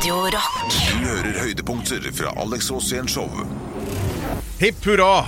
Radio 0.00 0.14
Rock. 0.14 0.72
Du 0.90 0.96
hører 1.04 1.40
høydepunkter 1.40 2.00
fra 2.16 2.30
Alex 2.40 2.70
Rosén 2.70 3.08
Show. 3.08 3.28
Hipp 4.58 4.86
hurra 4.86 5.26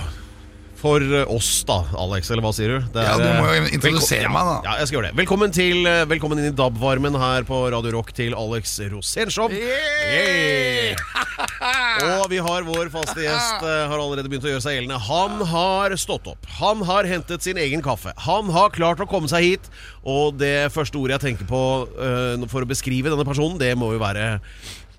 for 0.83 1.03
oss, 1.31 1.51
da, 1.67 1.79
Alex. 1.99 2.31
Eller 2.33 2.43
hva 2.43 2.51
sier 2.55 2.75
du? 2.75 2.89
Det 2.93 3.05
Ja, 3.05 3.15
du 3.19 3.27
må 3.39 3.47
jo 3.47 3.63
eh, 3.63 3.71
introdusere 3.77 4.31
meg, 4.31 4.49
da. 4.49 4.55
Ja, 4.67 4.75
jeg 4.81 4.89
skal 4.89 4.99
gjøre 4.99 5.11
det. 5.11 5.17
Velkommen, 5.21 5.53
til, 5.55 5.87
eh, 5.87 6.03
velkommen 6.11 6.41
inn 6.41 6.49
i 6.51 6.55
DAB-varmen 6.57 7.15
her 7.21 7.47
på 7.47 7.63
Radio 7.71 7.95
Rock 7.95 8.11
til 8.17 8.35
Alex 8.35 8.75
Rosénshow. 8.91 9.53
Yay! 9.53 10.91
Og 12.03 12.27
vi 12.31 12.39
har 12.43 12.65
vår 12.67 12.89
faste 12.93 13.23
gjest 13.23 13.63
eh, 13.63 13.85
har 13.87 13.95
allerede 13.95 14.27
begynt 14.27 14.45
å 14.47 14.51
gjøre 14.51 14.63
seg 14.65 14.77
gjeldende. 14.77 14.99
Han 15.07 15.43
har 15.53 15.95
stått 15.99 16.27
opp. 16.31 16.47
Han 16.59 16.83
har 16.87 17.07
hentet 17.07 17.45
sin 17.45 17.59
egen 17.61 17.83
kaffe. 17.85 18.11
Han 18.25 18.51
har 18.53 18.73
klart 18.75 19.03
å 19.03 19.07
komme 19.09 19.31
seg 19.31 19.47
hit. 19.47 19.71
Og 20.03 20.35
det 20.35 20.67
første 20.75 20.99
ordet 20.99 21.17
jeg 21.17 21.29
tenker 21.29 21.47
på 21.49 21.63
eh, 21.95 22.47
for 22.51 22.65
å 22.65 22.69
beskrive 22.69 23.13
denne 23.13 23.27
personen, 23.27 23.59
det 23.61 23.71
må 23.79 23.93
jo 23.95 24.03
være 24.03 24.33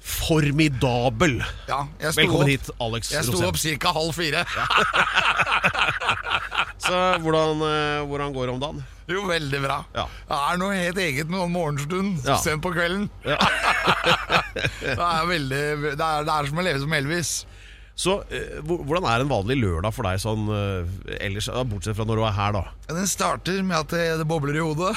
formidabel. 0.04 1.38
Ja, 1.68 1.86
Velkommen 1.98 2.42
opp, 2.44 2.48
hit, 2.52 2.68
Alex 2.84 3.12
Jeg 3.14 3.24
sto 3.24 3.38
Rosén. 3.38 3.48
opp 3.48 3.80
ca. 3.80 3.92
halv 3.96 4.12
fire. 4.16 4.44
Så 6.84 6.98
hvordan, 7.24 7.62
eh, 7.64 8.02
hvordan 8.08 8.34
går 8.34 8.46
det 8.50 8.54
om 8.54 8.60
dagen? 8.60 8.82
Jo, 9.08 9.22
veldig 9.28 9.60
bra. 9.64 9.78
Ja. 9.96 10.04
Det 10.28 10.36
er 10.50 10.60
noe 10.60 10.76
helt 10.76 10.98
eget 11.00 11.28
med 11.30 11.38
noen 11.40 11.52
morgenstund 11.54 12.24
Ja. 12.26 12.36
sent 12.40 12.62
på 12.64 12.72
kvelden. 12.76 13.08
Ja. 13.24 13.38
Det 14.84 14.94
er 15.00 15.26
veldig 15.26 15.60
Det 15.96 16.04
er, 16.04 16.24
det 16.24 16.32
er 16.34 16.46
som 16.48 16.58
å 16.60 16.64
leve 16.64 16.80
som 16.84 16.92
Elvis. 16.94 17.32
Så 17.94 18.16
eh, 18.34 18.58
hvordan 18.66 19.04
er 19.06 19.22
en 19.22 19.30
vanlig 19.30 19.56
lørdag 19.60 19.94
for 19.94 20.02
deg 20.08 20.18
sånn 20.22 20.48
eh, 20.50 21.16
ellers, 21.24 21.46
bortsett 21.70 21.94
fra 21.96 22.04
når 22.08 22.20
du 22.20 22.24
er 22.26 22.34
her, 22.34 22.56
da? 22.56 22.62
Den 22.90 23.06
starter 23.08 23.60
med 23.62 23.76
at 23.78 23.94
det, 23.94 24.04
det 24.20 24.26
bobler 24.28 24.56
i 24.58 24.64
hodet. 24.64 24.92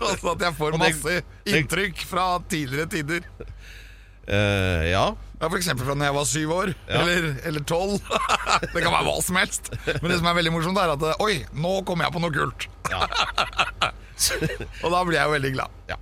Og 0.00 0.14
så 0.22 0.32
at 0.32 0.46
jeg 0.48 0.56
får 0.58 0.78
masse 0.80 1.18
inntrykk 1.48 2.02
fra 2.08 2.30
tidligere 2.48 2.88
tider. 2.96 3.28
Eh, 4.28 4.90
ja. 4.92 5.06
Ja, 5.38 5.46
For 5.46 5.56
eksempel 5.60 5.86
fra 5.86 5.94
da 5.94 6.08
jeg 6.08 6.16
var 6.16 6.26
syv 6.28 6.52
år, 6.56 6.72
eller, 6.90 7.28
eller 7.46 7.62
tolv. 7.68 8.00
det 8.74 8.82
kan 8.82 8.90
være 8.90 9.06
hva 9.06 9.16
som 9.24 9.38
helst. 9.38 9.70
Men 9.86 10.10
det 10.10 10.18
som 10.18 10.28
er 10.28 10.36
veldig 10.40 10.52
morsomt, 10.56 10.80
er 10.82 10.96
at 10.96 11.22
Oi, 11.22 11.44
nå 11.54 11.78
kommer 11.88 12.08
jeg 12.08 12.16
på 12.16 12.24
noe 12.24 12.34
kult! 12.34 12.68
Og 14.82 14.90
da 14.90 15.04
blir 15.06 15.20
jeg 15.20 15.24
jo 15.30 15.34
veldig 15.38 15.54
glad. 15.54 15.80
ja. 15.92 15.98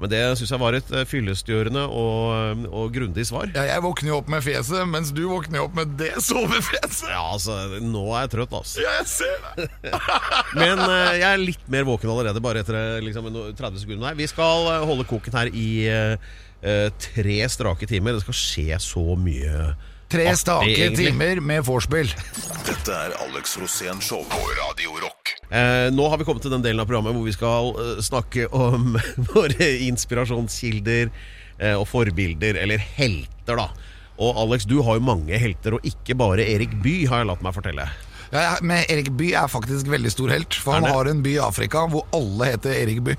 Men 0.00 0.10
det 0.10 0.20
syns 0.38 0.50
jeg 0.50 0.58
var 0.58 0.74
et 0.74 0.88
eh, 0.90 1.04
fyllestgjørende 1.06 1.84
og, 1.86 2.64
og 2.66 2.88
grundig 2.92 3.24
svar. 3.28 3.46
Ja, 3.54 3.62
jeg 3.68 3.82
våkner 3.84 4.10
jo 4.10 4.16
opp 4.18 4.30
med 4.32 4.42
fjeset, 4.42 4.82
mens 4.90 5.12
du 5.14 5.22
våkner 5.30 5.60
jo 5.60 5.68
opp 5.68 5.76
med 5.78 5.92
det 6.00 6.10
sovefjeset. 6.24 7.06
Ja, 7.12 7.22
altså, 7.30 7.54
nå 7.78 8.02
er 8.10 8.24
jeg 8.26 8.32
trøtt, 8.34 8.56
altså. 8.58 8.82
Ja, 8.82 8.96
jeg 8.98 9.06
ser 9.12 9.36
det. 9.46 9.68
Men 10.60 10.82
uh, 10.82 11.14
jeg 11.14 11.28
er 11.28 11.38
litt 11.44 11.68
mer 11.70 11.86
våken 11.86 12.10
allerede, 12.10 12.42
bare 12.42 12.64
etter 12.64 12.74
eh, 12.80 13.04
liksom, 13.06 13.30
30 13.54 13.84
sekunder. 13.84 14.02
Nei, 14.08 14.16
vi 14.18 14.26
skal 14.30 14.66
eh, 14.72 14.88
holde 14.90 15.06
koken 15.08 15.38
her 15.38 15.52
i 15.54 15.68
eh, 15.86 16.16
eh, 16.18 16.18
tre 17.04 17.40
strake 17.52 17.86
timer. 17.90 18.16
Det 18.16 18.24
skal 18.24 18.38
skje 18.38 18.78
så 18.80 19.04
mye 19.20 19.74
Tre 20.14 20.26
artig, 20.28 20.38
stake 20.38 20.70
egentlig. 20.70 21.08
timer 21.10 21.40
med 21.42 21.64
vorspiel. 21.66 22.10
Dette 22.66 22.92
er 22.94 23.14
Alex 23.24 23.56
Rosén 23.58 24.00
Show 24.04 24.22
på 24.30 24.40
Radio 24.60 24.94
Rock. 25.02 25.32
Eh, 25.50 25.88
nå 25.94 26.06
har 26.08 26.20
vi 26.20 26.26
kommet 26.28 26.44
til 26.44 26.52
den 26.54 26.62
delen 26.64 26.82
av 26.82 26.88
programmet 26.88 27.16
hvor 27.16 27.26
vi 27.26 27.34
skal 27.34 27.72
eh, 27.80 28.02
snakke 28.04 28.46
om 28.54 28.94
våre 29.32 29.70
inspirasjonskilder 29.88 31.10
eh, 31.10 31.74
og 31.74 31.88
forbilder, 31.90 32.60
eller 32.62 32.78
helter, 32.78 33.58
da. 33.58 33.68
Og 34.22 34.38
Alex, 34.44 34.68
du 34.70 34.78
har 34.86 35.00
jo 35.00 35.06
mange 35.08 35.38
helter, 35.40 35.76
og 35.78 35.86
ikke 35.88 36.14
bare 36.18 36.46
Erik 36.46 36.76
Bye, 36.84 37.08
har 37.10 37.24
jeg 37.24 37.32
latt 37.32 37.42
meg 37.42 37.56
fortelle. 37.56 37.88
Ja, 38.34 38.56
men 38.66 38.82
Erik 38.90 39.12
Bye 39.14 39.36
er 39.38 39.50
faktisk 39.50 39.86
veldig 39.86 40.10
stor 40.10 40.32
helt, 40.34 40.56
for 40.58 40.74
han 40.74 40.88
har 40.90 41.06
en 41.06 41.20
by 41.22 41.36
i 41.36 41.42
Afrika 41.42 41.84
hvor 41.90 42.02
alle 42.16 42.48
heter 42.50 42.74
Erik 42.74 42.98
Bye. 43.06 43.18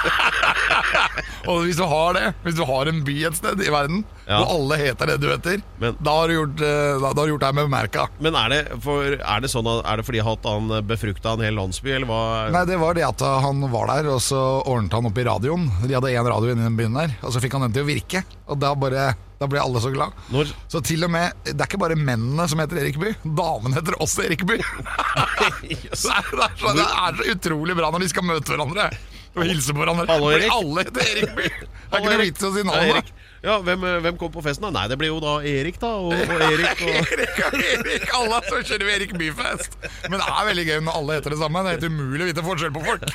Og 1.48 1.64
hvis 1.64 1.80
du 1.80 1.86
har 1.88 2.18
det, 2.18 2.26
hvis 2.44 2.58
du 2.58 2.66
har 2.68 2.90
en 2.90 3.00
by 3.06 3.14
et 3.30 3.38
sted 3.38 3.62
i 3.64 3.72
verden 3.72 4.04
Ja. 4.28 4.40
og 4.44 4.50
alle 4.54 4.76
heter 4.78 5.06
det 5.10 5.16
du 5.22 5.28
heter, 5.30 5.62
Men- 5.80 5.96
da 6.00 6.12
har 6.20 6.28
du 6.28 6.34
gjort, 6.36 6.60
eh, 6.62 6.98
da, 7.02 7.12
da 7.18 7.24
gjort 7.26 7.40
deg 7.40 7.54
med 7.54 7.70
merka. 7.72 8.04
Men 8.20 8.36
er 8.38 8.48
det, 8.52 8.60
for, 8.84 9.02
er 9.16 9.40
det 9.40 9.50
sånn 9.50 9.66
er 9.84 9.96
det 9.96 10.06
fordi 10.06 10.20
at 10.22 10.44
han 10.46 10.68
befrukta 10.86 11.32
en 11.34 11.40
hel 11.46 11.54
landsby, 11.58 11.90
eller 11.96 12.06
hva? 12.06 12.20
Nei, 12.54 12.64
det 12.68 12.78
var 12.78 12.94
det 12.94 13.06
at 13.08 13.20
han 13.20 13.60
var 13.72 13.86
der, 13.90 14.10
og 14.14 14.20
så 14.22 14.38
ordnet 14.66 14.92
han 14.94 15.06
opp 15.10 15.18
i 15.18 15.24
radioen. 15.26 15.66
De 15.86 15.94
hadde 15.96 16.12
én 16.14 16.28
radio 16.30 16.52
inne 16.52 16.62
i 16.62 16.68
den 16.68 16.76
byen 16.78 16.94
der, 17.00 17.16
og 17.22 17.32
så 17.34 17.40
fikk 17.42 17.52
han 17.58 17.66
den 17.66 17.72
til 17.74 17.82
å 17.84 17.90
virke. 17.90 18.22
Og 18.50 18.58
da, 18.62 18.74
bare, 18.74 19.08
da 19.40 19.46
ble 19.50 19.58
alle 19.62 19.80
så 19.82 19.90
glad. 19.94 20.12
Når, 20.30 20.52
Så 20.70 20.82
til 20.84 21.02
og 21.06 21.10
med, 21.10 21.32
det 21.44 21.56
er 21.58 21.66
ikke 21.66 21.80
bare 21.82 21.96
mennene 21.98 22.46
som 22.50 22.58
heter 22.62 22.78
Erik 22.84 22.98
Bye, 23.00 23.16
damene 23.24 23.74
heter 23.80 23.98
også 23.98 24.24
Erik 24.28 24.44
Bye. 24.46 24.62
Yes. 25.70 26.02
Det 26.04 26.12
er, 26.12 26.26
det, 26.36 26.44
er 26.46 26.56
så, 26.60 26.72
det 26.76 26.84
er 26.86 27.16
så 27.18 27.26
utrolig 27.34 27.74
bra 27.78 27.90
når 27.90 28.04
de 28.04 28.08
skal 28.12 28.24
møte 28.26 28.52
hverandre 28.52 28.90
og 29.36 29.44
hilse 29.46 29.70
på 29.74 29.78
hverandre. 29.82 30.06
Hallo, 30.10 30.26
Fordi 30.30 30.42
Erik. 30.42 30.54
alle 30.56 30.84
heter 30.86 31.10
Erik 31.14 31.34
Bye. 31.36 31.50
Det 31.60 31.90
er 31.90 32.00
ikke 32.00 32.10
noe 32.14 32.22
vits 32.24 32.42
i 32.42 32.48
å 32.48 32.52
si 32.54 32.64
navnet. 32.66 33.12
Ja, 33.40 33.54
hvem, 33.64 33.80
hvem 34.04 34.16
kom 34.20 34.28
på 34.32 34.42
festen 34.44 34.66
da? 34.66 34.70
Nei, 34.74 34.88
det 34.92 34.98
blir 35.00 35.08
jo 35.08 35.20
da 35.22 35.38
Erik 35.48 35.78
da, 35.80 35.94
og, 35.96 36.12
og 36.12 36.42
Erik 36.44 36.82
og... 36.84 36.90
Erik 37.14 37.38
og 37.46 37.54
Erik, 37.56 38.04
alle 38.18 38.40
så 38.44 38.58
kjører 38.68 38.90
Erik 38.98 39.14
Byfest. 39.16 39.78
Men 40.10 40.18
det 40.18 40.26
er 40.28 40.48
veldig 40.50 40.64
gøy 40.68 40.80
når 40.84 40.98
alle 40.98 41.16
heter 41.16 41.32
det 41.32 41.38
samme. 41.40 41.62
Det 41.64 41.70
er 41.70 41.78
helt 41.78 41.88
umulig 41.88 42.26
å 42.26 42.28
vite 42.28 42.44
forskjell 42.44 42.74
på 42.74 42.82
folk. 42.84 43.02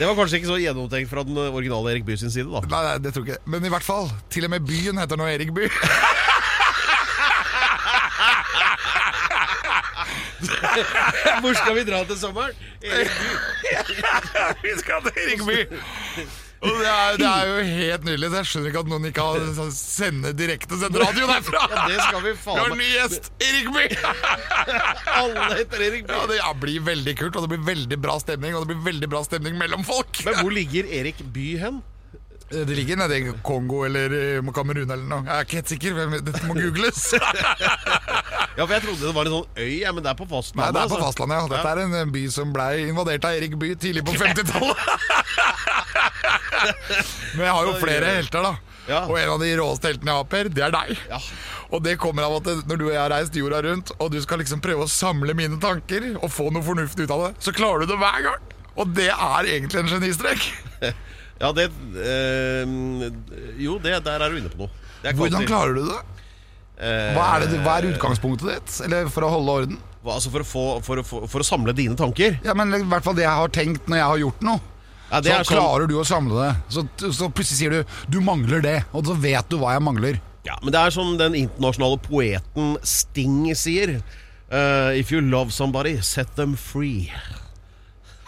Det 0.00 0.06
var 0.08 0.16
kanskje 0.18 0.38
ikke 0.40 0.48
så 0.48 0.56
gjennomtenkt 0.58 1.10
fra 1.10 1.22
den 1.26 1.36
originale 1.42 1.92
Erik 1.92 2.06
By 2.06 2.14
sin 2.18 2.32
side 2.32 2.48
da. 2.50 2.62
Nei, 2.70 2.80
nei, 2.86 2.94
det 3.04 3.10
tror 3.14 3.26
jeg 3.26 3.36
ikke. 3.36 3.50
Men 3.52 3.66
i 3.66 3.72
hvert 3.74 3.86
fall, 3.86 4.06
til 4.32 4.46
og 4.46 4.52
med 4.54 4.66
byen 4.66 4.98
heter 4.98 5.16
nå 5.20 5.26
Erik 5.30 5.52
By. 5.54 5.66
Hvor 11.40 11.52
skal 11.58 11.74
vi 11.76 11.82
dra 11.90 12.04
til 12.08 12.18
sommeren? 12.18 12.54
Erik 12.82 13.10
By. 13.18 13.30
Vi 14.62 14.72
skal 14.78 15.02
til 15.06 15.12
Erik 15.26 15.42
By. 15.46 15.58
Og 16.60 16.72
det 16.76 16.88
er, 16.92 17.14
det 17.16 17.28
er 17.28 17.46
jo 17.48 17.60
helt 17.64 18.02
nydelig. 18.04 18.28
Så 18.30 18.40
jeg 18.40 18.48
skjønner 18.50 18.70
ikke 18.72 18.82
at 18.82 18.90
noen 18.92 19.06
ikke 19.08 19.26
har 19.26 19.44
sånn 19.56 19.70
sende 19.72 20.32
direkte 20.36 20.76
sendt 20.80 20.98
radio 21.00 21.28
derfra. 21.30 21.62
Ja, 21.72 21.84
det 21.88 22.00
skal 22.04 22.24
vi 22.26 22.34
faen 22.36 22.60
har 22.60 22.74
meg. 22.74 22.82
ny 22.82 22.88
gjest, 22.90 23.30
Erik 23.46 23.70
By. 23.76 23.86
Alle 25.20 25.46
heter 25.54 25.86
Erik 25.86 26.10
Ja, 26.10 26.26
det 26.28 26.40
ja, 26.40 26.50
blir 26.66 26.84
veldig 26.90 27.14
kult, 27.22 27.38
og 27.40 27.46
det 27.46 27.54
blir 27.54 27.64
veldig 27.70 28.00
bra 28.04 28.18
stemning. 28.20 28.58
Og 28.58 28.66
det 28.66 28.74
blir 28.74 28.84
veldig 28.90 29.08
bra 29.14 29.24
stemning 29.24 29.56
mellom 29.60 29.86
folk. 29.88 30.20
Men 30.28 30.42
hvor 30.42 30.52
ligger 30.52 30.92
Erik 31.00 31.24
By 31.32 31.48
hen? 31.64 31.80
Det 32.50 32.74
ligger 32.74 32.96
nede 32.98 33.16
i 33.16 33.32
Kongo 33.46 33.84
eller 33.86 34.10
i 34.10 34.52
Kamerun 34.52 34.90
eller 34.90 35.06
noe. 35.06 35.22
Jeg 35.22 35.36
er 35.36 35.44
ikke 35.46 35.60
helt 35.60 35.68
sikker. 35.70 36.00
Dette 36.18 36.46
må 36.48 36.58
googles. 36.58 37.04
Ja, 38.58 38.66
for 38.66 38.74
jeg 38.74 38.82
trodde 38.82 39.06
det 39.06 39.12
var 39.14 39.28
en 39.28 39.32
sånn 39.32 39.60
øy, 39.62 39.74
ja, 39.78 39.92
men 39.94 40.04
det 40.04 40.10
er 40.10 40.16
på 40.18 40.26
Nei, 40.26 40.40
det 40.42 40.66
er 40.66 40.72
på 40.74 40.80
altså. 40.82 40.98
fastlandet, 41.00 41.36
ja. 41.38 41.48
Dette 41.52 41.70
er 41.70 41.80
en 41.84 41.94
en 42.00 42.10
by 42.12 42.22
som 42.34 42.50
ble 42.52 42.66
invadert 42.90 43.24
av 43.24 43.36
Erik 43.38 43.54
By 43.60 43.70
tidlig 43.80 44.02
på 44.04 44.16
50-tallet. 44.18 44.82
Men 47.36 47.44
jeg 47.46 47.54
har 47.54 47.68
jo 47.68 47.74
flere 47.80 48.12
helter, 48.18 48.44
da. 48.46 48.52
Ja. 48.90 49.00
Og 49.06 49.16
en 49.20 49.30
av 49.36 49.42
de 49.42 49.50
råeste 49.60 49.90
heltene 49.92 50.10
jeg 50.10 50.18
har, 50.22 50.28
Per, 50.32 50.48
det 50.50 50.64
er 50.66 50.72
deg. 50.74 50.92
Ja. 51.12 51.18
Og 51.70 51.82
det 51.84 51.92
kommer 52.02 52.26
av 52.26 52.38
at 52.40 52.48
når 52.66 52.80
du 52.80 52.84
og 52.88 52.92
jeg 52.94 52.98
har 53.00 53.12
reist 53.12 53.36
jorda 53.38 53.60
rundt, 53.68 53.92
og 54.02 54.10
du 54.10 54.18
skal 54.24 54.40
liksom 54.42 54.62
prøve 54.64 54.86
å 54.86 54.90
samle 54.90 55.36
mine 55.38 55.60
tanker 55.62 56.08
og 56.18 56.26
få 56.34 56.48
noe 56.54 56.64
fornuft 56.66 56.98
ut 56.98 57.12
av 57.14 57.26
det, 57.28 57.32
så 57.44 57.54
klarer 57.54 57.84
du 57.84 57.92
det 57.92 58.00
hver 58.00 58.24
gang. 58.26 58.48
Og 58.80 58.90
det 58.96 59.10
er 59.12 59.50
egentlig 59.56 59.84
en 59.84 59.92
genistrek. 59.96 60.50
Ja, 61.40 61.48
det 61.56 61.70
øh, 61.96 63.04
Jo, 63.56 63.78
det, 63.80 63.94
der 64.04 64.20
er 64.20 64.28
du 64.28 64.36
inne 64.42 64.50
på 64.52 64.58
noe. 64.66 65.12
Hvordan 65.16 65.46
klarer 65.48 65.78
du 65.78 65.86
det? 65.88 65.94
Eh, 66.84 67.14
Hva 67.16 67.28
er, 67.38 67.46
det, 67.48 67.60
hva 67.64 67.78
er 67.80 67.86
utgangspunktet 67.94 68.50
ditt? 68.50 68.74
Eller 68.84 69.08
for 69.08 69.24
å 69.24 69.30
holde 69.32 69.54
orden? 69.62 69.78
hva- 70.04 70.18
Altså 70.18 70.28
for 70.34 70.44
å, 70.44 70.48
få, 70.50 70.64
for, 70.84 71.00
å, 71.00 71.22
for 71.32 71.40
å 71.40 71.46
samle 71.48 71.72
dine 71.76 71.96
tanker. 71.96 72.36
Ja, 72.44 72.52
men 72.52 72.76
i 72.76 72.82
hvert 72.84 73.06
fall 73.08 73.16
det 73.16 73.24
jeg 73.24 73.32
har 73.40 73.54
tenkt 73.56 73.88
når 73.88 74.02
jeg 74.02 74.08
har 74.12 74.20
gjort 74.26 74.44
noe. 74.50 74.60
Ja, 75.10 75.20
Så 75.20 75.50
sånn- 75.50 75.56
klarer 75.58 75.88
du 75.90 75.94
å 75.98 76.04
samle 76.06 76.46
det. 76.46 76.56
Så, 76.70 76.84
så 77.12 77.28
plutselig 77.34 77.58
sier 77.58 77.70
du 77.70 77.84
'du 78.08 78.20
mangler 78.20 78.62
det', 78.62 78.84
og 78.94 79.04
så 79.04 79.14
vet 79.18 79.48
du 79.48 79.56
hva 79.58 79.72
jeg 79.74 79.82
mangler. 79.82 80.20
Ja, 80.46 80.56
men 80.62 80.72
det 80.72 80.80
er 80.80 80.90
som 80.90 81.16
den 81.18 81.34
internasjonale 81.34 81.98
poeten 82.00 82.76
Sting 82.82 83.54
sier. 83.54 84.02
Uh, 84.52 84.90
if 84.96 85.10
you 85.12 85.20
love 85.20 85.52
somebody, 85.52 86.00
set 86.00 86.34
them 86.36 86.56
free. 86.56 87.12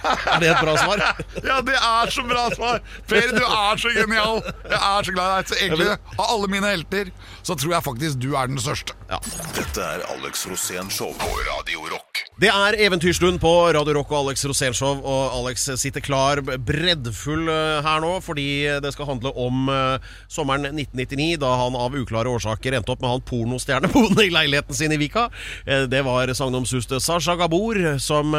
Er 0.02 0.40
det 0.42 0.50
et 0.52 0.60
bra 0.62 0.76
svar? 0.80 1.02
Ja, 1.52 1.58
det 1.64 1.74
er 1.76 2.10
så 2.14 2.22
bra 2.26 2.46
svar! 2.54 2.80
Per, 3.10 3.32
du 3.34 3.42
er 3.42 3.80
så 3.82 3.92
genial! 3.94 4.43
Jeg 4.69 4.78
er 4.78 5.06
så 5.08 5.14
glad 5.14 5.32
i 5.32 5.37
deg. 5.43 5.49
Så 5.52 5.58
egentlig, 5.60 5.88
av 6.19 6.25
alle 6.26 6.50
mine 6.52 6.70
helter, 6.72 7.10
så 7.43 7.56
tror 7.58 7.75
jeg 7.76 7.87
faktisk 7.87 8.20
du 8.22 8.31
er 8.38 8.50
den 8.50 8.60
største. 8.62 8.94
Ja. 9.10 9.19
Dette 9.56 9.82
er 9.84 10.04
Alex 10.14 10.46
Rosén 10.50 10.90
Show 10.93 11.12
på 11.19 11.31
Radio 11.49 11.84
Rock. 11.93 12.22
Det 12.43 12.49
er 12.50 12.76
eventyrstund 12.87 13.38
på 13.43 13.50
Radio 13.76 13.94
Rock 13.99 14.10
og 14.14 14.25
Alex 14.26 14.44
Rosénshow, 14.49 15.02
og 15.04 15.34
Alex 15.37 15.66
sitter 15.78 16.02
klar, 16.02 16.40
breddfull 16.43 17.44
eh, 17.52 17.82
her 17.84 18.00
nå, 18.02 18.14
fordi 18.25 18.46
det 18.82 18.94
skal 18.94 19.10
handle 19.12 19.31
om 19.38 19.69
eh, 19.70 20.12
sommeren 20.32 20.66
1999, 20.72 21.37
da 21.43 21.52
han 21.60 21.76
av 21.78 21.94
uklare 21.98 22.32
årsaker 22.32 22.78
endte 22.78 22.94
opp 22.94 23.05
med 23.05 23.12
han 23.12 23.25
pornostjerneboende 23.28 24.25
i 24.28 24.32
leiligheten 24.34 24.78
sin 24.78 24.94
i 24.96 25.00
Vika. 25.02 25.28
Eh, 25.66 25.84
Det 25.93 26.02
var 26.06 26.32
sagnomsuste 26.34 26.98
Sasha 27.05 27.37
Gabor 27.38 27.78
som 28.02 28.32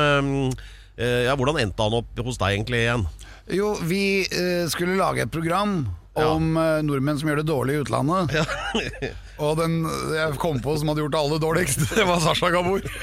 Ja, 0.97 1.33
hvordan 1.33 1.57
endte 1.57 1.81
han 1.81 1.95
opp 1.97 2.19
hos 2.21 2.37
deg 2.37 2.53
egentlig 2.53 2.83
igjen? 2.83 3.07
Jo, 3.51 3.73
vi 3.83 4.23
eh, 4.29 4.69
skulle 4.71 4.95
lage 4.95 5.25
et 5.25 5.33
program 5.33 5.81
om 6.13 6.57
eh, 6.57 6.79
nordmenn 6.85 7.19
som 7.19 7.29
gjør 7.29 7.41
det 7.41 7.49
dårlig 7.49 7.75
i 7.75 7.81
utlandet. 7.83 8.35
Og 9.41 9.57
den 9.57 9.79
jeg 10.13 10.37
kom 10.41 10.59
på 10.61 10.75
som 10.77 10.91
hadde 10.91 11.01
gjort 11.03 11.15
det 11.15 11.21
aller 11.21 11.41
dårligst, 11.41 11.85
det 11.97 12.05
var 12.07 12.21
Sasha 12.21 12.51
Gabor. 12.53 12.83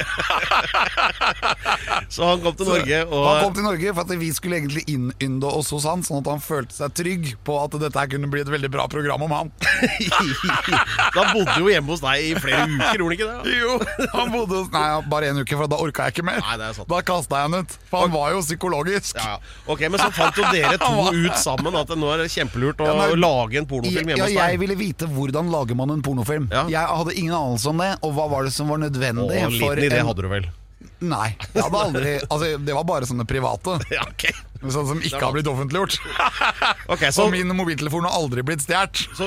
Så 2.11 2.27
han 2.27 2.43
kom 2.43 2.55
til 2.59 2.69
Norge, 2.71 3.01
og 3.07 3.27
Han 3.27 3.45
kom 3.45 3.55
til 3.57 3.67
Norge 3.67 3.95
for 3.95 4.03
at 4.05 4.15
vi 4.21 4.31
skulle 4.35 4.59
egentlig 4.61 4.85
innynde 4.91 5.51
oss 5.51 5.71
hos 5.75 5.87
han, 5.89 6.03
sånn 6.07 6.23
at 6.23 6.31
han 6.31 6.43
følte 6.43 6.75
seg 6.77 6.95
trygg 6.97 7.29
på 7.47 7.57
at 7.61 7.75
dette 7.81 7.99
her 7.99 8.11
kunne 8.11 8.31
bli 8.31 8.43
et 8.45 8.51
veldig 8.51 8.71
bra 8.73 8.87
program 8.91 9.25
om 9.27 9.35
han. 9.35 9.53
da 11.17 11.27
bodde 11.33 11.57
jo 11.59 11.71
hjemme 11.71 11.93
hos 11.93 12.03
deg 12.05 12.31
i 12.31 12.33
flere 12.39 12.67
uker, 12.67 13.01
gjorde 13.01 13.05
han 13.05 13.17
ikke 13.17 13.29
det? 13.31 13.57
Jo, 13.61 13.77
han 14.15 14.33
bodde 14.35 14.63
hos 14.63 14.69
Nei, 14.71 14.87
bare 15.11 15.31
en 15.33 15.43
uke, 15.43 15.57
for 15.59 15.71
da 15.71 15.81
orka 15.83 16.09
jeg 16.09 16.17
ikke 16.17 16.27
mer. 16.31 16.39
Nei, 16.45 16.57
det 16.61 16.69
er 16.71 16.77
sant. 16.79 16.89
Da 16.91 17.01
kasta 17.07 17.41
jeg 17.43 17.51
han 17.51 17.65
ut. 17.65 17.77
For 17.91 18.07
han 18.07 18.15
var 18.15 18.35
jo 18.37 18.43
psykologisk. 18.45 19.19
Ja, 19.19 19.35
ja. 19.35 19.55
Ok, 19.71 19.83
Men 19.91 19.99
så 20.03 20.11
fant 20.15 20.39
jo 20.39 20.47
dere 20.53 20.79
to 20.81 21.11
ut 21.11 21.39
sammen 21.41 21.79
at 21.81 21.91
nå 21.99 22.11
er 22.15 22.25
det 22.25 22.31
kjempelurt 22.33 22.83
å 22.83 22.91
Ja, 22.91 22.97
men, 23.01 23.17
lage 23.21 23.61
en 23.61 23.69
pornofilm 23.71 24.13
hjemme 24.13 24.21
Ja, 24.21 24.29
hos 24.29 24.37
jeg 24.37 24.61
ville 24.63 24.77
vite 24.79 25.09
hvordan 25.11 25.51
lager 25.53 25.79
man 25.79 25.95
en 25.95 26.03
pornofilm. 26.05 26.20
Ja. 26.51 26.65
Jeg 26.73 26.99
hadde 27.01 27.15
ingen 27.17 27.35
anelse 27.37 27.71
om 27.73 27.83
det, 27.83 27.91
og 28.07 28.15
hva 28.17 28.29
var 28.33 28.47
det 28.49 28.55
som 28.55 28.71
var 28.73 28.83
nødvendig? 28.83 29.29
nødvendig 29.31 29.43
en 29.45 29.57
liten 29.57 29.85
idé 29.91 30.05
hadde 30.07 30.27
du 30.27 30.31
vel? 30.31 30.49
Nei, 31.01 31.31
jeg 31.55 31.65
hadde 31.65 31.81
aldri 31.81 32.13
Altså, 32.29 32.55
det 32.61 32.75
var 32.77 32.85
bare 32.89 33.09
sånne 33.09 33.27
private. 33.29 33.79
Ja, 33.97 34.05
ok 34.09 34.31
Sånn 34.61 34.85
som 34.91 34.99
ikke 35.01 35.21
har 35.23 35.33
blitt 35.33 35.49
offentliggjort. 35.49 35.95
okay, 36.93 37.09
Så, 37.15 37.25
Og 37.25 37.33
min 37.33 37.49
mobiltelefon 37.57 38.05
har 38.05 38.13
aldri 38.19 38.43
blitt 38.45 38.61
stjålet. 38.67 39.01
så, 39.17 39.25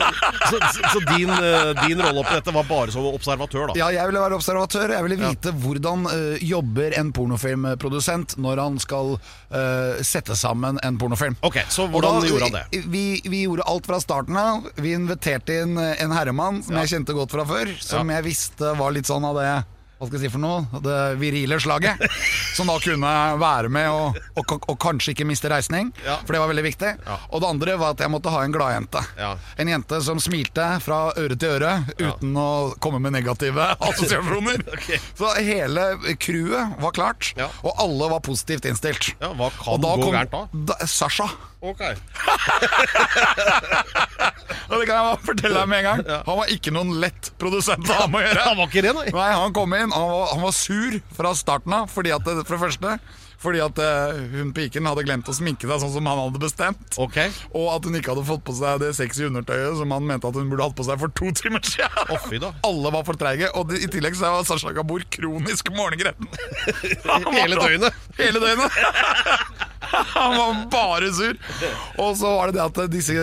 så, 0.52 0.60
så, 0.94 1.00
din, 1.16 1.32
eh, 1.34 1.72
din 1.88 2.02
rolle 2.04 2.22
oppi 2.22 2.36
dette 2.38 2.54
var 2.54 2.68
bare 2.70 2.94
som 2.94 3.08
observatør, 3.10 3.72
da? 3.72 3.78
Ja, 3.80 3.88
jeg 3.96 4.12
ville 4.12 4.22
være 4.22 4.38
observatør. 4.38 4.94
Jeg 4.94 5.08
ville 5.08 5.18
vite 5.24 5.54
hvordan 5.64 6.06
uh, 6.06 6.38
jobber 6.44 6.94
en 7.00 7.10
pornofilmprodusent 7.18 8.38
når 8.46 8.62
han 8.62 8.78
skal 8.84 9.16
uh, 9.18 9.98
sette 10.06 10.38
sammen 10.38 10.78
en 10.86 11.00
pornofilm. 11.02 11.40
Ok, 11.42 11.64
Så 11.74 11.88
hvordan 11.90 12.22
da- 12.22 12.30
gjorde 12.30 12.50
han 12.52 12.60
det? 12.60 12.84
Vi, 12.94 13.06
vi 13.26 13.44
gjorde 13.48 13.66
alt 13.74 13.90
fra 13.90 14.00
starten 14.04 14.38
av. 14.38 14.70
Vi 14.78 14.94
inviterte 14.94 15.62
inn 15.64 15.78
en 15.82 16.14
herremann 16.14 16.62
som 16.66 16.78
jeg 16.84 16.94
kjente 16.94 17.18
godt 17.18 17.34
fra 17.34 17.46
før. 17.50 17.74
Som 17.82 18.10
Ja. 18.14 18.20
jeg 18.22 18.30
visste 18.30 18.76
var 18.78 18.94
litt 18.94 19.10
sånn 19.10 19.26
av 19.26 19.40
det 19.42 19.50
hva 20.04 20.10
skal 20.12 20.20
jeg 20.20 20.28
si 20.28 20.34
for 20.36 20.44
noe? 20.44 20.82
Det 20.84 20.98
virile 21.22 21.58
slaget. 21.64 22.04
Som 22.58 22.68
da 22.70 22.76
kunne 22.84 23.14
være 23.42 23.70
med 23.74 23.88
og, 23.90 24.20
og, 24.38 24.54
og 24.70 24.76
kanskje 24.84 25.16
ikke 25.16 25.26
miste 25.30 25.50
reisning. 25.50 25.90
Ja. 26.06 26.20
For 26.28 26.36
det 26.36 26.42
var 26.44 26.52
veldig 26.52 26.66
viktig. 26.68 26.92
Ja. 27.08 27.18
Og 27.32 27.42
det 27.44 27.50
andre 27.50 27.78
var 27.82 27.96
at 27.96 28.04
jeg 28.04 28.12
måtte 28.14 28.34
ha 28.34 28.44
en 28.46 28.54
gladjente. 28.54 29.02
Ja. 29.18 29.32
En 29.64 29.72
jente 29.72 30.02
som 30.06 30.20
smilte 30.22 30.68
fra 30.84 31.00
øre 31.18 31.38
til 31.40 31.56
øre 31.56 31.74
uten 31.98 32.36
å 32.38 32.48
komme 32.84 33.00
med 33.04 33.16
negative 33.16 33.72
assosiasjoner. 33.90 34.62
okay. 34.76 35.00
Så 35.18 35.32
hele 35.40 35.88
crewet 36.22 36.78
var 36.84 36.94
klart, 36.96 37.32
Ja. 37.40 37.48
og 37.64 37.80
alle 37.82 38.12
var 38.14 38.22
positivt 38.26 38.68
innstilt. 38.70 39.14
Ja, 39.24 39.32
Hva 39.34 39.50
kan 39.56 39.74
Og 39.78 39.82
da 39.88 39.96
gå 40.04 40.12
gærent 40.14 40.34
da? 40.36 40.44
da, 40.74 40.78
Sasha. 40.90 41.30
Ok 41.64 41.80
Og 44.74 44.80
det 44.80 44.86
kan 44.88 44.96
jeg 44.96 45.06
bare 45.06 45.20
fortelle 45.24 45.60
deg 45.60 45.70
med 45.70 45.78
en 45.80 45.86
gang. 45.88 46.02
Han 46.28 46.38
var 46.40 46.52
ikke 46.54 46.72
noen 46.74 46.92
lett 47.02 47.30
produsent 47.42 47.88
å 47.92 47.98
ha 48.02 48.06
med 48.10 48.20
å 48.20 48.24
gjøre. 48.26 48.44
Han 48.48 48.58
var 48.60 48.68
ikke 48.72 48.84
det, 48.86 48.94
nei? 48.98 49.06
Nei, 49.14 49.28
Han 49.38 49.54
kom 49.56 49.76
inn, 49.78 49.92
han 49.94 50.08
var, 50.10 50.24
han 50.34 50.42
var 50.44 50.56
sur 50.58 50.96
fra 51.18 51.34
starten 51.38 51.76
av, 51.78 51.90
fordi 51.94 52.14
at, 52.16 52.24
det- 52.26 52.46
for 52.48 52.56
det 52.58 52.64
første 52.64 52.96
fordi 53.44 53.60
at 53.64 53.80
eh, 53.84 54.22
hun 54.34 54.54
piken 54.56 54.88
hadde 54.90 55.04
glemt 55.06 55.28
å 55.30 55.36
sminke 55.36 55.68
seg 55.70 55.82
sånn 55.84 55.94
som 55.98 56.08
han 56.10 56.22
hadde 56.26 56.42
bestemt. 56.42 56.98
Okay. 56.98 57.30
Og 57.52 57.68
at 57.76 57.86
hun 57.88 58.00
ikke 58.00 58.14
hadde 58.16 58.26
fått 58.28 58.44
på 58.48 58.56
seg 58.58 58.80
det 58.84 58.94
sexy 58.98 59.28
undertøyet 59.28 59.78
som 59.80 59.92
han 59.96 60.08
mente 60.08 60.30
at 60.32 60.40
hun 60.40 60.50
burde 60.52 60.66
hatt 60.70 60.78
på 60.80 60.86
seg 60.88 61.02
for 61.04 61.12
to 61.20 61.32
timer 61.38 61.64
siden. 61.68 62.40
Da. 62.44 62.54
Alle 62.66 62.94
var 62.96 63.04
for 63.08 63.20
treige, 63.20 63.52
og 63.60 63.74
i 63.78 63.88
tillegg 63.92 64.16
så 64.18 64.32
var 64.34 64.48
Sasha 64.48 64.72
Gabor 64.76 65.04
kronisk 65.14 65.70
morgengretten. 65.76 66.28
Hele 67.38 67.60
døgnet. 67.60 68.02
Hele 68.18 68.40
døgnet. 68.44 68.72
Han 69.94 70.34
var 70.38 70.62
bare 70.72 71.10
sur. 71.14 71.36
Og 72.02 72.16
så 72.18 72.30
var 72.34 72.50
det 72.50 72.56
det 72.58 72.64
at 72.64 72.92
disse 72.92 73.14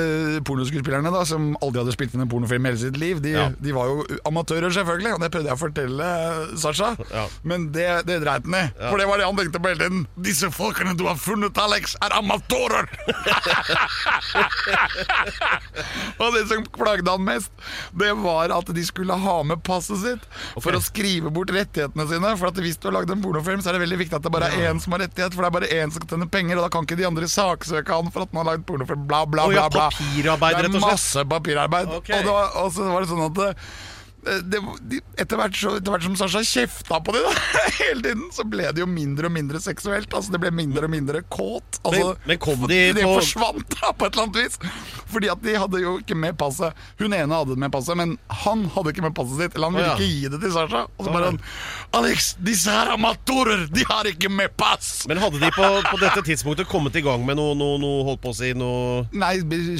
pornoskuespillerne, 0.46 1.11
da 1.11 1.25
som 1.26 1.49
aldri 1.64 1.81
hadde 1.82 1.94
spilt 1.96 2.14
inn 2.14 2.23
en 2.23 2.31
pornofilm 2.31 2.66
i 2.66 2.70
hele 2.70 2.78
sitt 2.82 2.99
liv, 3.00 3.19
de, 3.25 3.32
Ja. 3.34 3.46
de 3.58 3.73
var 3.75 3.88
jo 3.90 4.05
amatører, 4.28 4.70
selvfølgelig. 4.76 5.14
Og 5.16 5.25
det 5.25 5.31
prøvde 5.34 5.50
jeg 5.50 5.56
å 5.58 5.62
fortelle 5.64 6.11
Sasha, 6.61 6.93
Ja. 7.11 7.25
men 7.43 7.70
det, 7.75 7.88
det 8.06 8.20
dreit 8.23 8.46
han 8.46 8.55
i. 8.61 8.64
For 8.84 9.00
det 9.02 9.08
var 9.11 9.19
det 9.19 9.26
han 9.26 9.40
tenkte 9.40 9.62
på 9.64 9.73
hele 9.73 9.82
tiden. 9.82 10.06
Disse 10.18 10.50
folkene 10.52 10.94
du 10.98 11.04
har 11.06 11.16
funnet, 11.16 11.58
Alex, 11.58 11.94
er 12.02 12.12
amatører! 12.18 12.88
og 16.20 16.34
det 16.34 16.42
som 16.50 16.64
plagde 16.74 17.10
han 17.10 17.22
mest, 17.24 17.52
det 17.96 18.10
var 18.18 18.50
at 18.56 18.72
de 18.74 18.84
skulle 18.86 19.14
ha 19.22 19.36
med 19.46 19.62
passet 19.66 19.98
sitt 20.02 20.26
for 20.58 20.76
å 20.76 20.80
skrive 20.82 21.30
bort 21.32 21.52
rettighetene 21.54 22.08
sine. 22.10 22.34
For 22.40 22.50
at 22.50 22.58
hvis 22.60 22.80
du 22.80 22.88
har 22.90 22.96
lagd 22.98 23.14
en 23.14 23.22
pornofilm, 23.22 23.62
så 23.62 23.70
er 23.70 23.78
det 23.78 23.84
veldig 23.86 24.00
viktig 24.02 24.18
at 24.18 24.26
det 24.26 24.34
bare 24.34 24.50
er 24.50 24.72
én 24.72 24.82
som 24.82 24.96
har 24.96 25.04
rettighet. 25.06 25.36
For 25.36 25.46
det 25.46 25.52
er 25.52 25.58
bare 25.60 25.72
én 25.78 25.94
som 25.94 26.04
kan 26.04 26.16
tjene 26.16 26.32
penger, 26.32 26.58
og 26.58 26.66
da 26.66 26.72
kan 26.74 26.88
ikke 26.88 27.00
de 27.00 27.08
andre 27.08 27.30
saksøke 27.30 28.00
han 28.00 28.10
for 28.10 28.26
at 28.26 28.34
han 28.34 28.42
har 28.42 28.50
lagd 28.52 28.66
pornofilm. 28.68 29.06
Bla, 29.10 29.22
bla, 29.30 29.46
bla. 29.48 29.68
bla. 29.70 29.86
papirarbeid, 29.94 30.26
ja, 30.26 30.34
papirarbeid, 30.34 30.58
rett 30.58 30.74
og 30.74 30.80
slett. 30.80 30.90
Masse 30.90 31.20
papirarbeid. 31.36 31.94
Okay. 32.00 32.18
Og, 32.18 32.26
det 32.26 32.34
var, 32.34 32.46
og 32.64 32.74
så 32.74 32.90
var 32.90 33.06
det 33.06 33.12
sånn 33.14 33.26
at 33.30 33.42
eh, 33.46 33.70
det, 34.20 34.61
etter, 35.20 35.38
hvert 35.40 35.56
så, 35.56 35.72
etter 35.78 35.94
hvert 35.94 36.05
som 36.05 36.17
Sasha 36.20 36.43
kjefta 36.44 36.99
på 37.05 37.14
dem 37.17 37.25
da, 37.25 37.32
hele 37.81 38.02
tiden, 38.05 38.26
så 38.37 38.44
ble 38.49 38.69
det 38.76 38.82
jo 38.82 38.88
mindre 38.90 39.31
og 39.31 39.34
mindre 39.34 39.61
seksuelt. 39.64 40.11
Altså 40.12 40.34
Det 40.34 40.40
ble 40.43 40.50
mindre 40.55 40.84
og 40.88 40.93
mindre 40.93 41.22
kåt. 41.32 41.81
Altså, 41.84 42.11
Men- 42.14 42.28
men 42.31 42.38
kom 42.43 42.67
de 42.69 42.81
det 42.96 43.05
på- 43.06 43.14
forsvant 43.20 43.76
da, 43.81 43.93
på 43.96 44.06
et 44.06 44.12
eller 44.19 44.26
annet 44.28 44.40
vis. 44.44 44.58
Fordi 45.11 45.31
at 45.32 45.40
de 45.43 45.55
hadde 45.58 45.81
jo 45.82 45.96
ikke 46.02 46.14
med 46.17 46.37
passet. 46.38 46.76
Hun 47.00 47.12
ene 47.17 47.34
hadde 47.34 47.56
med 47.58 47.72
passet, 47.75 47.96
men 47.99 48.17
han 48.44 48.67
hadde 48.76 48.93
ikke 48.93 49.02
med 49.08 49.14
passet 49.17 49.40
sitt. 49.40 49.55
Eller 49.56 49.70
han 49.70 49.78
ville 49.81 49.94
ikke 49.96 50.11
gi 50.11 50.28
det 50.34 50.40
til 50.44 50.52
Sasha. 50.55 50.84
Og 50.99 51.06
så 51.08 51.14
bare 51.14 51.31
han 51.32 51.40
Alex, 51.99 52.34
disse 52.38 52.70
her 52.70 52.93
amatører, 52.94 53.64
de 53.75 53.82
har 53.88 54.06
ikke 54.06 54.31
med 54.31 54.52
pass! 54.61 55.06
Men 55.11 55.19
hadde 55.19 55.40
de 55.43 55.50
på, 55.56 55.66
på 55.90 55.99
dette 55.99 56.23
tidspunktet 56.28 56.69
kommet 56.70 56.94
i 57.00 57.02
gang 57.02 57.25
med 57.26 57.37
noe, 57.40 57.56
noe, 57.58 57.81
noe 57.82 58.05
holdt 58.06 58.20
på 58.23 58.31
å 58.31 58.37
si 58.37 58.52
noe 58.55 59.08
Nei, 59.16 59.32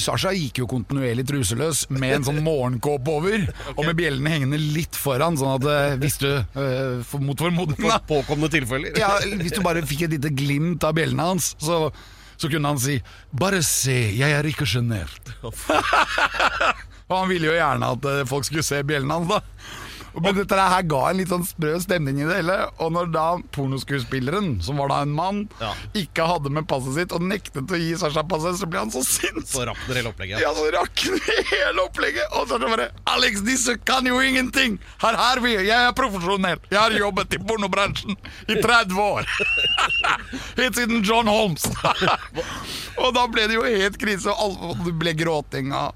Sasha 0.03 0.33
gikk 0.35 0.59
jo 0.65 0.67
kontinuerlig 0.71 1.27
truseløs 1.31 1.85
med 1.95 2.17
en 2.19 2.27
sånn 2.27 2.41
morgenkåpe 2.43 3.15
over, 3.15 3.45
og 3.77 3.85
med 3.87 3.95
bjellene 4.01 4.30
hengende 4.31 4.59
litt 4.61 4.97
foran, 4.99 5.37
sånn 5.41 5.57
at 5.59 5.67
eh, 5.71 5.97
hvis 6.01 6.17
du 6.23 6.29
øh, 6.31 7.03
for, 7.07 7.23
mot 7.25 7.39
formodning 7.41 7.89
da, 7.91 7.99
påkomne 8.13 8.51
tilfeller? 8.53 8.97
ja, 9.01 9.13
Hvis 9.41 9.57
du 9.59 9.63
bare 9.67 9.83
fikk 9.87 10.07
et 10.07 10.17
lite 10.17 10.33
glimt 10.35 10.87
av 10.87 10.97
bjellene 10.99 11.29
hans, 11.33 11.53
så, 11.61 11.83
så 12.41 12.51
kunne 12.53 12.73
han 12.73 12.81
si 12.81 13.01
'Bare 13.33 13.61
se, 13.67 13.99
jeg 14.17 14.31
er 14.39 14.47
ikke 14.51 14.69
sjenert'. 14.69 15.35
Og 17.11 17.17
han 17.17 17.31
ville 17.31 17.51
jo 17.51 17.55
gjerne 17.57 17.93
at 17.97 18.05
eh, 18.07 18.27
folk 18.31 18.47
skulle 18.47 18.67
se 18.67 18.83
bjellene 18.87 19.19
hans, 19.19 19.31
da. 19.31 19.41
Men 20.19 20.35
dette 20.35 20.57
her 20.59 20.83
ga 20.91 21.01
en 21.11 21.17
litt 21.21 21.29
sånn 21.31 21.45
sprø 21.47 21.77
stemning 21.83 22.19
i 22.23 22.27
det 22.27 22.41
hele. 22.41 22.57
Og 22.83 22.91
når 22.95 23.11
da 23.15 23.27
pornoskuespilleren, 23.55 24.57
som 24.65 24.81
var 24.81 24.89
da 24.91 25.01
en 25.05 25.13
mann, 25.15 25.49
Ja. 25.61 25.73
ikke 25.95 26.27
hadde 26.27 26.51
med 26.51 26.67
passet 26.69 26.95
sitt 26.97 27.13
og 27.13 27.23
nektet 27.23 27.71
å 27.71 27.79
gi 27.79 27.95
Sasha 28.01 28.23
passet, 28.27 28.59
så 28.61 28.67
ble 28.71 28.79
han 28.83 28.91
så 28.91 29.03
sint. 29.07 29.47
Så 29.47 29.65
rakner 29.67 29.95
hele 30.01 30.11
opplegget. 30.13 30.41
Ja, 30.43 30.53
så 30.57 30.67
rakk 30.75 31.05
han 31.07 31.21
hele 31.53 31.85
opplegget. 31.87 32.27
Og 32.33 32.49
så 32.51 32.59
bare 32.59 32.91
Alex, 33.07 33.41
disse 33.47 33.77
kan 33.85 34.07
jo 34.07 34.19
ingenting! 34.21 34.79
Her 35.03 35.15
er 35.15 35.41
vi! 35.41 35.55
Jeg 35.55 35.71
er 35.89 35.93
profesjonell. 35.97 36.59
Jeg 36.71 36.79
har 36.81 36.91
jobbet 36.91 37.35
i 37.35 37.39
pornobransjen 37.39 38.17
i 38.49 38.59
30 38.61 38.99
år. 39.01 39.27
Helt 40.61 40.77
siden 40.77 41.03
John 41.05 41.27
Holmes. 41.31 41.65
og 43.03 43.15
da 43.17 43.27
ble 43.31 43.47
det 43.51 43.57
jo 43.59 43.65
helt 43.67 43.99
krise, 44.01 44.31
og 44.33 44.81
det 44.85 44.95
ble 45.01 45.15
gråting. 45.19 45.73
Og 45.77 45.95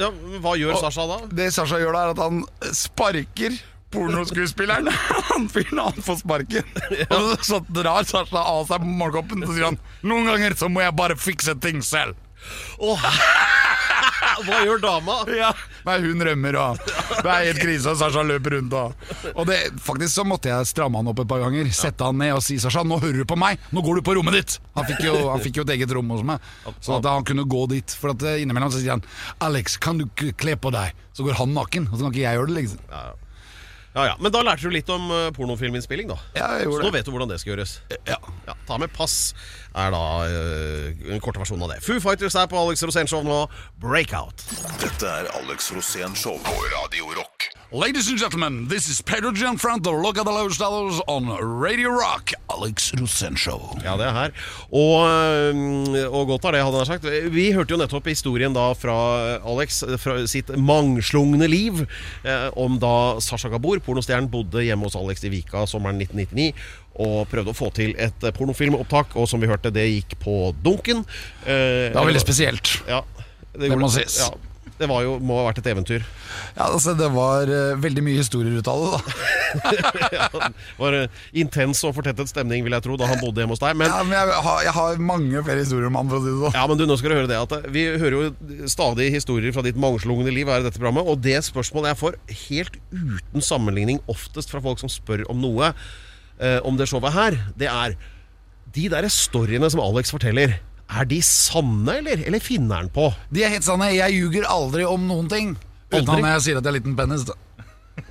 Ja, 0.00 0.08
hva 0.40 0.54
gjør 0.56 0.78
Sasha 0.80 1.04
da? 1.10 1.18
det 1.36 1.50
Sasha 1.52 1.78
gjør 1.82 1.92
da, 1.96 2.02
er 2.06 2.14
at 2.14 2.22
han 2.22 2.42
sparker 2.76 3.58
pornoskuespilleren. 3.92 4.88
Han 5.32 5.48
fyren 5.52 5.82
han 5.84 5.98
får 6.04 6.22
sparken. 6.22 6.68
Og 7.18 7.44
så, 7.44 7.58
drar 7.68 8.06
Sasha 8.08 8.40
av 8.40 8.64
seg 8.70 8.84
morgenkoppen 8.88 9.44
og 9.44 9.52
sier 9.52 9.68
han 9.68 9.76
Noen 10.00 10.30
ganger 10.30 10.56
så 10.56 10.70
må 10.72 10.80
jeg 10.84 10.96
bare 10.96 11.16
fikse 11.20 11.54
ting 11.60 11.82
selv. 11.84 12.16
Åh, 12.82 13.04
hva 14.46 14.62
gjør 14.64 14.80
dama? 14.82 15.18
Ja. 15.36 15.52
Nei, 15.86 15.96
hun 16.04 16.22
rømmer, 16.28 16.58
og 16.60 16.82
det 16.82 17.30
er 17.32 17.46
helt 17.48 17.60
krise, 17.62 17.90
og 17.90 17.98
Sasha 18.00 18.22
løper 18.26 18.56
rundt. 18.58 18.76
Og, 18.78 19.32
og 19.32 19.48
det, 19.48 19.58
faktisk 19.82 20.14
så 20.20 20.26
måtte 20.28 20.52
jeg 20.52 20.68
stramme 20.70 21.00
han 21.00 21.10
opp 21.10 21.22
et 21.24 21.30
par 21.30 21.42
ganger. 21.44 21.70
Sette 21.74 22.06
han 22.06 22.20
ned 22.20 22.36
og 22.36 22.44
si 22.44 22.58
Sasha, 22.62 22.84
nå 22.86 23.00
hører 23.02 23.22
du 23.22 23.28
på 23.28 23.38
meg, 23.40 23.62
nå 23.74 23.84
går 23.84 24.00
du 24.00 24.06
på 24.06 24.16
rommet 24.18 24.38
ditt. 24.38 24.58
Han 24.76 24.86
fikk 24.88 25.02
jo, 25.08 25.16
han 25.32 25.42
fikk 25.44 25.60
jo 25.60 25.66
et 25.66 25.74
eget 25.76 25.94
rom 25.96 26.12
hos 26.14 26.22
meg, 26.26 26.52
så 26.78 26.98
at 27.00 27.10
han 27.10 27.26
kunne 27.28 27.46
gå 27.48 27.64
dit. 27.74 27.96
For 27.98 28.14
at 28.14 28.22
eh, 28.28 28.42
innimellom 28.44 28.72
så 28.72 28.82
sier 28.82 28.96
han 28.96 29.04
Alex, 29.44 29.76
kan 29.82 29.98
du 30.00 30.06
kle 30.14 30.56
på 30.58 30.72
deg? 30.74 30.94
Så 31.12 31.26
går 31.26 31.36
han 31.40 31.52
naken, 31.56 31.90
og 31.90 31.98
så 31.98 32.06
kan 32.06 32.14
ikke 32.14 32.24
jeg 32.24 32.38
gjøre 32.38 32.52
det. 32.52 32.56
liksom 32.62 32.86
Ja, 33.92 34.06
ja, 34.08 34.14
Men 34.20 34.32
da 34.32 34.40
lærte 34.40 34.64
du 34.64 34.72
litt 34.72 34.88
om 34.88 35.10
uh, 35.12 35.26
pornofilminnspilling, 35.36 36.08
da. 36.08 36.16
Ja, 36.38 36.46
jeg 36.62 36.70
Så 36.70 36.86
nå 36.86 36.92
vet 36.94 37.04
du 37.04 37.12
hvordan 37.12 37.28
det 37.28 37.42
skal 37.42 37.52
gjøres. 37.52 37.74
Ja. 38.08 38.16
Ja, 38.48 38.56
Ta 38.68 38.78
med 38.80 38.92
pass 38.96 39.34
er 39.74 39.94
da 39.94 40.04
uh, 40.28 41.12
en 41.14 41.22
korte 41.24 41.42
versjon 41.42 41.62
av 41.64 41.72
det. 41.72 41.80
Foo 41.84 42.00
Fighters 42.02 42.36
er 42.38 42.50
på 42.50 42.60
Alex 42.60 42.84
Rosén 42.86 43.10
Show 43.10 43.24
nå. 43.26 43.42
Breakout. 43.82 44.44
Dette 44.82 45.08
er 45.08 45.32
Alex 45.40 45.72
Rosén 45.74 46.16
Show 46.18 46.38
på 46.44 46.56
Radio 46.76 47.12
Rock. 47.16 47.61
Ladies 47.72 48.06
and 48.10 48.18
gentlemen, 48.18 48.68
this 48.68 48.86
is 48.90 49.00
Pedro 49.00 49.30
Gianfranto. 49.32 49.92
Look 50.02 50.18
at 50.18 50.24
the 50.26 50.30
low 50.30 50.46
dollars 50.50 51.00
on 51.08 51.24
Radio 51.40 51.88
Rock. 51.88 52.32
Alex 52.50 52.92
Rosen 53.00 53.34
Show. 53.34 53.78
Ja, 53.82 53.96
det 53.96 54.04
er 54.04 54.12
her. 54.12 54.30
Og, 54.68 55.08
øh, 55.08 56.12
og 56.12 56.26
godt 56.26 56.44
er 56.44 56.50
det, 56.52 56.60
hadde 56.66 56.76
han 56.82 56.86
sagt. 56.90 57.06
Vi 57.32 57.46
hørte 57.56 57.72
jo 57.72 57.78
nettopp 57.80 58.10
historien 58.12 58.52
da 58.52 58.66
fra 58.76 58.98
Alex, 59.40 59.80
fra 60.04 60.18
sitt 60.28 60.52
mangslungne 60.60 61.48
liv, 61.48 61.80
eh, 62.28 62.50
om 62.60 62.76
da 62.82 62.92
Sasha 63.24 63.48
Gabor, 63.48 63.80
pornostjernen, 63.80 64.28
bodde 64.28 64.66
hjemme 64.68 64.84
hos 64.90 64.98
Alex 65.00 65.24
i 65.24 65.32
Vika 65.32 65.64
sommeren 65.64 65.96
1999. 66.04 66.52
Og 67.00 67.24
prøvde 67.32 67.54
å 67.54 67.56
få 67.56 67.72
til 67.72 67.96
et 67.96 68.20
eh, 68.28 68.36
pornofilmopptak, 68.36 69.16
og 69.16 69.24
som 69.32 69.40
vi 69.40 69.48
hørte, 69.48 69.72
det 69.72 69.88
gikk 69.94 70.18
på 70.20 70.50
dunken. 70.60 71.06
Eh, 71.46 71.88
Det 71.88 71.96
var 71.96 72.04
veldig 72.12 72.20
spesielt. 72.28 72.82
Ja, 72.84 73.00
Det 73.56 73.70
må 73.72 73.80
gjorde- 73.80 73.94
sies. 74.04 74.20
Ja, 74.28 74.34
Det 74.82 74.88
var 74.90 75.04
jo, 75.06 75.14
må 75.22 75.38
ha 75.38 75.46
vært 75.48 75.62
et 75.62 75.70
eventyr. 75.72 76.04
Ja, 76.56 76.66
altså 76.66 76.94
Det 76.98 77.08
var 77.14 77.50
uh, 77.50 77.78
veldig 77.80 78.02
mye 78.04 78.18
historier 78.18 78.58
ut 78.58 78.70
av 78.70 78.82
det, 78.82 78.90
da. 78.92 79.00
Det 80.42 80.80
var 80.80 80.96
eh, 80.96 81.20
intens 81.42 81.82
og 81.86 81.94
fortettet 81.96 82.30
stemning, 82.30 82.64
vil 82.64 82.74
jeg 82.74 82.84
tro, 82.84 82.96
da 82.98 83.08
han 83.10 83.20
bodde 83.20 83.42
hjemme 83.42 83.54
hos 83.54 83.62
deg. 83.62 83.76
Men, 83.78 83.92
Ja, 83.92 84.02
men 84.06 84.16
jeg 84.16 84.42
har, 84.46 84.62
jeg 84.66 84.74
har 84.76 85.02
mange 85.12 85.42
flere 85.44 85.64
historier 85.64 85.90
om 85.90 85.98
han, 86.00 86.10
for 86.10 86.18
å 86.18 86.24
si 86.24 86.30
det 86.30 86.38
sånn. 86.40 86.56
ja, 86.56 86.64
men 86.70 86.80
du, 86.80 86.86
nå 86.88 86.96
skal 87.00 87.12
du 87.12 87.18
høre 87.20 87.30
det 87.30 87.40
at 87.40 87.54
eh, 87.58 87.68
Vi 87.74 87.84
hører 88.02 88.16
jo 88.16 88.68
stadig 88.72 89.10
historier 89.14 89.54
fra 89.54 89.64
ditt 89.66 89.78
mangslungne 89.80 90.32
liv 90.34 90.50
her 90.50 90.64
i 90.64 90.66
dette 90.66 90.80
programmet, 90.80 91.08
og 91.08 91.20
det 91.24 91.38
spørsmålet 91.46 91.92
jeg 91.92 92.00
får 92.00 92.18
helt 92.46 92.80
uten 92.92 93.44
sammenligning 93.44 94.00
oftest 94.10 94.52
fra 94.52 94.62
folk 94.64 94.80
som 94.82 94.90
spør 94.92 95.26
om 95.32 95.40
noe 95.42 95.72
uh, 95.72 96.58
om 96.66 96.78
det 96.78 96.88
showet 96.90 97.14
her, 97.14 97.38
det 97.58 97.70
er 97.70 97.96
De 98.72 98.86
der 98.88 99.04
storyene 99.12 99.68
som 99.68 99.82
Alex 99.84 100.12
forteller, 100.14 100.54
er 101.00 101.08
de 101.08 101.18
sanne, 101.24 101.98
eller? 102.00 102.22
Eller 102.26 102.42
finner 102.42 102.82
han 102.82 102.90
på? 102.92 103.08
De 103.32 103.44
er 103.44 103.52
helt 103.54 103.66
sanne. 103.66 103.90
Jeg 103.94 104.16
ljuger 104.18 104.48
aldri 104.50 104.84
om 104.88 105.06
noen 105.08 105.30
ting. 105.32 105.54
Aldri? 105.92 106.02
Utenom 106.02 106.24
når 106.24 106.34
jeg 106.36 106.44
sier 106.48 106.60
at 106.60 106.66
jeg 106.68 106.72
er 106.72 106.78
liten 106.80 106.96
penis. 106.98 107.26
da. 107.28 107.36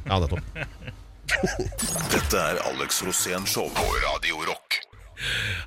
Ja, 0.05 0.19
nettopp. 0.21 0.41
Dette 2.11 2.41
er 2.41 2.59
Alex 2.67 3.01
Rosén 3.07 3.45
Show 3.47 3.69
på 3.75 3.85
Radio 4.05 4.41
Rock. 4.49 4.81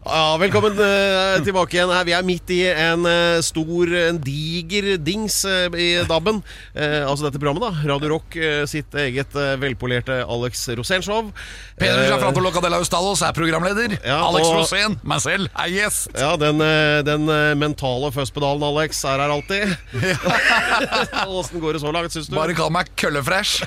Ja, 0.05 0.37
velkommen 0.41 0.77
eh, 0.83 1.39
tilbake 1.47 1.77
igjen. 1.79 1.93
Vi 2.05 2.13
er 2.17 2.27
midt 2.27 2.51
i 2.53 2.59
en 2.69 3.07
eh, 3.09 3.39
stor, 3.45 3.89
en 4.11 4.19
diger 4.23 4.95
dings 5.01 5.39
eh, 5.49 5.67
i 5.81 5.87
DAB-en. 6.09 6.43
Altså 6.75 7.27
dette 7.29 7.41
programmet, 7.41 7.65
da. 7.65 7.89
Radio 7.95 8.11
Rock 8.15 8.37
sitt 8.71 8.95
eget 8.99 9.33
velpolerte 9.63 10.21
Alex 10.25 10.65
Rosén-show. 10.77 11.31
Peder 11.81 12.09
Gianfranco 12.11 12.43
Locadella 12.45 12.81
Ustalos 12.83 13.23
er 13.25 13.35
programleder. 13.37 13.97
Ja, 14.05 14.19
Alex 14.29 14.49
og- 14.49 14.59
Rosén, 14.61 14.99
meg 15.07 15.23
selv, 15.25 15.49
er 15.55 15.73
gjest. 15.73 16.11
Ja, 16.19 16.35
den, 16.41 16.61
den 17.07 17.29
mentale 17.61 18.11
førstpedalen, 18.15 18.65
Alex, 18.69 19.05
er 19.09 19.23
her 19.25 19.35
alltid. 19.39 19.77
Åssen 21.39 21.63
går 21.63 21.79
det 21.79 21.85
så 21.85 21.95
langt, 21.95 22.13
syns 22.15 22.29
du? 22.31 22.37
Bare 22.37 22.57
kall 22.59 22.73
meg 22.75 22.91
køllefresh. 23.01 23.65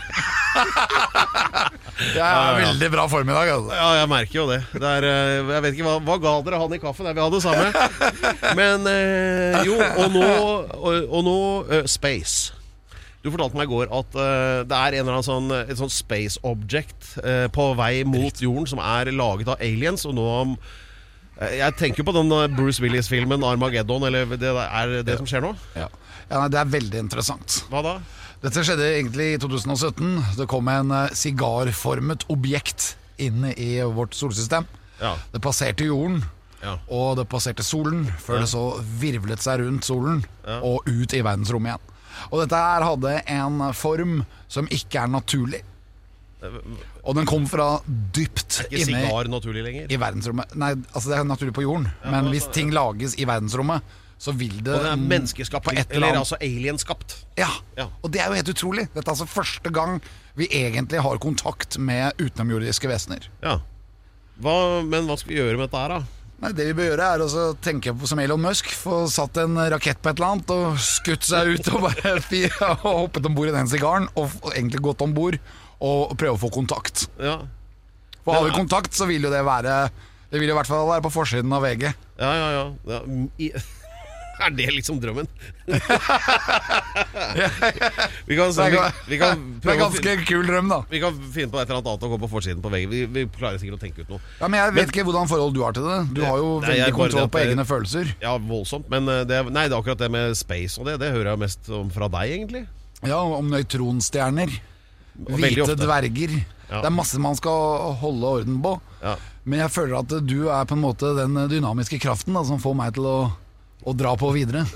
Jeg 1.98 2.22
er 2.22 2.60
veldig 2.62 2.90
bra 2.94 3.06
form 3.10 3.30
i 3.32 3.36
dag. 3.36 3.50
Altså. 3.56 3.72
Ja, 3.74 3.88
jeg 4.02 4.10
merker 4.12 4.38
jo 4.38 4.46
det. 4.52 4.60
det 4.74 4.90
er, 5.00 5.08
eh, 5.08 5.54
jeg 5.56 5.64
vet 5.66 5.78
ikke 5.78 5.88
hva, 5.88 5.96
hva 6.06 6.18
ga 6.22 6.34
dere 6.46 6.60
han 6.62 6.76
i 6.76 6.80
kaffe? 6.82 7.06
Nei, 7.06 7.14
vi 7.18 7.24
hadde 7.24 7.40
det 7.40 7.46
samme. 7.46 8.54
Men 8.60 8.86
eh, 8.92 9.58
jo, 9.68 9.78
og 10.04 10.14
nå, 10.14 10.28
og, 10.78 11.10
og 11.10 11.26
nå 11.26 11.36
eh, 11.80 11.88
Space. 11.90 12.54
Du 13.26 13.32
fortalte 13.34 13.58
meg 13.60 13.68
i 13.68 13.74
går 13.74 13.90
at 13.98 14.18
eh, 14.22 14.60
det 14.70 14.78
er 14.78 14.98
en 15.00 15.02
eller 15.08 15.18
annen 15.18 15.26
sånn, 15.28 15.50
et 15.58 15.80
sånn 15.80 15.92
space 15.92 16.40
object 16.48 17.16
eh, 17.26 17.48
på 17.52 17.72
vei 17.80 18.04
mot 18.08 18.44
jorden 18.46 18.70
som 18.70 18.80
er 18.84 19.10
laget 19.16 19.50
av 19.52 19.58
aliens. 19.66 20.06
Og 20.08 20.14
nå 20.16 20.28
eh, 21.42 21.58
Jeg 21.64 21.76
tenker 21.82 22.04
jo 22.04 22.08
på 22.12 22.16
den 22.16 22.32
eh, 22.38 22.46
Bruce 22.54 22.84
Willis-filmen 22.84 23.42
'Armageddon'. 23.44 24.06
Eller 24.08 24.38
det 24.38 24.54
er 24.54 25.00
det 25.08 25.18
som 25.18 25.28
skjer 25.30 25.44
nå? 25.50 25.56
Ja. 25.76 25.90
Ja, 26.28 26.42
nei, 26.44 26.48
det 26.52 26.60
er 26.62 26.72
veldig 26.78 27.02
interessant. 27.08 27.62
Hva 27.72 27.82
da? 27.86 27.98
Dette 28.44 28.62
skjedde 28.64 28.86
egentlig 29.00 29.32
i 29.34 29.38
2017. 29.42 30.12
Det 30.38 30.48
kom 30.52 30.68
en 30.72 30.92
eh, 30.94 31.14
sigarformet 31.18 32.28
objekt 32.34 32.96
inn 33.22 33.48
i 33.58 33.80
vårt 33.98 34.14
solsystem. 34.18 34.68
Ja. 35.02 35.16
Det 35.34 35.42
passerte 35.42 35.88
jorden, 35.88 36.24
Ja. 36.62 36.76
og 36.90 37.18
det 37.20 37.28
passerte 37.30 37.62
solen, 37.66 38.06
før 38.18 38.40
det 38.42 38.50
så 38.50 38.64
virvlet 39.02 39.42
seg 39.46 39.60
rundt 39.62 39.86
solen 39.86 40.24
og 40.66 40.88
ut 40.90 41.14
i 41.14 41.22
verdensrommet 41.22 41.70
igjen. 41.76 41.94
Og 42.32 42.40
dette 42.42 42.58
her 42.58 42.82
hadde 42.86 43.12
en 43.30 43.60
form 43.78 44.24
som 44.50 44.66
ikke 44.74 45.04
er 45.04 45.12
naturlig. 45.14 45.60
Og 47.04 47.14
den 47.18 47.26
kom 47.30 47.46
fra 47.50 47.80
dypt 48.14 48.64
inne 48.74 49.04
i 49.90 49.98
verdensrommet. 50.02 50.54
Nei, 50.58 50.72
altså 50.94 51.10
det 51.12 51.18
er 51.20 51.30
naturlig 51.30 51.54
på 51.58 51.66
jorden, 51.66 51.88
men 52.10 52.30
hvis 52.34 52.50
ting 52.54 52.74
lages 52.74 53.14
i 53.22 53.26
verdensrommet, 53.30 53.82
så 54.18 54.34
vil 54.34 54.56
det 54.66 54.74
Og 54.74 54.84
det 54.84 54.92
er 54.92 55.02
menneskeskapt, 55.02 55.66
på 55.68 55.72
et 55.76 55.92
eller 55.92 56.08
eller 56.10 56.20
altså 56.24 56.38
alienskapt. 56.42 57.18
ja. 57.38 57.50
Ja. 57.78 57.88
og 58.02 58.12
det 58.12 58.22
er 58.22 58.32
jo 58.32 58.38
helt 58.40 58.50
utrolig. 58.50 58.88
Dette 58.94 59.06
er 59.06 59.14
altså 59.14 59.28
første 59.30 59.70
gang 59.70 60.00
vi 60.38 60.48
egentlig 60.54 61.02
har 61.02 61.18
kontakt 61.22 61.78
med 61.78 62.18
utenomjordiske 62.22 62.90
vesener. 62.90 63.30
Ja. 63.44 63.60
Hva, 64.42 64.84
men 64.86 65.06
hva 65.10 65.18
skal 65.18 65.34
vi 65.34 65.40
gjøre 65.40 65.58
med 65.58 65.68
dette 65.70 65.82
her, 65.82 65.94
da? 65.96 66.00
Nei, 66.38 66.52
Det 66.54 66.66
vi 66.68 66.74
bør 66.78 66.90
gjøre, 66.92 67.06
er 67.16 67.24
å 67.26 67.46
tenke 67.66 67.94
på 67.98 68.10
som 68.10 68.20
Elon 68.22 68.42
Musk. 68.42 68.70
Få 68.78 69.08
satt 69.10 69.38
en 69.42 69.58
rakett 69.74 70.02
på 70.02 70.12
et 70.12 70.20
eller 70.20 70.36
annet 70.36 70.52
og 70.54 70.78
skutt 70.82 71.26
seg 71.26 71.56
ut 71.56 71.70
og 71.74 71.88
bare 71.88 72.20
fire, 72.32 72.74
og 72.84 73.00
hoppet 73.08 73.26
om 73.26 73.38
bord 73.38 73.50
i 73.50 73.56
den 73.56 73.70
sigaren. 73.72 74.06
Og 74.16 74.30
og 74.44 74.52
egentlig 74.54 74.84
gått 74.86 75.02
om 75.06 75.16
bord 75.18 75.40
og 75.82 76.14
prøve 76.18 76.38
å 76.38 76.42
få 76.42 76.52
kontakt. 76.54 77.08
Ja, 77.22 77.40
For 78.24 78.34
har 78.38 78.46
vi 78.46 78.54
kontakt, 78.58 78.94
så 78.98 79.06
vil 79.10 79.26
jo 79.26 79.34
det 79.34 79.42
være 79.46 79.90
Det 80.30 80.40
vil 80.42 80.50
jo 80.50 80.56
i 80.56 80.58
hvert 80.58 80.68
fall 80.70 80.90
være 80.90 81.06
på 81.06 81.14
forsiden 81.14 81.54
av 81.54 81.62
VG. 81.66 81.88
ja, 82.20 82.32
ja. 82.34 82.48
ja. 82.62 83.02
ja. 83.40 83.66
er 84.46 84.54
det 84.58 84.68
liksom 84.76 85.00
drømmen? 85.02 85.28
vi, 88.28 88.36
kan, 88.36 88.52
vi, 88.52 88.78
vi 89.08 89.18
kan 89.20 89.42
det 89.58 89.58
er 89.58 89.62
prøve 89.64 89.76
å 89.76 89.82
ganske 89.82 90.04
fin- 90.04 90.26
kul 90.28 90.48
drøm, 90.48 90.70
da. 90.72 90.80
vi 90.92 91.02
kan 91.04 91.18
finne 91.34 91.52
på 91.54 91.60
et 91.62 91.68
eller 91.70 91.80
annet 91.82 91.90
annet 91.94 92.06
å 92.08 92.12
gå 92.14 92.20
på 92.24 92.30
forsiden 92.32 92.62
på 92.64 92.72
veggen. 92.74 92.92
Vi, 92.94 93.02
vi 93.18 93.26
klarer 93.38 93.60
sikkert 93.62 93.80
å 93.80 93.82
tenke 93.84 94.04
ut 94.06 94.12
noe. 94.16 94.22
Ja, 94.42 94.50
Men 94.52 94.60
jeg 94.62 94.76
vet 94.78 94.94
ikke 94.94 95.06
hvordan 95.08 95.30
forhold 95.32 95.56
du 95.58 95.62
har 95.66 95.76
til 95.78 95.88
det. 95.88 96.00
Du 96.18 96.22
har 96.26 96.38
jo 96.42 96.52
Nei, 96.62 96.74
jeg 96.78 96.84
veldig 96.84 96.84
bare- 96.92 96.98
kontroll 97.02 97.32
på 97.34 97.42
egne 97.44 97.68
følelser. 97.70 98.14
Ja, 98.24 98.36
voldsomt. 98.38 98.90
Men 98.94 99.08
eh, 99.14 99.24
det, 99.30 99.42
nei, 99.52 99.68
det 99.68 99.74
er 99.76 99.80
akkurat 99.82 100.02
det 100.06 100.12
med 100.14 100.38
space 100.40 100.80
og 100.82 100.90
det, 100.90 100.98
det 101.04 101.14
hører 101.16 101.34
jeg 101.34 101.44
mest 101.48 101.72
om 101.74 101.90
fra 101.94 102.10
deg, 102.18 102.36
egentlig. 102.40 102.66
Ja, 103.06 103.20
om 103.22 103.50
nøytronstjerner. 103.54 104.54
veldig 105.18 105.42
Hvite 105.42 105.66
ofte. 105.68 105.82
dverger. 105.86 106.38
Ja. 106.68 106.82
Det 106.84 106.88
er 106.90 106.96
masse 106.98 107.20
man 107.24 107.38
skal 107.40 107.94
holde 108.02 108.32
orden 108.42 108.58
på. 108.64 108.74
Ja. 109.02 109.16
Men 109.48 109.62
jeg 109.64 109.72
føler 109.72 110.02
at 110.02 110.12
du 110.28 110.50
er 110.52 110.66
på 110.68 110.76
en 110.76 110.82
måte 110.84 111.14
den 111.16 111.38
dynamiske 111.48 111.96
kraften 112.04 112.36
da, 112.36 112.42
som 112.44 112.60
får 112.60 112.74
meg 112.76 112.96
til 112.98 113.06
å, 113.08 113.18
å 113.88 113.96
dra 113.96 114.16
på 114.20 114.34
videre. 114.36 114.66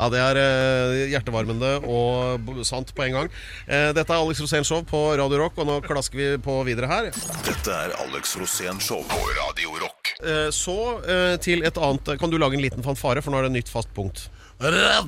Ja, 0.00 0.06
det 0.12 0.20
er 0.20 0.38
eh, 0.40 1.10
hjertevarmende 1.12 1.70
og 1.84 2.60
sant 2.64 2.92
på 2.96 3.04
en 3.04 3.16
gang. 3.18 3.28
Eh, 3.66 3.90
dette 3.96 4.12
er 4.14 4.20
Alex 4.22 4.40
Rosén 4.40 4.64
Show 4.64 4.80
på 4.88 5.00
Radio 5.20 5.42
Rock, 5.42 5.58
og 5.60 5.68
nå 5.68 5.76
klasker 5.84 6.16
vi 6.20 6.28
på 6.40 6.54
videre 6.64 6.88
her. 6.88 7.10
Dette 7.44 7.74
er 7.74 7.92
Alex 8.00 8.32
Rosén 8.40 8.80
Show 8.80 9.04
på 9.10 9.20
Radio 9.36 9.76
Rock. 9.82 10.14
Eh, 10.24 10.48
så 10.56 10.78
eh, 11.04 11.36
til 11.42 11.64
et 11.68 11.80
annet 11.80 12.14
Kan 12.20 12.32
du 12.32 12.38
lage 12.40 12.56
en 12.56 12.64
liten 12.64 12.84
fanfare, 12.84 13.20
for 13.24 13.32
nå 13.32 13.40
er 13.40 13.48
det 13.48 13.52
et 13.52 13.58
nytt 13.60 13.72
fast 13.72 13.92
punkt. 13.96 14.28
Yeah. 14.60 15.04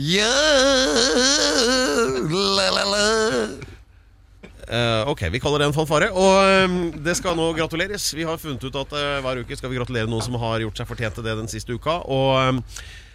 ja, 0.00 0.32
la, 2.32 2.68
la, 2.72 2.84
la. 2.88 3.73
Eh, 4.68 5.08
ok, 5.10 5.22
vi 5.34 5.40
kaller 5.42 5.60
det 5.64 5.68
en 5.70 5.76
fanfare. 5.76 6.08
Og 6.12 6.64
um, 6.70 6.76
det 7.04 7.16
skal 7.18 7.36
nå 7.36 7.50
gratuleres. 7.56 8.06
Vi 8.16 8.24
har 8.26 8.38
funnet 8.40 8.64
ut 8.64 8.76
at 8.80 8.94
uh, 8.96 9.20
hver 9.24 9.42
uke 9.44 9.58
skal 9.58 9.72
vi 9.72 9.78
gratulere 9.80 10.08
noen 10.10 10.24
som 10.24 10.36
har 10.40 10.62
gjort 10.64 10.80
seg 10.80 10.88
fortjent 10.88 11.18
til 11.18 11.26
det 11.26 11.36
den 11.40 11.50
siste 11.52 11.76
uka. 11.76 11.98
Og 12.08 12.60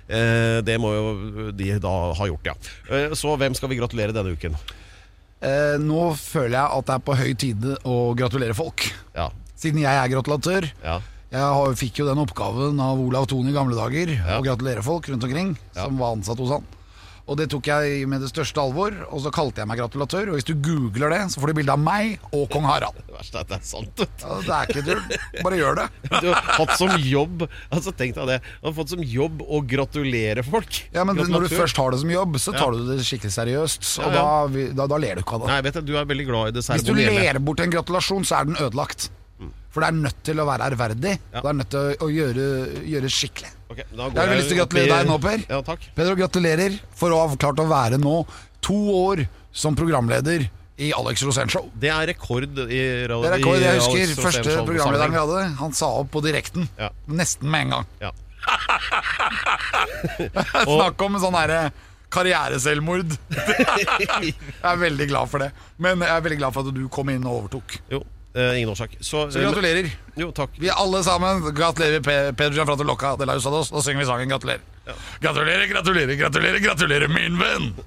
eh, 0.10 0.60
det 0.66 0.78
må 0.82 0.92
jo 0.96 1.50
de 1.56 1.72
da 1.82 1.96
ha 2.18 2.30
gjort, 2.30 2.50
ja. 2.52 2.56
Så 3.18 3.36
hvem 3.38 3.58
skal 3.58 3.70
vi 3.74 3.78
gratulere 3.82 4.14
denne 4.16 4.34
uken? 4.38 4.58
Nå 5.80 6.02
føler 6.20 6.58
jeg 6.58 6.80
at 6.80 6.88
det 6.90 6.96
er 6.98 7.04
på 7.08 7.16
høy 7.16 7.30
tide 7.40 7.76
å 7.88 8.00
gratulere 8.20 8.56
folk. 8.58 8.90
Ja. 9.16 9.30
Siden 9.60 9.80
jeg 9.86 9.96
er 9.96 10.12
gratulatør. 10.12 10.68
ja. 10.84 11.00
Jeg 11.30 11.76
fikk 11.78 12.00
jo 12.02 12.08
den 12.08 12.18
oppgaven 12.24 12.80
av 12.82 12.98
Olav 12.98 13.28
Thon 13.30 13.46
i 13.46 13.54
gamle 13.54 13.76
dager 13.78 14.10
Ja. 14.16 14.40
å 14.40 14.42
gratulere 14.42 14.82
folk 14.82 15.06
rundt 15.12 15.28
omkring 15.28 15.52
som 15.78 16.00
var 16.02 16.16
ansatt 16.16 16.40
hos 16.42 16.56
han. 16.56 16.64
Og 17.30 17.38
det 17.38 17.46
tok 17.54 17.68
jeg 17.70 18.08
med 18.10 18.24
det 18.24 18.32
største 18.32 18.62
alvor, 18.62 18.96
og 19.14 19.22
så 19.22 19.32
kalte 19.34 19.62
jeg 19.62 19.70
meg 19.70 19.78
gratulatør. 19.78 20.32
Og 20.32 20.40
hvis 20.40 20.48
du 20.48 20.56
googler 20.66 21.14
det, 21.14 21.20
så 21.30 21.42
får 21.42 21.52
du 21.52 21.60
bilde 21.60 21.76
av 21.76 21.82
meg 21.82 22.16
og 22.34 22.48
kong 22.54 22.66
Harald. 22.66 22.98
Det 23.06 23.14
verste 23.14 23.38
er 23.38 23.46
at 23.46 23.52
det 23.52 23.60
er 23.60 23.68
sant. 23.70 24.04
Ja, 24.24 24.40
det 24.48 24.56
er 24.56 24.74
ikke 24.74 24.86
tull. 24.88 25.20
Bare 25.46 25.60
gjør 25.62 25.80
det. 25.84 25.88
Du 26.20 26.28
har 26.34 26.42
hatt 26.58 26.74
som 26.76 26.92
jobb 27.00 27.46
Altså 27.46 27.94
Tenk 27.96 28.16
deg 28.18 28.28
det. 28.28 28.38
Du 28.60 28.66
har 28.68 28.74
fått 28.76 28.92
som 28.92 29.04
jobb 29.06 29.44
å 29.46 29.62
gratulere 29.70 30.44
folk. 30.44 30.82
Ja, 30.96 31.06
men 31.08 31.20
Når 31.20 31.46
du 31.46 31.54
først 31.54 31.78
har 31.80 31.94
det 31.94 32.02
som 32.02 32.12
jobb, 32.12 32.40
så 32.42 32.56
tar 32.56 32.76
du 32.76 32.82
det 32.90 33.00
skikkelig 33.08 33.36
seriøst. 33.36 33.86
Og 34.04 34.10
ja. 34.10 34.26
Da, 34.50 34.66
da, 34.82 34.90
da 34.96 35.00
ler 35.00 35.20
du 35.20 35.24
ikke 35.24 35.38
av 35.38 35.46
det. 35.46 35.54
Nei, 35.54 35.62
vet 35.68 35.80
du, 35.80 35.86
du 35.92 35.96
er 36.02 36.10
veldig 36.10 36.28
glad 36.28 36.52
i 36.52 36.58
det 36.58 36.66
Hvis 36.66 36.88
du 36.88 36.94
ler 36.98 37.40
bort 37.44 37.64
en 37.64 37.78
gratulasjon, 37.78 38.28
så 38.28 38.42
er 38.42 38.50
den 38.50 38.60
ødelagt. 38.60 39.10
For 39.70 39.86
det 39.86 39.90
er 39.92 39.98
nødt 40.00 40.22
til 40.26 40.40
å 40.42 40.46
være 40.50 40.68
ærverdig. 40.72 41.12
Ja. 41.30 41.42
Det 41.44 41.50
er 41.52 41.58
nødt 41.60 41.72
til 41.74 41.80
å, 41.80 41.82
å 42.06 42.08
gjøre, 42.14 42.46
gjøre 42.90 43.10
skikkelig. 43.14 43.52
Okay, 43.70 43.86
da 43.94 44.08
Jeg 44.10 44.32
har 44.32 44.40
lyst 44.40 44.50
til 44.50 44.58
å 44.58 44.62
gratulere 44.64 44.96
deg 44.96 45.10
nå, 45.12 45.18
Per. 45.22 45.44
Ja, 45.46 45.60
takk. 45.66 45.84
Pedro, 45.98 46.16
gratulerer 46.18 46.78
for 46.98 47.14
å 47.14 47.20
ha 47.22 47.42
klart 47.44 47.62
å 47.62 47.68
være 47.70 48.00
nå 48.02 48.16
to 48.66 48.78
år 48.98 49.22
som 49.56 49.78
programleder 49.78 50.48
i 50.80 50.90
Alex 50.96 51.22
Rosén 51.28 51.52
Show. 51.52 51.68
Det 51.78 51.92
er 51.92 52.08
rekord 52.14 52.48
i 52.48 52.82
radio. 53.04 53.22
Det 53.22 53.30
er 53.30 53.38
rekord. 53.38 53.62
Jeg 53.62 53.84
husker 53.84 54.24
første 54.24 54.56
programlederen 54.64 55.14
vi 55.14 55.22
hadde. 55.22 55.46
Han 55.60 55.76
sa 55.78 55.92
opp 56.00 56.10
på 56.16 56.24
direkten. 56.26 56.66
Ja. 56.80 56.90
Nesten 57.12 57.52
med 57.52 57.68
en 57.68 57.78
gang. 57.78 57.94
Ja. 58.02 58.12
Snakk 60.66 61.02
om 61.06 61.20
sånn 61.22 61.38
herre 61.38 61.62
karriereselvmord. 62.14 63.14
jeg 64.24 64.34
er 64.66 64.80
veldig 64.82 65.10
glad 65.12 65.30
for 65.30 65.44
det. 65.44 65.52
Men 65.78 66.06
jeg 66.06 66.16
er 66.16 66.24
veldig 66.26 66.40
glad 66.42 66.56
for 66.56 66.66
at 66.66 66.80
du 66.80 66.88
kom 66.94 67.12
inn 67.14 67.28
og 67.28 67.44
overtok. 67.44 67.78
Jo, 67.92 68.02
eh, 68.36 68.58
ingen 68.60 68.70
årsak. 68.70 68.98
Så, 69.00 69.26
Så 69.32 69.40
gratulerer. 69.42 69.90
Jo, 70.20 70.32
takk. 70.36 70.52
Vi 70.60 70.70
alle 70.70 71.04
sammen 71.04 71.42
gratulerer 71.54 72.02
Pe- 72.06 72.34
Pedro 72.36 72.54
Gianfranto 72.60 72.84
Locca 72.84 73.16
de 73.18 73.26
la 73.26 73.36
Usados. 73.40 73.72
Nå 73.72 73.82
synger 73.82 74.00
vi 74.04 74.06
sangen 74.10 74.30
'Gratulerer'. 74.30 74.62
Gratulerer, 75.22 75.68
gratulerer, 75.70 76.16
gratulerer, 76.18 76.60
gratulerer, 76.60 77.08
min 77.08 77.38
venn! 77.40 77.74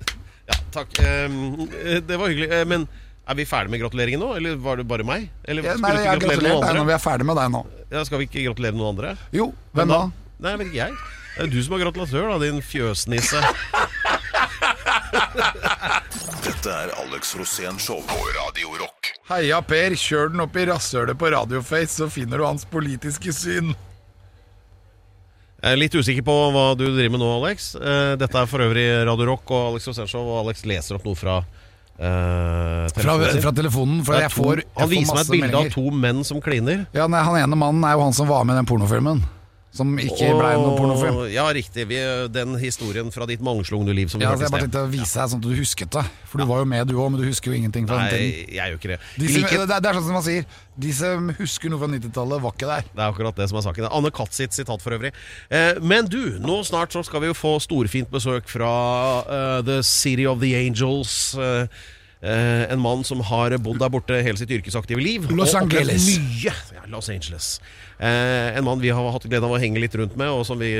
Ja, 0.50 0.54
takk. 0.75 0.99
Eh, 0.99 2.00
det 2.02 2.16
var 2.18 2.28
hyggelig. 2.28 2.50
Eh, 2.50 2.64
Men 2.66 2.88
er 3.30 3.34
vi 3.38 3.44
ferdige 3.46 3.70
med 3.70 3.80
gratuleringen 3.80 4.20
nå, 4.20 4.32
eller 4.37 4.56
var 4.58 4.76
det 4.76 4.84
bare 4.90 5.04
meg? 5.06 5.28
Eller 5.46 5.62
Ja, 5.62 5.76
nei, 5.78 5.92
jeg 6.02 6.18
gratulerer 6.18 6.61
deg 6.66 6.75
når 6.80 6.87
vi 6.88 6.92
er 6.96 6.99
ferdig 6.99 7.26
med 7.28 7.37
deg 7.38 7.50
nå. 7.54 7.61
Ja, 7.92 8.02
skal 8.04 8.18
vi 8.18 8.26
ikke 8.26 8.42
gratulere 8.50 8.75
noen 8.75 8.96
andre? 8.96 9.12
Jo, 9.32 9.52
hvem 9.72 9.88
da? 9.88 10.00
Nei, 10.42 10.56
vet 10.58 10.66
ikke 10.72 10.80
jeg. 10.82 10.96
Det 11.37 11.44
er 11.46 11.52
du 11.54 11.62
som 11.62 11.75
er 11.78 11.84
gratulatør, 11.87 12.26
da, 12.34 12.38
din 12.42 12.58
fjøsnisse. 12.61 13.38
Dette 15.12 16.73
er 16.73 16.92
Alex 17.02 17.35
Rosén 17.38 17.78
Show 17.81 18.00
på 18.09 18.19
Radio 18.37 18.73
Rock. 18.81 19.11
Heia 19.31 19.61
Per, 19.64 19.95
kjør 19.99 20.33
den 20.33 20.42
opp 20.45 20.57
i 20.59 20.64
rasshølet 20.69 21.19
på 21.21 21.31
Radioface, 21.35 21.95
så 22.00 22.09
finner 22.12 22.40
du 22.40 22.47
hans 22.47 22.64
politiske 22.69 23.33
syn. 23.37 23.73
Jeg 25.62 25.76
er 25.76 25.78
litt 25.78 25.95
usikker 25.95 26.25
på 26.26 26.35
hva 26.54 26.64
du 26.75 26.87
driver 26.88 27.12
med 27.14 27.23
nå, 27.23 27.28
Alex. 27.38 27.69
Eh, 27.78 28.14
Dette 28.19 28.40
er 28.40 28.49
for 28.50 28.64
øvrig 28.64 28.87
Radio 29.07 29.28
Rock 29.31 29.52
og 29.54 29.69
Alex 29.75 29.87
Rosenshov, 29.92 30.26
og 30.33 30.40
Alex 30.47 30.64
leser 30.69 30.99
opp 30.99 31.07
noe 31.09 31.19
fra 31.19 31.42
Uh, 32.02 32.88
telefonen 32.97 33.28
fra, 33.28 33.40
fra 33.45 33.50
telefonen, 33.54 33.99
for 34.02 34.16
jeg 34.16 34.31
to- 34.33 34.42
får, 34.42 34.61
jeg 34.62 34.66
han 34.75 34.88
får 34.88 34.90
viser 34.90 35.14
meg 35.14 35.21
et 35.23 35.31
bilde 35.37 35.59
av 35.61 35.66
to 35.71 35.83
menn 36.02 36.23
som 36.26 36.40
kliner. 36.42 36.81
Ja, 36.97 37.04
nei, 37.07 37.21
Han 37.23 37.37
ene 37.38 37.59
mannen 37.61 37.85
er 37.87 37.92
jo 37.95 38.00
han 38.02 38.14
som 38.16 38.26
var 38.26 38.42
med 38.49 38.57
i 38.57 38.59
den 38.59 38.66
pornofilmen. 38.66 39.21
Som 39.73 39.95
ikke 39.97 40.29
ble 40.37 40.49
noen 40.61 40.75
pornofilm. 40.76 41.21
Ja, 41.33 41.47
riktig. 41.55 41.87
Vi, 41.88 41.99
den 42.29 42.59
historien 42.61 43.09
fra 43.14 43.25
ditt 43.29 43.41
mangslungne 43.45 43.95
liv 43.97 44.11
som 44.12 44.21
Ja, 44.21 44.35
jeg 44.37 44.52
bare 44.52 44.67
tenkte 44.67 44.83
å 44.85 44.91
vise 44.93 45.17
deg 45.17 45.31
sånn 45.33 45.41
at 45.41 45.47
du 45.47 45.55
husket 45.57 45.95
det. 45.97 46.02
For 46.29 46.43
du 46.43 46.49
var 46.50 46.61
jo 46.61 46.67
med 46.69 46.91
du 46.91 46.99
òg, 46.99 47.09
men 47.14 47.23
du 47.23 47.25
husker 47.25 47.55
jo 47.55 47.57
ingenting 47.57 47.88
fra 47.88 48.02
den 48.02 48.12
tiden. 48.12 48.26
Nei, 48.26 48.59
jeg 48.59 48.75
gjør 48.75 48.83
ikke 48.83 48.91
det. 48.93 48.99
De 49.17 49.31
som, 49.31 49.47
like... 49.47 49.62
det, 49.71 49.79
er, 49.79 49.97
sånn 49.97 50.07
som 50.11 50.19
man 50.19 50.26
sier, 50.26 50.61
de 50.85 50.93
som 50.99 51.33
husker 51.38 51.73
noe 51.73 51.81
fra 51.81 51.88
90-tallet, 51.95 52.45
var 52.45 52.55
ikke 52.59 52.69
der. 52.69 52.91
Det 52.91 53.00
er 53.00 53.07
akkurat 53.07 53.41
det 53.41 53.49
som 53.49 53.62
er 53.62 53.67
saken. 53.71 53.88
Anne 54.00 54.12
Katt 54.21 54.37
sitt 54.37 54.59
sitat 54.59 54.85
for 54.85 54.99
øvrig. 54.99 55.14
Eh, 55.49 55.81
men 55.81 56.12
du, 56.12 56.21
nå 56.45 56.61
snart 56.69 56.93
så 56.93 57.00
skal 57.09 57.25
vi 57.25 57.33
jo 57.33 57.38
få 57.38 57.57
storfint 57.64 58.12
besøk 58.12 58.52
fra 58.52 58.76
uh, 59.25 59.59
The 59.64 59.81
City 59.88 60.29
of 60.29 60.45
the 60.45 60.52
Angels. 60.61 61.17
eh, 61.41 61.64
eh, 62.23 62.71
en 62.73 62.81
mann 62.83 63.02
som 63.05 63.21
har 63.26 63.55
bodd 63.59 63.81
der 63.83 63.91
borte 63.93 64.19
hele 64.23 64.38
sitt 64.38 64.50
yrkesaktive 64.55 65.02
liv. 65.02 65.29
Los 65.35 65.55
Angeles. 65.59 66.07
Mye. 66.19 66.52
Ja, 66.76 66.85
Los 66.93 67.09
Angeles. 67.11 67.61
Eh, 67.99 68.57
en 68.59 68.64
mann 68.67 68.81
vi 68.83 68.91
har 68.95 69.11
hatt 69.14 69.26
gleden 69.29 69.47
av 69.47 69.57
å 69.57 69.61
henge 69.62 69.79
litt 69.83 69.95
rundt 69.99 70.17
med, 70.19 70.29
og 70.33 70.45
som 70.47 70.59
vi 70.59 70.73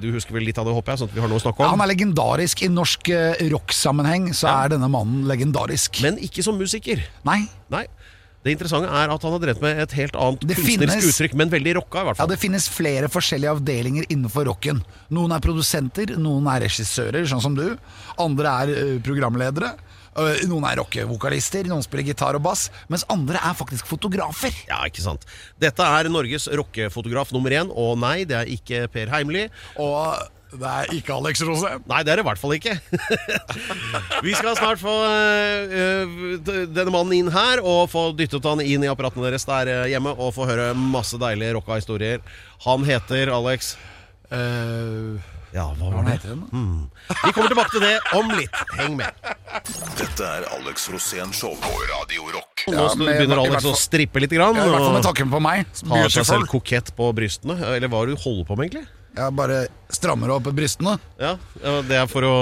Du 0.00 0.10
husker 0.12 0.34
vel 0.36 0.44
litt 0.48 0.58
av 0.60 0.66
det, 0.68 0.74
håper 0.76 0.92
jeg, 0.92 1.00
sånn 1.02 1.08
at 1.12 1.14
vi 1.16 1.20
har 1.24 1.28
noe 1.30 1.40
å 1.40 1.44
snakke 1.44 1.64
Ja, 1.64 1.70
han 1.72 1.80
er 1.84 1.92
legendarisk. 1.94 2.62
I 2.66 2.68
norsk 2.72 3.08
eh, 3.14 3.46
rocksammenheng 3.54 4.32
så 4.36 4.50
er 4.52 4.74
denne 4.76 4.88
mannen 4.92 5.24
legendarisk. 5.30 6.02
Men 6.04 6.18
ikke 6.20 6.44
som 6.44 6.58
musiker. 6.60 7.04
Nei, 7.28 7.44
Nei. 7.72 7.86
Det 8.46 8.52
interessante 8.54 8.86
er 8.94 9.10
at 9.10 9.24
han 9.26 9.32
har 9.34 9.40
drevet 9.42 9.60
med 9.60 9.80
et 9.82 9.92
helt 9.98 10.14
annet 10.16 10.44
Det 10.46 10.54
kunstnerisk 10.56 10.92
finnes- 10.94 11.08
uttrykk, 11.10 11.32
men 11.40 11.50
veldig 11.50 11.72
rocka, 11.80 12.00
i 12.00 12.06
hvert 12.06 12.20
ja. 12.22 12.26
Det 12.30 12.38
finnes 12.38 12.68
flere 12.70 13.08
forskjellige 13.10 13.50
avdelinger 13.56 14.06
innenfor 14.08 14.46
rocken. 14.46 14.78
Noen 15.10 15.34
er 15.34 15.42
produsenter, 15.42 16.12
noen 16.16 16.46
er 16.46 16.62
regissører, 16.62 17.26
sånn 17.28 17.42
som 17.42 17.56
du. 17.58 17.64
Andre 18.16 18.52
er 18.62 18.72
eh, 18.76 18.92
programledere. 19.04 19.72
Eh, 20.18 20.46
Noen 20.50 20.66
er 20.68 20.80
rockevokalister, 20.82 21.68
noen 21.70 21.84
spiller 21.84 22.08
gitar 22.10 22.38
og 22.38 22.44
bass. 22.46 22.68
Mens 22.90 23.06
andre 23.12 23.40
er 23.40 23.58
faktisk 23.58 23.86
fotografer. 23.90 24.54
Ja, 24.70 24.82
ikke 24.88 25.04
sant. 25.04 25.26
Dette 25.60 25.84
er 25.84 26.10
Norges 26.12 26.48
rockefotograf 26.50 27.30
nummer 27.34 27.54
én, 27.54 27.70
og 27.70 27.98
nei, 28.02 28.22
det 28.28 28.36
er 28.40 28.50
ikke 28.50 28.86
Per 28.92 29.12
Heimly. 29.12 29.46
Og 29.78 30.18
det 30.48 30.64
er 30.64 30.94
ikke 30.96 31.12
Alex 31.12 31.42
Rosén. 31.44 31.82
Nei, 31.90 32.00
det 32.06 32.12
er 32.14 32.20
det 32.20 32.24
i 32.24 32.28
hvert 32.30 32.40
fall 32.40 32.54
ikke. 32.56 32.78
Vi 34.26 34.32
skal 34.32 34.56
snart 34.56 34.80
få 34.80 34.94
øh, 35.04 35.76
øh, 35.82 36.64
denne 36.72 36.88
mannen 36.94 37.12
inn 37.18 37.28
her 37.34 37.60
og 37.60 37.90
få 37.92 38.08
dyttet 38.16 38.48
han 38.48 38.62
inn 38.64 38.86
i 38.86 38.88
apparatene 38.88 39.28
deres 39.28 39.44
der 39.48 39.68
øh, 39.74 39.84
hjemme 39.92 40.14
og 40.16 40.32
få 40.38 40.48
høre 40.48 40.70
masse 40.78 41.20
deilige 41.20 41.52
rocka 41.58 41.76
historier. 41.82 42.24
Han 42.64 42.88
heter 42.88 43.34
Alex 43.36 43.76
Uh, 44.28 45.16
Ja, 45.54 45.64
hva 45.78 45.88
var 45.94 46.04
det? 46.04 46.18
heter? 46.18 46.36
Vi 47.24 47.32
kommer 47.32 47.48
tilbake 47.48 47.70
til 47.72 47.80
det 47.80 47.94
om 48.18 48.28
litt. 48.36 48.58
Heng 48.76 48.96
med. 48.98 49.12
Dette 49.96 50.26
er 50.28 50.44
Alex 50.58 50.88
Rosén 50.92 51.32
Show 51.32 51.54
på 51.62 51.70
Radio 51.88 52.26
Rock. 52.34 52.64
Nå 52.68 52.74
Ja, 52.76 52.94
med- 52.94 53.16
begynner 53.16 53.40
Alex 53.46 53.64
å 53.64 53.72
strippe 53.74 54.20
litt. 54.20 54.30
Grann, 54.30 54.54
Ja, 54.56 54.66
I 54.66 54.68
hvert 54.68 54.84
fall 54.84 54.92
med 54.92 55.06
og 55.06 55.08
takken 55.14 55.30
på 55.32 55.40
meg. 55.40 55.66
har 55.88 56.08
seg 56.10 56.26
selv 56.26 56.46
kokett 56.52 56.92
på 56.94 57.12
brystene. 57.16 57.56
Eller 57.64 57.88
hva 57.88 58.02
er 58.02 58.06
det 58.12 58.16
du 58.16 58.22
holder 58.22 58.44
på 58.44 58.56
med, 58.58 58.70
egentlig? 58.70 58.86
Jeg 59.16 59.34
bare 59.34 59.66
strammer 59.90 60.30
opp 60.34 60.46
brystene. 60.54 60.98
Ja, 61.18 61.32
ja, 61.62 61.72
Det 61.82 61.96
er 61.96 62.06
for 62.10 62.22
å 62.28 62.34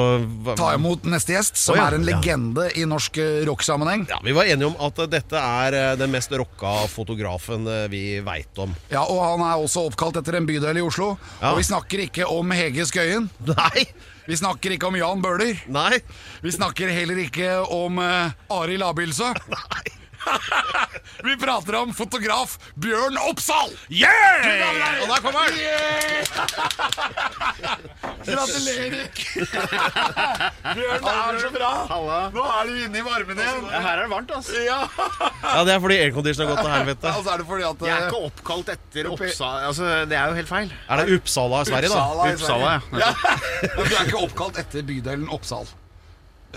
Ta 0.59 0.73
imot 0.75 1.07
neste 1.09 1.33
gjest, 1.37 1.57
som 1.61 1.77
oh, 1.77 1.79
ja. 1.79 1.87
er 1.89 1.97
en 1.97 2.05
Ja. 2.05 2.17
legende 2.17 2.67
i 2.77 2.85
norsk 2.85 3.17
eh, 3.23 3.45
rocksammenheng. 3.47 4.07
Ja, 4.11 4.19
Vi 4.25 4.35
var 4.37 4.45
enige 4.51 4.67
om 4.67 4.77
at 4.83 4.99
dette 5.11 5.39
er 5.41 5.73
eh, 5.79 5.97
den 5.97 6.11
mest 6.13 6.31
rocka 6.35 6.75
fotografen 6.93 7.67
eh, 7.71 7.87
vi 7.89 8.03
veit 8.21 8.59
om. 8.59 8.75
Ja, 8.91 9.05
og 9.07 9.23
han 9.23 9.47
er 9.47 9.63
også 9.63 9.87
oppkalt 9.87 10.19
etter 10.21 10.37
en 10.37 10.47
bydel 10.49 10.83
i 10.83 10.85
Oslo. 10.85 11.15
Ja. 11.41 11.53
Og 11.55 11.63
vi 11.63 11.69
snakker 11.71 12.03
ikke 12.09 12.27
om 12.29 12.51
Hege 12.51 12.85
Skøyen. 12.89 13.31
Nei! 13.47 13.87
Vi 14.27 14.35
snakker 14.35 14.75
ikke 14.75 14.89
om 14.91 14.97
Jan 14.99 15.23
Bøhler. 15.23 15.55
Nei! 15.71 16.01
Vi 16.43 16.51
snakker 16.51 16.91
heller 16.91 17.21
ikke 17.23 17.61
om 17.71 18.01
uh, 18.03 18.35
Arild 18.51 18.83
Abildsø. 18.83 19.31
vi 21.27 21.37
prater 21.41 21.75
om 21.81 21.93
fotograf 21.95 22.57
Bjørn 22.75 23.17
Oppsal! 23.29 23.73
Yeah! 23.91 25.03
Og 25.03 25.09
der 25.11 25.21
kommer 25.25 25.41
han! 25.47 25.53
Gratulerer! 28.27 29.07
Bjørn, 30.75 31.05
det 31.07 31.15
er 31.15 31.41
så 31.43 31.51
bra! 31.55 31.71
Nå 32.35 32.43
er 32.47 32.71
du 32.71 32.75
inne 32.87 33.01
i 33.01 33.05
varmen 33.07 33.41
igjen. 33.43 33.63
Ja, 33.71 33.81
her 33.87 33.93
er 33.95 34.03
det 34.05 34.11
varmt, 34.13 34.35
altså. 34.39 34.59
Ja. 34.67 34.81
Ja, 35.43 35.65
Det 35.67 35.77
er 35.77 35.81
fordi 35.85 35.99
aircondition 36.03 36.47
har 36.47 36.53
gått 36.55 36.65
til 36.67 36.75
helvete. 36.75 37.13
Altså, 37.13 37.33
er 37.33 37.43
det 37.43 37.49
fordi 37.53 37.67
at 37.71 37.87
Jeg 37.87 37.95
er 37.95 38.03
eh, 38.03 38.11
ikke 38.11 38.23
oppkalt 38.31 38.75
etter 38.77 39.11
Oppsal 39.13 39.65
Altså, 39.71 39.83
det 40.11 40.19
er 40.19 40.31
jo 40.31 40.39
helt 40.41 40.51
feil. 40.51 40.77
Er 40.91 41.03
det 41.03 41.19
Uppsala 41.21 41.63
i 41.63 41.71
Sverige, 41.71 41.91
da? 41.95 42.05
Uppsala 42.05 42.29
i 42.29 42.37
Uppsala, 42.37 42.77
ja. 42.77 42.81
ja. 43.07 43.11
Du 43.77 43.83
er 43.95 44.07
ikke 44.09 44.23
oppkalt 44.27 44.63
etter 44.63 44.87
bydelen 44.87 45.29
Oppsal. 45.33 45.69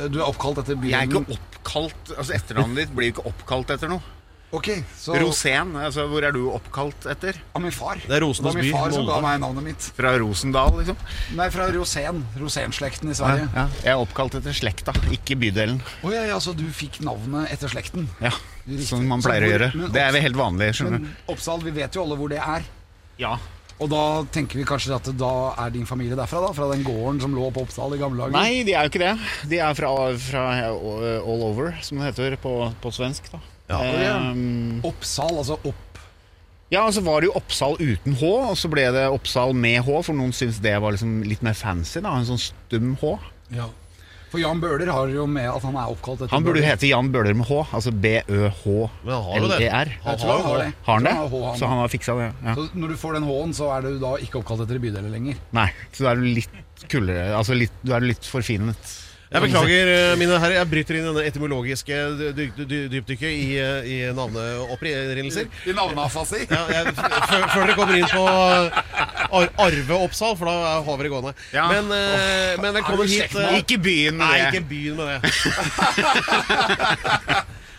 Du 0.08 0.20
er 0.22 0.28
oppkalt 0.30 0.62
etter 0.64 0.80
Jeg 0.88 0.96
er 0.96 1.10
ikke 1.10 1.36
oppkalt 1.36 2.14
Altså, 2.18 2.34
etternavnet 2.38 2.86
ditt 2.86 2.96
blir 2.96 3.12
ikke 3.12 3.26
oppkalt 3.28 3.70
etter 3.76 3.92
noe. 3.92 4.02
Ok, 4.50 4.66
så 4.98 5.14
Rosén, 5.22 5.76
altså, 5.78 6.08
hvor 6.10 6.26
er 6.26 6.32
du 6.34 6.48
oppkalt 6.50 7.06
etter? 7.12 7.36
Av 7.54 7.62
min 7.62 7.70
far. 7.76 8.00
Det 8.02 8.16
er 8.18 8.24
Rosendals 8.24 8.56
by, 8.58 8.64
min 8.66 8.74
far 8.74 8.90
som 8.96 9.04
ga 9.06 9.20
Molde. 9.20 9.28
meg 9.28 9.42
navnet 9.44 9.64
mitt. 9.68 9.90
Fra 9.94 10.14
Rosendal, 10.18 10.72
liksom? 10.80 10.98
Nei, 11.38 11.46
fra 11.54 11.68
Rosén. 11.76 12.24
Rosén-slekten 12.42 13.12
i 13.14 13.18
Sverige. 13.20 13.46
Ja, 13.54 13.68
Ja. 13.68 13.68
Jeg 13.84 13.94
er 13.94 14.02
oppkalt 14.02 14.40
etter 14.40 14.56
slekta, 14.58 14.96
ikke 15.14 15.38
bydelen. 15.38 15.84
ja, 16.02 16.24
ja, 16.32 16.40
så 16.42 16.56
du 16.58 16.66
fikk 16.74 16.98
navnet 17.06 17.52
etter 17.54 17.70
slekten. 17.70 18.08
Ja, 18.20 18.32
Riktig. 18.66 18.88
Som 18.90 19.06
man 19.08 19.22
Så 19.22 19.30
pleier 19.30 19.46
å 19.46 19.52
gjøre. 19.54 19.70
men 19.76 19.92
Det 19.92 20.02
er 20.02 20.12
vel 20.18 20.22
helt 20.22 20.36
vanlig, 20.42 20.74
skjønner 20.74 20.98
du. 20.98 21.06
Men 21.06 21.16
Oppsal, 21.28 21.62
vi 21.62 21.72
vet 21.72 21.94
jo 21.94 22.02
alle 22.08 22.18
hvor 22.18 22.30
det 22.30 22.42
er. 22.42 22.66
Ja. 23.20 23.38
Og 23.80 23.88
da 23.88 24.00
tenker 24.36 24.60
vi 24.60 24.66
kanskje 24.68 24.92
at 24.98 25.06
da 25.16 25.32
er 25.64 25.70
din 25.72 25.86
familie 25.88 26.18
derfra, 26.20 26.42
da? 26.44 26.50
Fra 26.56 26.68
den 26.74 26.82
gården 26.84 27.22
som 27.24 27.36
lå 27.36 27.48
på 27.56 27.64
Oppsal 27.64 27.94
i 27.96 28.00
gamle 28.02 28.26
dager? 28.26 28.36
Nei, 28.36 28.64
de 28.68 28.74
er 28.76 28.84
jo 28.88 28.92
ikke 28.92 29.02
det. 29.06 29.14
De 29.54 29.62
er 29.64 29.78
fra, 29.78 29.92
fra 30.20 30.44
all 30.76 31.46
over, 31.48 31.78
som 31.86 32.02
det 32.02 32.10
heter 32.12 32.36
på, 32.44 32.56
på 32.84 32.92
svensk. 32.96 33.32
da 33.32 33.40
Ja. 33.72 33.80
Ehm, 34.20 34.82
Oppsal, 34.84 35.32
altså 35.40 35.60
opp... 35.64 35.86
Ja, 36.70 36.84
og 36.86 36.94
så 36.94 37.02
var 37.02 37.22
det 37.24 37.32
jo 37.32 37.38
Oppsal 37.40 37.80
uten 37.80 38.14
H, 38.20 38.28
og 38.52 38.58
så 38.60 38.70
ble 38.70 38.84
det 38.94 39.08
Oppsal 39.10 39.56
med 39.58 39.80
H, 39.88 40.02
for 40.06 40.14
noen 40.18 40.36
syntes 40.36 40.60
det 40.62 40.76
var 40.84 40.94
liksom 40.94 41.24
litt 41.26 41.42
mer 41.46 41.56
fancy. 41.58 42.02
da, 42.04 42.12
En 42.20 42.28
sånn 42.28 42.42
stum 42.44 42.92
H. 43.02 43.16
Ja. 43.56 43.70
For 44.30 44.38
Jan 44.42 44.60
Bøhler 44.62 44.92
har 44.94 45.10
jo 45.10 45.26
med 45.30 45.48
at 45.50 45.64
han 45.66 45.78
er 45.80 45.90
oppkalt 45.90 46.22
etter 46.22 46.34
Han 46.36 46.46
burde 46.46 46.62
jo 46.62 46.68
hete 46.68 46.90
Jan 46.92 47.08
Bøhler 47.14 47.34
med 47.38 47.48
H, 47.50 47.64
altså 47.74 47.90
har. 47.90 48.04
B-Ø-H-L-E-R. 48.04 49.94
Han 50.06 50.20
har 50.46 50.62
det. 50.62 50.68
E 50.70 50.74
Har 50.86 51.00
han 51.00 51.08
det? 51.08 51.14
Har 51.18 51.46
han 51.48 51.58
Så 51.58 51.70
han 51.72 51.82
har 51.82 51.90
fiksa 51.90 52.18
det? 52.20 52.30
Ja. 52.46 52.56
Så 52.60 52.68
når 52.78 52.94
du 52.94 52.98
får 53.02 53.18
den 53.18 53.26
H-en, 53.30 53.56
så 53.58 53.72
er 53.74 53.88
du 53.88 54.00
da 54.04 54.16
ikke 54.22 54.44
oppkalt 54.44 54.66
etter 54.68 54.82
bydeler 54.84 55.10
lenger. 55.14 55.40
Nei, 55.58 55.70
så 55.92 56.06
da 56.06 56.14
er 56.14 56.22
du 56.22 56.30
litt 56.30 56.86
kulere. 56.92 57.32
Altså 57.40 57.58
litt, 57.58 57.74
du 57.82 57.96
er 57.98 58.06
litt 58.06 58.30
forfinet. 58.30 58.94
Jeg 59.30 59.42
beklager, 59.44 59.90
eh, 59.94 60.16
mine 60.18 60.40
herrer. 60.42 60.56
Jeg 60.58 60.68
bryter 60.72 60.96
inn 60.98 61.04
denne 61.06 61.22
etymologiske 61.30 61.98
dy- 62.18 62.32
dy- 62.34 62.66
dy- 62.66 62.88
dypdykket 62.90 63.30
i, 63.30 63.58
eh, 63.62 63.86
i 63.86 63.98
navneopprinnelser. 64.18 65.46
I 65.70 65.74
navneafasi. 65.78 66.40
Ja, 66.50 66.64
jeg- 66.74 66.96
før, 66.98 67.44
før 67.54 67.66
dere 67.68 67.76
kommer 67.78 67.96
inn 68.00 68.10
på 68.10 68.24
Ar 68.26 69.50
Arve 69.68 70.00
Oppsal, 70.02 70.34
for 70.40 70.46
da 70.50 70.82
har 70.82 70.98
vi 70.98 71.04
det 71.06 71.12
gående. 71.14 71.34
Ja. 71.54 71.68
Men, 71.70 71.92
eh, 71.94 72.58
men 72.58 72.74
velkommen 72.80 73.06
Er 73.06 73.28
hit. 73.28 73.36
eh, 73.38 73.60
Ikke 73.62 73.78
byen 73.86 74.18
med 74.18 74.26
Nei, 74.26 74.40
ikke 74.50 74.66
begynn 74.66 74.98
med 74.98 75.22
det. 75.22 75.30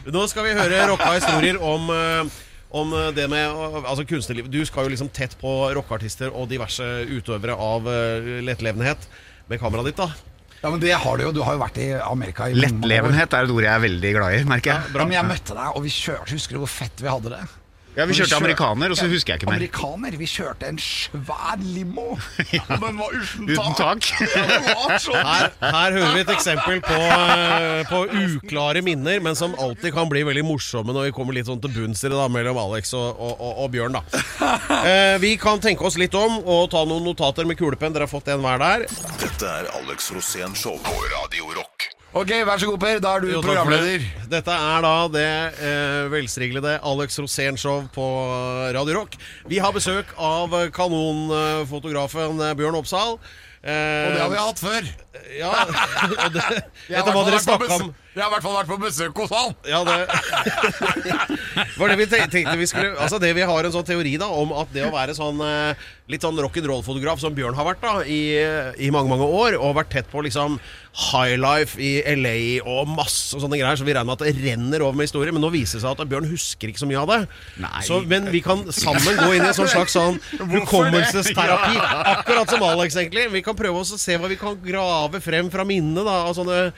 Nå 0.15 0.23
skal 0.31 0.45
vi 0.47 0.55
høre 0.57 0.87
rocka 0.89 1.11
historier 1.19 1.59
om 1.61 1.91
eh, 1.91 2.25
om 2.71 2.91
det 3.15 3.27
med 3.29 3.43
eh, 3.51 3.83
altså 3.91 4.07
kunstnerliv. 4.07 4.47
Du 4.55 4.63
skal 4.65 4.87
jo 4.87 4.91
liksom 4.95 5.11
tett 5.13 5.35
på 5.43 5.51
rockeartister 5.75 6.31
og 6.31 6.47
diverse 6.49 6.87
utøvere 7.11 7.59
av 7.59 7.87
eh, 7.91 8.39
lettlevenhet 8.47 9.09
med 9.51 9.59
kameraet 9.59 9.91
ditt, 9.91 9.97
da. 9.99 10.13
Ja, 10.61 10.69
men 10.69 10.81
det 10.83 10.93
har 10.93 11.17
du 11.17 11.25
jo. 11.25 11.33
Du 11.33 11.41
har 11.47 11.57
jo 11.57 11.63
vært 11.63 11.79
i 11.81 11.89
Amerika 12.05 12.51
i. 12.51 12.57
Lettlevenhet 12.59 13.33
er 13.33 13.47
et 13.47 13.55
ord 13.55 13.65
jeg 13.65 13.73
er 13.73 13.83
veldig 13.87 14.13
glad 14.19 14.37
i, 14.37 14.43
merker 14.49 14.75
jeg. 14.75 14.83
Ja, 14.85 14.93
bra. 14.93 15.07
men 15.09 15.17
jeg 15.17 15.29
møtte 15.31 15.57
deg, 15.57 15.71
og 15.73 15.85
vi 15.87 15.93
kjørte 15.95 16.37
Husker 16.37 16.59
du 16.59 16.63
hvor 16.65 16.73
fett 16.73 17.01
vi 17.01 17.09
hadde 17.09 17.33
det? 17.33 17.41
Ja, 17.97 18.05
Vi 18.07 18.15
kjørte 18.15 18.37
amerikaner, 18.39 18.93
og 18.95 18.99
så 18.99 19.09
husker 19.11 19.35
jeg 19.35 19.41
ikke 19.41 19.49
mer. 19.51 19.59
Amerikaner. 19.59 20.15
Vi 20.21 20.27
kjørte 20.31 20.69
en 20.71 20.79
svær 20.79 21.57
limo. 21.59 22.15
Og 22.15 22.85
den 22.85 23.01
var 23.01 23.17
uten 23.17 23.51
tak. 23.51 23.59
Uten 23.59 23.75
tak. 23.81 24.11
Ja, 24.41 24.45
det 24.47 24.75
var 24.79 25.03
sånn. 25.03 25.27
Her, 25.27 25.49
her 25.75 25.97
hører 25.97 26.15
vi 26.15 26.23
et 26.23 26.33
eksempel 26.37 26.81
på, 26.87 26.99
eh, 27.01 27.83
på 27.91 28.03
uklare 28.23 28.83
minner, 28.87 29.19
men 29.25 29.37
som 29.39 29.57
alltid 29.59 29.95
kan 29.97 30.09
bli 30.13 30.23
veldig 30.29 30.47
morsomme 30.47 30.95
når 30.95 31.11
vi 31.11 31.15
kommer 31.19 31.37
litt 31.37 31.51
sånn 31.51 31.61
til 31.63 31.75
bunns 31.75 32.05
i 32.05 32.09
det 32.09 32.17
da, 32.17 32.29
mellom 32.31 32.61
Alex 32.63 32.95
og, 32.97 33.11
og, 33.19 33.35
og, 33.37 33.53
og 33.67 33.71
Bjørn. 33.75 33.99
da 33.99 34.23
eh, 34.81 35.17
Vi 35.23 35.35
kan 35.43 35.61
tenke 35.63 35.85
oss 35.91 35.99
litt 36.01 36.15
om 36.19 36.39
og 36.41 36.69
ta 36.73 36.87
noen 36.87 37.05
notater 37.11 37.49
med 37.49 37.59
kulepenn. 37.61 37.97
Dere 37.97 38.07
har 38.07 38.13
fått 38.15 38.31
en 38.33 38.45
hver 38.47 38.63
der. 38.63 38.87
Dette 39.21 39.51
er 39.61 39.73
Alex 39.83 40.13
Rosén 40.15 40.55
Show 40.57 40.79
på 40.87 41.01
Radio 41.17 41.51
Rock. 41.59 41.91
Ok, 42.11 42.31
vær 42.43 42.59
så 42.59 42.67
god, 42.67 42.79
Per. 42.83 42.99
Da 43.03 43.13
er 43.17 43.23
du 43.23 43.29
Jo, 43.31 43.41
programleder. 43.45 44.03
Dette 44.31 44.55
er 44.55 44.83
da 44.83 44.95
det 45.15 45.27
eh, 45.63 46.09
velstriglede 46.11 46.73
Alex 46.83 47.21
Rosén-show 47.23 47.85
på 47.95 48.07
Radio 48.75 48.97
Rock. 48.99 49.15
Vi 49.47 49.61
har 49.63 49.71
besøk 49.77 50.11
av 50.19 50.57
kanonfotografen 50.75 52.43
eh, 52.43 52.57
Bjørn 52.59 52.81
Oppsal. 52.81 53.15
Eh, 53.63 54.09
Og 54.09 54.17
det 54.17 54.25
har 54.25 54.33
vi 54.33 54.41
hatt 54.43 54.63
før. 54.65 54.91
Ja, 55.39 55.53
og 56.25 56.35
det, 56.35 56.47
etter 56.91 57.15
hva 57.15 57.23
dere 57.29 57.41
snakka 57.45 57.79
om 57.79 57.93
Jeg 58.11 58.25
har 58.25 58.31
i 58.31 58.35
hvert 58.35 58.43
fall 58.43 58.57
vært 58.57 58.71
på 58.73 58.79
besøk 58.83 59.21
hos 59.23 59.31
han. 59.31 59.53
Ja, 59.71 59.85
det 59.87 59.99
var 61.79 61.93
det 61.93 61.99
vi 62.01 62.07
tenkte 62.11 62.57
vi 62.59 62.67
skulle 62.67 62.97
Altså 62.99 63.21
det 63.23 63.31
Vi 63.37 63.45
har 63.47 63.67
en 63.67 63.75
sånn 63.75 63.87
teori 63.87 64.17
da 64.19 64.27
om 64.35 64.51
at 64.59 64.73
det 64.75 64.83
å 64.89 64.91
være 64.95 65.15
sånn 65.15 65.39
eh, 65.47 65.85
litt 66.11 66.25
sånn 66.25 66.39
rock'n'roll-fotograf 66.43 67.21
som 67.23 67.35
Bjørn 67.37 67.55
har 67.55 67.69
vært 67.69 67.85
da 67.85 67.93
i, 68.03 68.21
i 68.83 68.91
mange 68.91 69.11
mange 69.13 69.27
år, 69.27 69.57
og 69.61 69.77
vært 69.79 69.93
tett 69.95 70.09
på 70.11 70.25
liksom 70.27 70.57
high 71.11 71.37
life 71.39 71.79
i 71.79 72.01
LA 72.19 72.65
og 72.67 72.89
masse 72.91 73.39
sånne 73.39 73.61
greier, 73.61 73.79
så 73.79 73.87
vi 73.87 73.95
regner 73.95 74.09
med 74.09 74.17
at 74.19 74.25
det 74.27 74.43
renner 74.43 74.83
over 74.83 74.99
med 74.99 75.07
historier. 75.07 75.31
Men 75.35 75.45
nå 75.45 75.53
viser 75.55 75.79
det 75.79 75.85
seg 75.85 75.95
at 75.95 76.11
Bjørn 76.11 76.27
husker 76.33 76.73
ikke 76.73 76.83
så 76.83 76.89
mye 76.91 77.03
av 77.05 77.13
det. 77.13 77.21
Nei. 77.63 77.83
Så, 77.87 78.01
men 78.11 78.27
vi 78.35 78.43
kan 78.43 78.65
sammen 78.75 79.21
gå 79.21 79.29
inn 79.37 79.45
i 79.45 79.53
en 79.53 79.57
sånn 79.57 79.71
slags 79.71 79.95
sånn 79.95 80.19
hukommelsesterapi. 80.57 81.79
Akkurat 82.17 82.51
som 82.51 82.67
Alex, 82.67 82.99
egentlig. 82.99 83.29
Vi 83.37 83.45
kan 83.47 83.59
prøve 83.59 83.85
oss 83.85 83.95
å 83.95 84.01
se 84.01 84.19
hva 84.19 84.31
vi 84.31 84.41
kan 84.41 84.59
grave 84.65 85.23
frem 85.23 85.53
fra 85.53 85.67
minnet 85.69 86.03
da, 86.03 86.25
av 86.27 86.35
sånne 86.41 86.73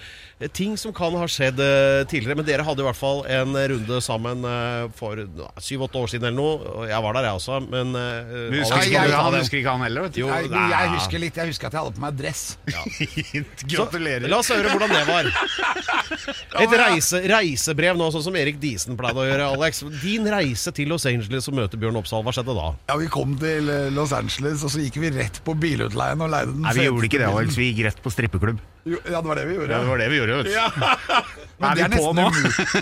ting 0.52 0.76
som 0.80 0.92
kan 0.94 1.14
ha 1.16 1.21
skjedd 1.30 1.60
eh, 1.62 2.02
tidligere. 2.10 2.38
Men 2.40 2.46
dere 2.48 2.64
hadde 2.66 2.82
i 2.82 2.86
hvert 2.86 2.98
fall 2.98 3.22
en 3.30 3.56
runde 3.72 4.00
sammen 4.04 4.46
eh, 4.48 4.86
for 4.98 5.20
syv-åtte 5.62 6.00
år 6.00 6.10
siden 6.12 6.30
eller 6.30 6.38
noe. 6.38 6.72
Og 6.82 6.88
jeg 6.90 7.04
var 7.06 7.18
der, 7.18 7.28
jeg 7.28 7.40
også. 7.40 7.60
Men 7.72 7.94
eh, 7.98 8.32
Du 8.52 8.58
husker 8.58 8.80
Nei, 8.82 9.06
ta 9.12 9.22
han 9.26 9.36
husker 9.38 9.60
ikke 9.60 9.74
han 9.76 9.84
heller, 9.86 10.06
vet 10.08 10.16
du. 10.16 10.20
Jo, 10.24 10.30
Nei, 10.52 10.64
jeg 10.72 10.92
husker 10.96 11.22
litt, 11.22 11.40
jeg 11.42 11.52
husker 11.52 11.70
at 11.70 11.76
jeg 11.78 11.84
hadde 11.84 11.96
på 11.98 12.04
meg 12.04 12.18
dress. 12.18 12.44
Gratulerer. 13.72 14.28
La 14.30 14.40
oss 14.42 14.50
høre 14.52 14.72
hvordan 14.72 14.92
det 14.92 15.04
var. 15.08 15.30
Et 16.62 16.76
reise, 16.82 17.22
reisebrev 17.32 17.98
nå, 17.98 18.08
sånn 18.14 18.24
som 18.26 18.36
Erik 18.38 18.58
Diesen 18.62 18.98
pleide 18.98 19.22
å 19.22 19.26
gjøre, 19.26 19.48
Alex. 19.56 19.82
Din 20.02 20.28
reise 20.32 20.72
til 20.76 20.90
Los 20.92 21.06
Angeles 21.08 21.48
og 21.50 21.58
møte 21.58 21.80
Bjørn 21.80 21.98
Oppsal, 22.02 22.24
hva 22.26 22.34
skjedde 22.34 22.56
da? 22.58 22.68
Ja, 22.90 22.98
Vi 23.00 23.08
kom 23.12 23.36
til 23.40 23.70
eh, 23.72 23.88
Los 23.94 24.14
Angeles, 24.16 24.64
og 24.66 24.72
så 24.74 24.84
gikk 24.84 25.00
vi 25.02 25.12
rett 25.16 25.42
på 25.46 25.56
bilutleien 25.58 26.22
og 26.24 26.32
leide 26.32 26.54
den 26.54 26.64
Nei, 26.66 26.76
vi 26.78 26.88
gjorde 26.88 27.08
ikke 27.10 27.22
det. 27.22 27.30
Alex. 27.32 27.58
Vi 27.58 27.72
gikk 27.72 27.84
rett 27.88 28.02
på 28.04 28.12
strippeklubb. 28.12 28.60
Jo, 28.84 28.98
Ja, 29.06 29.20
det 29.22 29.28
var 29.30 29.38
det 29.38 29.44
vi 29.46 29.54
gjorde. 29.54 29.70
Ja, 29.70 29.78
det 29.84 29.88
var 29.92 30.00
det 30.02 30.06
vi 30.10 30.16
gjorde, 30.18 30.36
vet 30.42 30.46
du. 30.50 30.52
Men 31.62 31.76
det, 31.78 31.82
er 31.84 31.92
ja, 31.94 32.10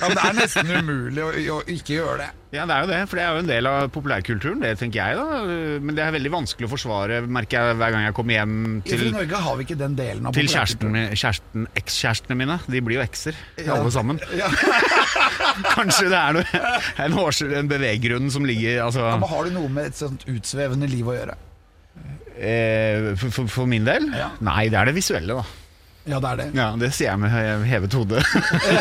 men 0.09 0.15
det 0.17 0.23
er 0.25 0.37
nesten 0.39 0.71
umulig 0.81 1.21
å, 1.21 1.27
å 1.53 1.57
ikke 1.69 1.99
gjøre 1.99 2.15
det. 2.23 2.29
Ja, 2.57 2.63
det 2.65 2.73
er 2.79 2.87
jo 2.87 2.89
det, 2.89 3.01
for 3.11 3.19
det 3.21 3.25
er 3.27 3.35
jo 3.37 3.43
en 3.43 3.51
del 3.51 3.69
av 3.69 3.91
populærkulturen, 3.93 4.63
det 4.65 4.71
tenker 4.81 5.03
jeg 5.03 5.19
da. 5.19 5.43
Men 5.85 5.99
det 5.99 6.07
er 6.07 6.15
veldig 6.17 6.33
vanskelig 6.33 6.65
å 6.65 6.71
forsvare, 6.73 7.19
merker 7.29 7.61
jeg 7.69 7.77
hver 7.77 7.93
gang 7.93 8.07
jeg 8.07 8.17
kommer 8.17 8.39
hjem 8.39 8.55
I 8.89 9.11
Norge 9.13 9.43
har 9.45 9.59
vi 9.61 9.67
ikke 9.69 9.77
den 9.83 9.99
delen 10.01 10.31
av 10.31 10.35
til 10.39 10.49
kjæresten, 10.49 10.97
kjæresten, 11.13 11.69
ekskjærestene 11.83 12.39
mine. 12.41 12.57
De 12.73 12.83
blir 12.89 13.03
jo 13.03 13.05
ekser, 13.05 13.37
Ja. 13.61 13.77
alle 13.77 13.93
sammen. 13.93 14.23
Ja. 14.41 14.49
Kanskje 15.75 16.09
det 16.09 16.17
er 16.17 16.41
noe, 16.41 16.65
en, 17.05 17.21
års, 17.21 17.43
en 17.45 17.69
beveggrunn 17.69 18.33
som 18.33 18.49
ligger 18.49 18.81
altså, 18.87 19.05
Men 19.21 19.29
har 19.29 19.45
du 19.51 19.57
noe 19.61 19.69
med 19.77 19.91
et 19.93 19.99
sånt 20.01 20.25
utsvevende 20.31 20.89
liv 20.89 21.05
å 21.13 21.21
gjøre? 21.21 21.37
eh, 22.41 23.11
for, 23.21 23.29
for, 23.43 23.51
for 23.61 23.69
min 23.69 23.85
del? 23.85 24.09
Ja. 24.17 24.31
Nei, 24.47 24.71
det 24.73 24.79
er 24.81 24.89
det 24.89 24.97
visuelle, 24.97 25.37
da. 25.43 25.45
Ja, 26.11 26.19
det 26.21 26.31
er 26.33 26.41
det. 26.41 26.47
Ja, 26.59 26.69
Det 26.81 26.91
sier 26.97 27.13
jeg 27.13 27.21
med 27.23 27.67
hevet 27.71 27.95
hode. 27.95 28.23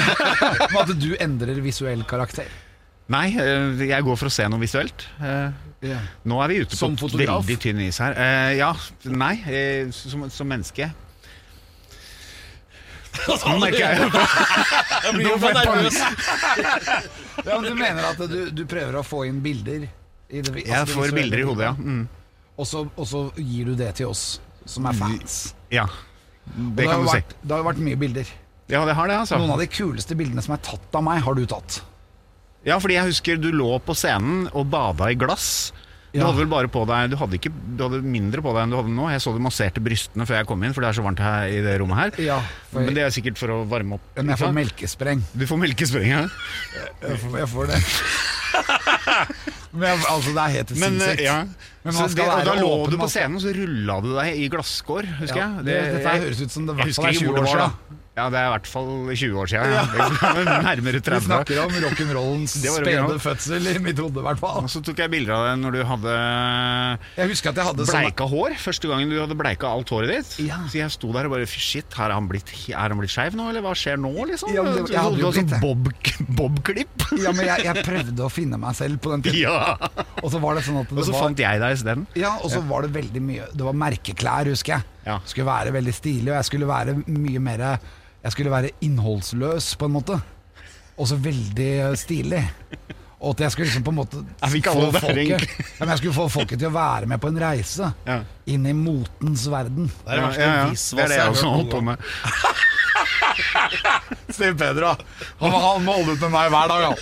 Men 0.72 0.80
at 0.82 0.94
du 0.98 1.12
endrer 1.22 1.60
visuell 1.64 2.02
karakter. 2.10 2.50
Nei, 3.10 3.28
eh, 3.42 3.84
jeg 3.90 4.06
går 4.06 4.18
for 4.22 4.30
å 4.30 4.34
se 4.34 4.46
noe 4.50 4.62
visuelt. 4.62 5.06
Eh, 5.22 5.94
Nå 6.30 6.40
er 6.44 6.52
vi 6.52 6.58
ute 6.66 6.76
Som 6.78 6.98
på 7.00 7.08
fotograf? 7.08 7.42
veldig 7.46 7.56
tynn 7.64 7.80
is 7.86 7.98
her. 8.04 8.14
Eh, 8.20 8.58
ja, 8.60 8.74
nei, 9.10 9.36
som, 9.96 10.26
som 10.34 10.50
menneske. 10.52 10.90
Nå 13.20 13.56
merker 13.60 13.80
jeg 13.82 14.10
Jeg 15.06 15.14
blir 15.16 15.26
jo 15.32 15.38
nervøs. 15.42 15.98
Ja, 17.48 17.56
men 17.58 17.66
Du 17.72 17.76
mener 17.80 18.04
at 18.12 18.20
du, 18.30 18.38
du 18.54 18.62
prøver 18.70 19.00
å 19.00 19.04
få 19.08 19.24
inn 19.30 19.40
bilder? 19.44 19.88
I 20.30 20.44
det, 20.46 20.52
altså 20.54 20.68
Jeg 20.70 20.90
får 20.94 21.16
bilder 21.18 21.42
i 21.42 21.48
hodet, 21.48 21.66
ja. 21.72 21.74
Mm. 21.80 22.04
Og, 22.60 22.68
så, 22.68 22.84
og 23.00 23.08
så 23.10 23.24
gir 23.40 23.72
du 23.72 23.78
det 23.80 23.94
til 23.98 24.12
oss 24.12 24.24
som 24.70 24.86
er 24.92 24.98
fans. 25.00 25.40
ja. 25.74 25.88
Og 26.56 26.72
Det 26.78 26.88
har 26.90 27.04
vært, 27.06 27.36
det 27.44 27.54
har 27.54 27.62
jo 27.64 27.68
vært 27.70 27.84
mye 27.84 28.00
bilder. 28.00 28.32
Ja, 28.70 28.84
det 28.86 28.94
har 28.98 29.10
det, 29.10 29.18
altså. 29.24 29.38
Noen 29.42 29.56
av 29.56 29.62
de 29.62 29.70
kuleste 29.72 30.18
bildene 30.18 30.44
som 30.46 30.54
er 30.54 30.62
tatt 30.66 30.96
av 30.98 31.06
meg, 31.06 31.22
har 31.26 31.38
du 31.38 31.46
tatt. 31.50 31.82
Ja, 32.68 32.78
fordi 32.82 32.98
jeg 32.98 33.10
husker 33.14 33.40
du 33.40 33.50
lå 33.56 33.78
på 33.82 33.96
scenen 33.98 34.50
og 34.52 34.68
bada 34.70 35.08
i 35.10 35.18
glass. 35.18 35.72
Du 36.10 36.18
hadde 36.24 36.40
vel 36.40 36.48
bare 36.50 36.70
på 36.74 36.82
deg 36.90 37.12
Du 37.12 37.16
hadde, 37.20 37.38
ikke, 37.38 37.52
du 37.54 37.84
hadde 37.86 38.00
mindre 38.02 38.42
på 38.42 38.50
deg 38.56 38.64
enn 38.64 38.72
du 38.74 38.78
hadde 38.80 38.94
nå. 38.96 39.06
Jeg 39.14 39.22
så 39.22 39.34
du 39.36 39.42
masserte 39.46 39.82
brystene 39.84 40.26
før 40.26 40.40
jeg 40.40 40.48
kom 40.50 40.64
inn, 40.66 40.74
for 40.74 40.82
det 40.82 40.90
er 40.90 40.98
så 40.98 41.06
varmt 41.06 41.22
her 41.22 41.54
i 41.54 41.60
det 41.66 41.76
rommet 41.82 42.00
her. 42.00 42.14
Ja, 42.26 42.40
jeg, 42.42 42.88
Men 42.88 42.98
det 42.98 43.04
er 43.06 43.14
sikkert 43.14 43.38
for 43.42 43.54
å 43.54 43.60
varme 43.70 44.00
opp. 44.00 44.08
men 44.18 44.34
jeg 44.34 44.42
får 44.42 44.56
melkespreng. 44.58 45.22
Du 45.38 45.46
får 45.50 45.62
melkespreng, 45.62 46.10
ja. 46.10 46.24
Jeg 47.06 47.22
får, 47.22 47.38
jeg 47.44 47.52
får 47.54 47.70
det. 47.74 47.82
Men 49.80 50.02
altså, 50.10 50.32
det 50.34 50.42
er 50.42 50.54
helt 50.58 50.72
eh, 50.74 50.80
sinnssykt. 50.82 51.22
ja. 51.22 51.36
Det, 51.80 51.96
og 51.96 52.44
da 52.46 52.54
lå 52.60 52.72
du 52.92 52.98
på 53.00 53.08
scenen, 53.08 53.40
så 53.40 53.54
rulla 53.56 54.02
du 54.04 54.12
deg 54.18 54.36
i 54.36 54.50
glasskår, 54.52 55.08
husker 55.22 55.40
Ja, 55.40 55.48
jeg. 55.62 55.66
det, 55.70 55.78
dette 55.96 56.18
høres 56.26 56.42
ut 56.44 56.52
som 56.52 56.68
det 56.68 56.76
i 56.76 56.82
hvert 56.84 56.96
fall 57.00 57.06
er 57.14 57.20
20 57.24 57.40
år 57.40 57.50
siden. 57.54 57.96
Ja, 58.20 58.26
det 58.28 58.36
er 58.36 58.48
i 58.50 58.52
hvert 58.52 58.68
fall 58.68 58.88
20 59.16 59.38
år 59.40 59.48
siden. 59.48 59.72
Ja. 59.72 60.60
Nærmere 60.60 61.00
Vi 61.00 61.02
30. 61.08 61.22
snakker 61.30 61.60
om 61.64 61.72
rock'n'rollens 61.86 62.56
spede 62.60 63.20
fødsel 63.24 63.70
i 63.72 63.78
mitt 63.80 64.02
hode, 64.02 64.20
i 64.20 64.26
hvert 64.26 64.42
fall. 64.42 64.58
Og 64.66 64.68
så 64.74 64.82
tok 64.84 65.00
jeg 65.00 65.12
bilder 65.14 65.38
av 65.38 65.46
deg 65.48 65.62
når 65.62 65.78
du 65.78 65.84
hadde 65.88 66.16
Jeg 67.16 67.30
husker 67.32 67.54
at 67.54 67.62
jeg 67.62 67.68
hadde 67.70 67.86
sånn 67.88 68.04
bleika 68.04 68.28
hår. 68.34 68.58
Første 68.60 68.92
gangen 68.92 69.14
du 69.14 69.16
hadde 69.22 69.38
bleika 69.40 69.72
alt 69.72 69.94
håret 69.96 70.12
ditt. 70.12 70.34
Ja. 70.50 70.60
Så 70.68 70.82
jeg 70.82 70.92
sto 70.98 71.14
der 71.16 71.30
og 71.30 71.36
bare 71.38 71.48
Shit, 71.48 71.96
har 71.96 72.12
han 72.12 72.28
blitt, 72.28 72.52
er 72.74 72.92
han 72.92 73.00
blitt 73.00 73.14
skeiv 73.14 73.36
nå, 73.40 73.48
eller 73.54 73.64
hva 73.64 73.72
skjer 73.78 73.96
nå, 74.04 74.12
liksom? 74.34 74.52
Ja, 74.58 74.64
det- 74.68 74.90
jeg 74.92 75.00
hadde 75.00 75.24
jo 75.24 75.32
sånn 75.32 75.48
blitt 75.48 75.56
det. 75.56 76.28
bob-klipp. 76.42 77.08
Ja, 77.24 77.32
men 77.32 77.48
jeg, 77.48 77.64
jeg 77.70 77.84
prøvde 77.90 78.28
å 78.28 78.30
finne 78.34 78.60
meg 78.60 78.76
selv 78.80 79.00
på 79.04 79.16
den 79.16 79.24
tiden. 79.30 79.40
Ja. 79.48 79.78
Og 80.20 80.28
så 80.34 80.44
var 80.44 80.60
det 80.60 80.66
sånn 80.68 80.82
at 80.84 80.92
det 80.92 81.00
Og 81.00 81.08
så 81.08 81.16
var 81.16 81.30
fant 81.30 81.40
jeg 81.46 81.64
deg 81.64 81.79
isteden. 81.80 82.06
Ja, 82.20 82.36
og 82.44 82.52
så 82.54 82.62
var 82.68 82.86
det 82.86 82.94
veldig 82.96 83.22
mye 83.24 83.48
Det 83.56 83.66
var 83.66 83.74
merkeklær, 83.78 84.50
husker 84.52 84.76
jeg. 84.78 84.84
Ja. 85.08 85.18
Skulle 85.26 85.48
være 85.50 85.74
veldig 85.74 85.94
stilig, 85.98 86.30
og 86.32 86.38
jeg 86.38 86.46
skulle 86.52 86.68
være 86.70 86.98
mye 87.08 87.40
mer 87.42 87.66
Jeg 88.24 88.32
skulle 88.36 88.52
være 88.52 88.70
innholdsløs, 88.86 89.74
på 89.80 89.86
en 89.90 89.96
måte. 89.98 90.20
Og 91.00 91.08
så 91.08 91.16
veldig 91.16 91.72
stilig. 91.98 92.44
Og 93.20 93.34
at 93.34 93.42
jeg 93.44 93.52
skulle 93.52 93.66
liksom 93.68 93.84
på 93.84 93.92
en 93.92 93.98
måte 93.98 94.22
Jeg 94.42 94.52
fikk 94.54 94.68
få 94.72 94.92
folket, 94.96 95.42
ja, 95.44 95.66
men 95.82 95.90
jeg 95.92 95.98
skulle 96.00 96.16
få 96.16 96.28
folket 96.32 96.60
til 96.62 96.70
å 96.70 96.72
være 96.76 97.06
med 97.12 97.20
på 97.20 97.28
en 97.28 97.40
reise 97.42 97.90
Ja. 98.08 98.22
inn 98.48 98.64
i 98.68 98.72
motens 98.76 99.44
verden. 99.52 99.90
Det 100.06 100.14
er 100.14 100.16
det 100.16 100.24
Ja, 100.24 100.30
ja, 100.32 100.54
ja. 100.56 100.70
Det 100.72 101.04
er 101.04 101.08
det 101.12 101.18
jeg 101.18 101.26
har 101.26 101.34
også 101.34 101.52
holdt 101.52 101.72
på 101.74 101.82
med. 101.84 101.98
Stiv 104.30 104.56
Pedro, 104.60 104.94
han, 105.40 105.52
han 105.52 105.84
må 105.86 105.98
holde 106.00 106.16
ut 106.16 106.22
med 106.28 106.32
meg 106.32 106.50
hver 106.54 106.68
dag, 106.72 106.82
han. 106.88 106.96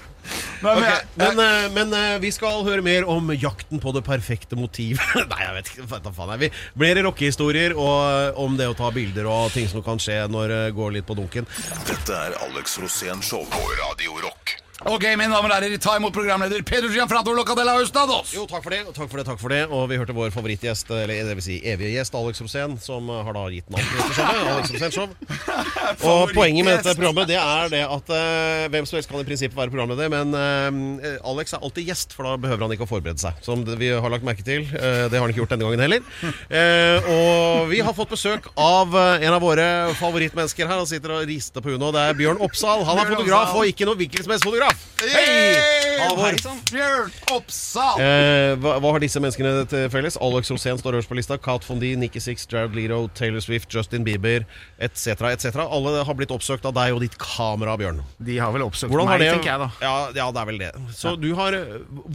Nei, 0.62 0.74
men 0.74 0.84
okay, 0.84 1.06
men, 1.20 1.40
uh, 1.40 1.66
men 1.74 1.94
uh, 1.94 2.16
vi 2.22 2.30
skal 2.34 2.62
høre 2.66 2.84
mer 2.84 3.06
om 3.10 3.32
jakten 3.36 3.82
på 3.82 3.92
det 3.96 4.02
perfekte 4.06 4.58
motiv. 4.58 5.00
Nei, 5.32 5.40
jeg 5.42 5.56
vet 5.58 5.72
ikke. 5.72 5.88
Hva 5.90 6.00
da 6.04 6.12
faen 6.16 6.34
er 6.34 6.42
Vi 6.44 6.52
Flere 6.76 7.06
rockehistorier 7.06 7.76
og 7.76 7.96
eh, 8.06 8.42
om 8.42 8.56
det 8.58 8.68
å 8.70 8.76
ta 8.76 8.90
bilder 8.94 9.28
og 9.30 9.50
ting 9.54 9.68
som 9.70 9.84
kan 9.84 10.00
skje 10.02 10.22
når 10.32 10.52
det 10.52 10.62
går 10.76 10.96
litt 10.98 11.08
på 11.08 11.16
dunken. 11.18 11.48
Dette 11.88 12.20
er 12.28 12.38
Alex 12.46 12.78
Rosén 12.82 13.24
Show 13.24 13.44
på 13.50 13.66
Radio 13.80 14.20
Rock. 14.24 14.65
Ok, 14.84 15.06
mine 15.16 15.32
damer 15.32 15.48
og 15.48 15.54
herrer, 15.56 15.78
ta 15.80 15.94
imot 15.96 16.12
programleder 16.12 16.60
Pedro 16.68 16.90
Gianfranto 16.92 17.32
Locadella 17.32 17.78
Austados. 17.80 18.34
Jo, 18.36 18.42
takk 18.44 18.60
for 18.60 18.74
det, 18.74 18.82
takk 18.92 19.08
for 19.08 19.16
det, 19.16 19.22
takk 19.24 19.38
for 19.40 19.54
det 19.54 19.60
Og 19.72 19.86
vi 19.88 19.96
hørte 19.96 20.12
vår 20.12 20.34
favorittgjest, 20.34 20.90
eller 20.92 21.22
det 21.24 21.36
vil 21.38 21.44
si 21.46 21.56
evige 21.64 21.94
gjest, 21.94 22.12
Alex 22.18 22.42
Rosén, 22.44 22.74
som 22.84 23.08
har 23.08 23.32
da 23.32 23.44
gitt 23.54 23.72
navn 23.72 23.86
til 23.88 24.02
dette 24.02 24.16
showet. 24.18 24.50
Alex 24.52 24.74
Rosén 24.74 24.92
Show. 24.92 25.08
Og 26.10 26.34
poenget 26.36 26.66
med 26.66 26.76
dette 26.76 26.92
programmet 26.98 27.30
Det 27.30 27.38
er 27.40 27.70
det 27.72 27.80
at 27.86 28.12
uh, 28.12 28.66
hvem 28.74 28.88
som 28.88 28.98
helst 28.98 29.08
kan 29.08 29.22
i 29.22 29.28
prinsippet 29.30 29.56
være 29.56 29.72
programleder, 29.72 30.12
men 30.12 30.36
uh, 30.36 31.30
Alex 31.32 31.56
er 31.56 31.64
alltid 31.64 31.88
gjest, 31.88 32.12
for 32.12 32.28
da 32.28 32.36
behøver 32.44 32.66
han 32.66 32.76
ikke 32.76 32.84
å 32.84 32.90
forberede 32.90 33.22
seg. 33.22 33.40
Som 33.46 33.64
vi 33.80 33.88
har 33.94 34.12
lagt 34.12 34.28
merke 34.28 34.44
til. 34.44 34.68
Uh, 34.76 35.08
det 35.08 35.16
har 35.16 35.24
han 35.24 35.32
ikke 35.32 35.40
gjort 35.40 35.56
denne 35.56 35.70
gangen 35.70 35.86
heller. 35.86 36.04
Og 37.16 37.72
vi 37.72 37.80
har 37.80 37.96
fått 37.96 38.12
besøk 38.12 38.50
av 38.60 38.92
en 38.92 39.32
av 39.32 39.40
våre 39.40 39.66
favorittmennesker 39.96 40.68
her. 40.68 40.84
Han 40.84 40.92
sitter 40.92 41.16
og 41.16 41.26
rister 41.32 41.64
på 41.64 41.72
hunden, 41.72 41.88
og 41.88 41.96
det 41.96 42.04
er 42.10 42.20
Bjørn 42.20 42.44
Oppsal. 42.44 42.84
Han 42.84 43.00
er 43.00 43.14
fotograf, 43.14 43.56
og 43.56 43.72
ikke 43.72 43.88
noe 43.88 43.96
hvilken 44.04 44.26
som 44.26 44.36
helst 44.36 44.44
fotograf. 44.44 44.65
Hei! 45.00 45.75
Halvor. 46.00 46.36
Bjørn 46.70 47.12
Oppsal. 47.34 48.00
Eh, 48.02 48.52
hva, 48.62 48.76
hva 48.82 48.92
har 48.96 49.02
disse 49.02 49.20
menneskene 49.22 49.64
til 49.70 49.86
felles? 49.92 50.16
Alex 50.22 50.50
Rosén 50.52 50.78
står 50.80 50.98
øverst 50.98 51.10
på 51.10 51.16
lista. 51.18 51.38
Kat 51.42 51.64
Von 51.68 51.80
D, 51.82 51.92
Nikki 52.00 52.20
Six, 52.22 52.46
Jared 52.50 52.74
Leto, 52.76 53.06
Taylor 53.16 53.42
Swift, 53.44 53.70
Justin 53.72 54.04
Bieber 54.06 54.44
etc. 54.82 55.14
etc. 55.32 55.62
Alle 55.66 56.02
har 56.06 56.18
blitt 56.18 56.32
oppsøkt 56.34 56.66
av 56.68 56.74
deg 56.76 56.94
og 56.96 57.02
ditt 57.04 57.16
kamera, 57.22 57.76
Bjørn. 57.80 58.02
De 58.26 58.38
har 58.42 58.52
vel 58.54 58.64
oppsøkt 58.66 58.92
Hvordan 58.92 59.10
meg, 59.12 59.24
det 59.24 59.30
tenker 59.34 59.52
jeg 59.52 59.62
da. 59.64 59.68
Ja, 59.84 59.94
ja, 60.16 60.28
det 60.34 60.42
er 60.42 60.50
vel 60.50 60.60
det. 60.62 60.70
Så 60.96 61.14
du 61.20 61.28
har 61.38 61.56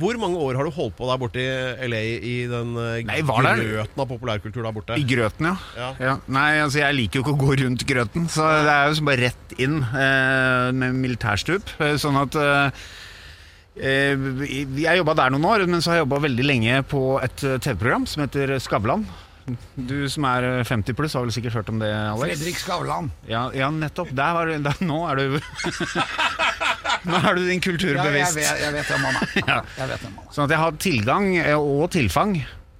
Hvor 0.01 0.19
mange 0.21 0.39
år 0.41 0.59
har 0.59 0.67
du 0.67 0.73
holdt 0.75 0.97
på 0.99 1.09
der 1.09 1.21
borte 1.21 1.41
i 1.41 1.89
LA 1.91 2.01
i 2.21 2.35
den 2.51 2.73
eh, 2.77 3.01
Nei, 3.07 3.19
grøten 3.25 4.03
av 4.03 4.09
populærkultur 4.09 4.63
der 4.65 4.75
borte? 4.75 4.97
I 4.99 5.05
grøten, 5.07 5.51
ja. 5.51 5.55
Ja. 5.77 5.91
ja. 5.99 6.15
Nei, 6.31 6.49
altså 6.63 6.81
jeg 6.83 6.97
liker 6.97 7.19
jo 7.21 7.25
ikke 7.25 7.35
å 7.35 7.41
gå 7.45 7.57
rundt 7.63 7.85
grøten, 7.89 8.27
så 8.31 8.47
det 8.65 8.73
er 8.73 8.89
jo 8.91 8.97
som 8.99 9.09
bare 9.09 9.29
rett 9.29 9.55
inn 9.61 9.79
eh, 9.81 10.67
med 10.75 10.97
militærstup. 11.01 11.75
eh, 11.81 11.95
Sånn 12.01 12.19
at 12.21 12.37
eh, 12.39 12.83
Jeg 13.75 14.97
jobba 14.99 15.13
der 15.15 15.31
noen 15.31 15.45
år, 15.47 15.63
men 15.69 15.81
så 15.81 15.91
har 15.93 15.99
jeg 16.01 16.05
jobba 16.05 16.21
veldig 16.27 16.45
lenge 16.45 16.79
på 16.91 17.01
et 17.23 17.43
eh, 17.47 17.59
TV-program 17.63 18.07
som 18.09 18.25
heter 18.25 18.57
Skavlan. 18.59 19.05
Du 19.75 19.95
som 20.11 20.25
er 20.27 20.45
eh, 20.49 20.63
50 20.67 20.97
pluss, 20.97 21.15
har 21.17 21.23
vel 21.25 21.33
sikkert 21.33 21.55
hørt 21.59 21.71
om 21.71 21.79
det, 21.81 21.89
Alex? 21.89 22.35
Fredrik 22.35 22.59
Skavlan. 22.59 23.07
Ja, 23.29 23.45
ja 23.55 23.71
nettopp. 23.73 24.11
Der 24.15 24.35
var, 24.37 24.51
der, 24.67 24.81
nå 24.85 24.99
er 25.09 25.21
du 25.21 25.39
Nå 27.09 27.17
er 27.17 27.33
du 27.33 27.47
din 27.47 27.61
kultur 27.63 27.95
Ja, 27.95 28.03
jeg, 28.13 28.27
vet, 28.75 28.91
han 28.91 29.07
er. 29.09 29.31
Ja. 29.47 29.55
Jeg 29.79 29.89
vet. 29.95 30.03
Sånn 30.35 30.45
at 30.45 30.53
jeg 30.53 30.61
har 30.61 30.77
tilgang 30.83 31.31
eh, 31.39 31.55
og 31.57 31.87
tilfang 31.95 32.35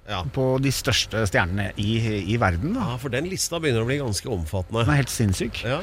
Ja. 0.06 0.20
på 0.34 0.58
de 0.62 0.70
største 0.74 1.24
stjernene 1.30 1.70
i, 1.80 1.96
i 2.34 2.36
verden. 2.42 2.76
Da. 2.76 2.92
ja, 2.92 3.00
for 3.00 3.10
den 3.14 3.26
lista 3.32 3.58
begynner 3.62 3.82
å 3.84 3.88
bli 3.88 3.98
ganske 4.02 4.28
omfattende. 4.30 4.84
Den 4.84 4.92
er 4.94 5.00
helt 5.02 5.12
sinnssyk. 5.14 5.62
Ja. 5.64 5.80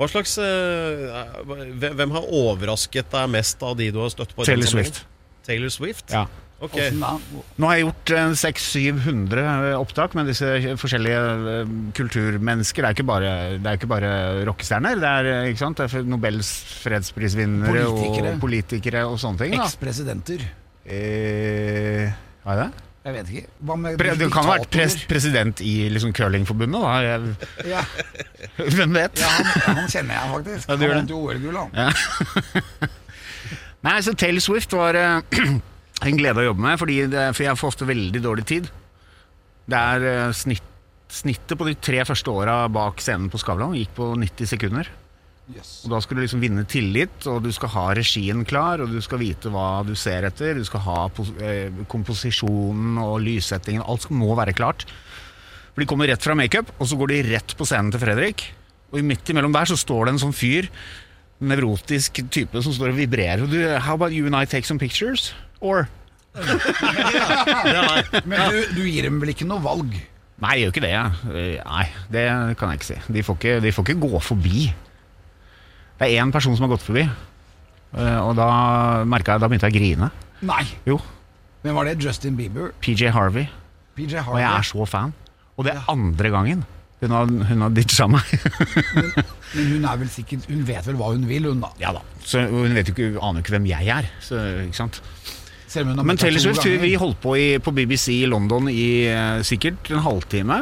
Hva 0.00 0.06
slags 0.08 0.38
eh, 0.40 1.34
hvem- 1.44 1.96
Hvem 1.98 2.12
har 2.16 2.24
overrasket 2.32 3.10
deg 3.12 3.28
mest 3.36 3.60
av 3.62 3.74
de 3.76 3.90
du 3.92 3.98
har 4.00 4.08
støtt 4.12 4.32
på? 4.34 4.46
Taylor? 4.48 4.70
Swift. 4.72 5.02
Taylor 5.44 5.68
Swift? 5.74 6.10
Ja. 6.14 6.26
Okay. 6.60 6.90
Nå 6.92 7.64
har 7.68 7.76
jeg 7.78 7.86
gjort 7.86 8.10
eh, 8.12 8.32
600-700 8.36 9.44
opptak 9.80 10.12
med 10.18 10.26
disse 10.28 10.48
forskjellige 10.80 11.20
eh, 11.52 11.70
kulturmennesker. 11.96 12.84
Det 12.84 12.90
er 12.90 12.96
ikke 12.98 13.06
bare, 13.08 13.30
det 13.56 13.70
er 13.70 13.78
ikke 13.78 13.88
bare 13.88 14.10
rockestjerner. 14.48 15.00
Det 15.00 15.08
er, 15.12 15.30
eh, 15.32 15.48
ikke 15.54 15.62
sant? 15.62 15.80
Det 15.80 15.88
er 16.00 16.04
Nobels 16.08 16.50
fredsprisvinnere 16.82 17.72
Politikere. 17.86 18.34
og 18.34 18.40
politikere 18.44 19.04
og 19.08 19.16
sånne 19.22 19.40
ting. 19.46 19.56
Ekspresidenter. 19.56 20.44
Eh, 20.84 22.12
hva 22.44 22.56
er 22.56 22.62
det? 22.66 22.70
Jeg 23.00 23.14
vet 23.16 23.30
ikke. 23.32 23.50
Hva 23.64 23.76
med 23.80 23.96
Pre 24.00 24.12
du 24.20 24.26
kan 24.28 24.44
ha 24.44 24.56
vært 24.58 24.68
pres 24.74 24.96
president 25.08 25.62
i 25.64 25.74
liksom 25.88 26.12
curlingforbundet, 26.16 26.82
da. 26.84 26.96
Jeg, 27.00 27.70
Ja, 27.70 27.84
hvem 28.76 28.96
vet? 28.98 29.22
ja 29.22 29.30
han, 29.38 29.78
han 29.78 29.88
kjenner 29.88 30.18
jeg 30.18 30.32
faktisk. 30.34 30.68
Ja, 30.68 30.76
han 30.76 30.96
vant 30.98 31.14
jo 31.14 31.20
OL-gull, 31.24 31.60
han. 31.62 32.90
Nei, 33.86 33.96
så 34.04 34.12
Taylor 34.12 34.44
Swift 34.44 34.76
var 34.76 34.98
uh, 35.00 35.40
en 36.10 36.20
glede 36.20 36.42
å 36.42 36.50
jobbe 36.50 36.66
med, 36.66 36.76
fordi 36.82 36.98
det, 37.08 37.30
for 37.36 37.46
jeg 37.46 37.60
får 37.62 37.72
ofte 37.72 37.88
veldig 37.88 38.22
dårlig 38.26 38.44
tid. 38.50 38.68
Det 39.70 39.84
er 39.94 40.10
uh, 40.28 40.34
snitt, 40.36 40.66
Snittet 41.10 41.58
på 41.58 41.66
de 41.66 41.72
tre 41.74 42.04
første 42.06 42.30
åra 42.30 42.68
bak 42.70 43.00
scenen 43.02 43.32
på 43.32 43.38
Skavlan 43.42 43.72
gikk 43.74 43.96
på 43.96 44.12
90 44.14 44.46
sekunder. 44.46 44.86
Yes. 45.50 45.70
Og 45.84 45.90
Da 45.94 45.98
skal 46.04 46.16
du 46.18 46.22
liksom 46.22 46.42
vinne 46.44 46.64
tillit, 46.68 47.26
og 47.30 47.42
du 47.44 47.50
skal 47.54 47.72
ha 47.74 47.84
regien 47.98 48.44
klar, 48.48 48.82
og 48.84 48.92
du 48.92 49.00
skal 49.02 49.18
vite 49.22 49.50
hva 49.52 49.82
du 49.86 49.94
ser 49.98 50.26
etter. 50.28 50.54
Du 50.60 50.64
skal 50.68 50.84
ha 50.86 50.98
pos 51.14 51.32
eh, 51.42 51.72
komposisjonen 51.90 53.00
og 53.02 53.18
lyssettingen. 53.24 53.82
Alt 53.82 54.06
skal, 54.06 54.18
må 54.20 54.30
være 54.38 54.54
klart. 54.56 54.86
For 55.74 55.82
De 55.82 55.88
kommer 55.90 56.10
rett 56.10 56.22
fra 56.22 56.36
makeup, 56.38 56.70
og 56.78 56.86
så 56.90 56.98
går 57.00 57.12
de 57.14 57.20
rett 57.32 57.56
på 57.58 57.66
scenen 57.68 57.90
til 57.94 58.02
Fredrik. 58.02 58.46
Og 58.90 58.98
i 59.00 59.06
midt 59.06 59.30
imellom 59.30 59.54
der 59.54 59.70
så 59.70 59.78
står 59.78 60.06
det 60.08 60.16
en 60.16 60.22
sånn 60.26 60.34
fyr, 60.36 60.66
nevrotisk 61.40 62.20
type, 62.34 62.60
som 62.62 62.74
står 62.74 62.92
og 62.92 62.98
vibrerer. 63.00 63.44
Og 63.46 63.52
du, 63.54 63.60
How 63.80 63.94
about 63.96 64.12
you 64.14 64.26
and 64.28 64.36
I 64.36 64.44
take 64.50 64.66
some 64.68 64.78
pictures? 64.82 65.30
Or 65.60 65.88
Men 68.24 68.38
du, 68.52 68.58
du 68.76 68.82
gir 68.86 69.02
dem 69.08 69.16
vel 69.22 69.32
ikke 69.32 69.46
noe 69.48 69.62
valg? 69.64 69.96
Nei, 70.40 70.52
jeg 70.56 70.62
gjør 70.62 70.74
ikke 70.74 70.84
det. 70.84 70.92
Eh, 71.36 71.56
Nei, 71.66 71.86
det 72.12 72.22
kan 72.60 72.70
jeg 72.72 72.80
ikke 72.80 72.88
si. 72.90 72.98
De 73.16 73.24
får 73.26 73.38
ikke, 73.40 73.56
de 73.64 73.72
får 73.76 73.88
ikke 73.88 74.02
gå 74.06 74.20
forbi. 74.24 74.62
Det 76.00 76.08
er 76.08 76.24
én 76.24 76.32
person 76.32 76.56
som 76.56 76.64
har 76.64 76.72
gått 76.72 76.84
forbi, 76.86 77.04
eh, 77.04 78.18
og 78.24 78.34
da 78.38 79.04
merka 79.04 79.34
jeg 79.36 79.42
Da 79.42 79.48
begynte 79.50 79.68
jeg 79.68 79.74
å 79.74 79.78
grine. 79.78 80.10
Nei. 80.48 80.64
Jo, 80.88 80.96
Men 81.62 81.74
var 81.76 81.84
det 81.84 81.98
Justin 82.00 82.36
Bieber? 82.38 82.72
PJ 82.80 83.10
Harvey. 83.12 83.46
PJ 83.94 84.22
Og 84.24 84.38
jeg 84.40 84.48
er 84.48 84.64
så 84.64 84.86
fan. 84.88 85.12
Og 85.58 85.66
det 85.66 85.74
er 85.74 85.90
andre 85.92 86.30
gangen 86.32 86.62
hun 87.00 87.12
har, 87.16 87.24
hun 87.48 87.62
har 87.64 87.70
ditcha 87.72 88.06
meg. 88.12 88.32
Men 89.56 89.68
hun 89.72 89.84
er 89.88 90.00
vel 90.02 90.10
sikkert 90.12 90.44
Hun 90.50 90.66
vet 90.68 90.84
vel 90.84 90.98
hva 91.00 91.14
hun 91.14 91.22
vil, 91.28 91.46
hun 91.48 91.62
da. 91.64 91.70
ja 91.80 91.94
da. 91.96 92.02
Så 92.20 92.42
hun 92.50 92.74
vet 92.76 92.90
jo 92.90 92.92
ikke, 92.92 93.06
aner 93.16 93.40
jo 93.40 93.44
ikke 93.46 93.54
hvem 93.56 93.68
jeg 93.70 93.88
er. 93.94 94.10
Så, 94.20 94.40
ikke 94.66 94.76
sant? 94.82 95.00
Selv 95.70 95.86
om 95.86 95.94
hun 95.94 96.02
har 96.02 96.08
Men 96.10 96.20
Taylor 96.20 96.44
Swift, 96.44 96.68
vi 96.82 96.92
holdt 97.00 97.20
på 97.22 97.34
i, 97.40 97.46
på 97.62 97.72
BBC 97.72 98.18
i 98.18 98.28
London 98.28 98.68
i 98.68 99.06
eh, 99.08 99.40
sikkert 99.46 99.88
en 99.94 100.04
halvtime. 100.04 100.60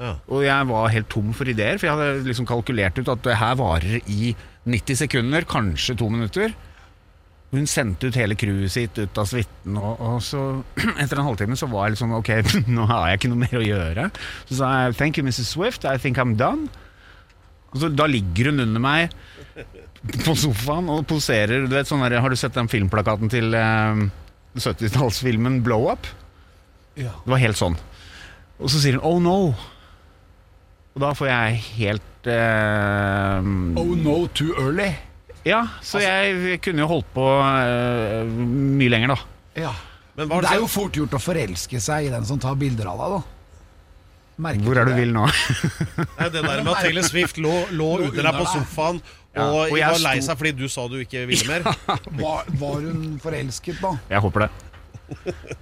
Ja. 0.00 0.16
Og 0.26 0.42
jeg 0.44 0.68
var 0.68 0.90
helt 0.92 1.08
tom 1.12 1.30
for 1.36 1.48
ideer, 1.48 1.78
for 1.78 1.88
jeg 1.88 1.96
hadde 1.96 2.26
liksom 2.26 2.48
kalkulert 2.48 2.98
ut 2.98 3.12
at 3.14 3.22
det 3.24 3.38
her 3.40 3.54
varer 3.62 4.00
i 4.10 4.34
90 4.66 4.98
sekunder, 5.04 5.46
kanskje 5.48 5.94
to 5.98 6.08
minutter. 6.10 6.54
Hun 7.54 7.68
sendte 7.70 8.08
ut 8.10 8.18
hele 8.18 8.34
crewet 8.38 8.72
sitt 8.74 8.98
ut 8.98 9.18
av 9.22 9.28
suiten, 9.30 9.76
og, 9.78 10.00
og 10.02 10.16
så 10.24 10.40
etter 11.02 11.20
en 11.20 11.28
halvtime 11.28 11.58
så 11.58 11.68
var 11.70 11.86
jeg 11.86 11.94
litt 11.94 12.02
sånn 12.02 12.16
Ok, 12.18 12.32
nå 12.76 12.88
har 12.90 13.12
jeg 13.12 13.20
ikke 13.20 13.30
noe 13.32 13.44
mer 13.44 13.60
å 13.60 13.64
gjøre. 13.66 14.08
Så 14.48 14.58
sa 14.60 14.72
jeg 14.80 14.98
thank 14.98 15.20
you, 15.20 15.26
Mrs. 15.26 15.52
Swift, 15.54 15.86
I 15.86 15.96
think 16.02 16.18
I'm 16.22 16.34
done. 16.38 16.66
Og 17.72 17.82
så, 17.82 17.90
da 17.92 18.08
ligger 18.10 18.50
hun 18.50 18.64
under 18.66 18.82
meg 18.82 19.14
på 20.24 20.34
sofaen 20.38 20.90
og 20.92 21.06
poserer. 21.10 21.66
Du 21.66 21.74
vet, 21.74 21.88
sånn 21.88 22.02
der, 22.04 22.18
har 22.22 22.32
du 22.32 22.38
sett 22.38 22.54
den 22.56 22.70
filmplakaten 22.70 23.30
til 23.32 23.54
eh, 23.58 24.04
70-tallsfilmen 24.58 25.60
Blow 25.66 25.88
Up? 25.92 26.06
Ja. 26.96 27.12
Det 27.22 27.32
var 27.32 27.42
helt 27.42 27.58
sånn. 27.58 27.76
Og 28.56 28.70
så 28.72 28.80
sier 28.80 28.96
hun 28.96 29.04
'oh 29.04 29.18
no'. 29.22 29.56
Og 30.96 31.02
da 31.02 31.12
får 31.12 31.28
jeg 31.28 31.64
helt 31.76 32.04
eh, 32.30 33.38
Oh 33.80 33.92
no, 33.96 34.26
too 34.34 34.54
early. 34.58 34.90
Ja, 35.46 35.60
så 35.84 36.00
jeg 36.02 36.58
kunne 36.64 36.82
jo 36.82 36.88
holdt 36.90 37.08
på 37.14 37.24
eh, 37.38 38.26
mye 38.26 38.90
lenger, 38.90 39.14
da. 39.14 39.18
Ja. 39.68 39.72
Men 40.16 40.26
hva 40.30 40.38
har 40.38 40.42
du 40.42 40.48
Det 40.48 40.54
er 40.56 40.62
jo 40.64 40.68
fort 40.72 40.96
gjort 40.98 41.14
å 41.14 41.20
forelske 41.22 41.80
seg 41.82 42.08
i 42.08 42.12
den 42.12 42.24
som 42.26 42.38
tar 42.42 42.56
bilder 42.58 42.88
av 42.90 43.02
deg, 43.02 43.14
da. 43.18 43.22
Merker 44.46 44.66
Hvor 44.66 44.76
er 44.82 44.84
du 44.88 44.90
det? 44.92 44.98
vil 45.00 45.12
nå? 45.16 45.22
Nei, 46.18 46.26
det 46.28 46.42
der 46.44 46.58
med 46.60 46.72
at 46.74 46.82
Taylor 46.84 47.06
Swift 47.06 47.38
lå, 47.40 47.52
lå 47.72 47.86
under 48.04 48.26
deg 48.26 48.36
på 48.36 48.48
sofaen 48.50 48.98
og, 49.00 49.14
Ja, 49.36 49.46
og 49.52 49.76
jeg 49.78 49.92
var 49.94 50.02
lei 50.02 50.12
sto- 50.18 50.26
seg 50.30 50.38
fordi 50.42 50.52
du 50.58 50.66
sa 50.72 50.84
du 50.92 50.96
ikke 51.00 51.22
ville 51.28 51.46
mer. 51.48 51.64
Var, 52.24 52.50
var 52.60 52.76
hun 52.84 53.16
forelsket, 53.22 53.78
da? 53.84 53.94
Jeg 54.12 54.20
håper 54.24 54.44
det. 54.46 54.50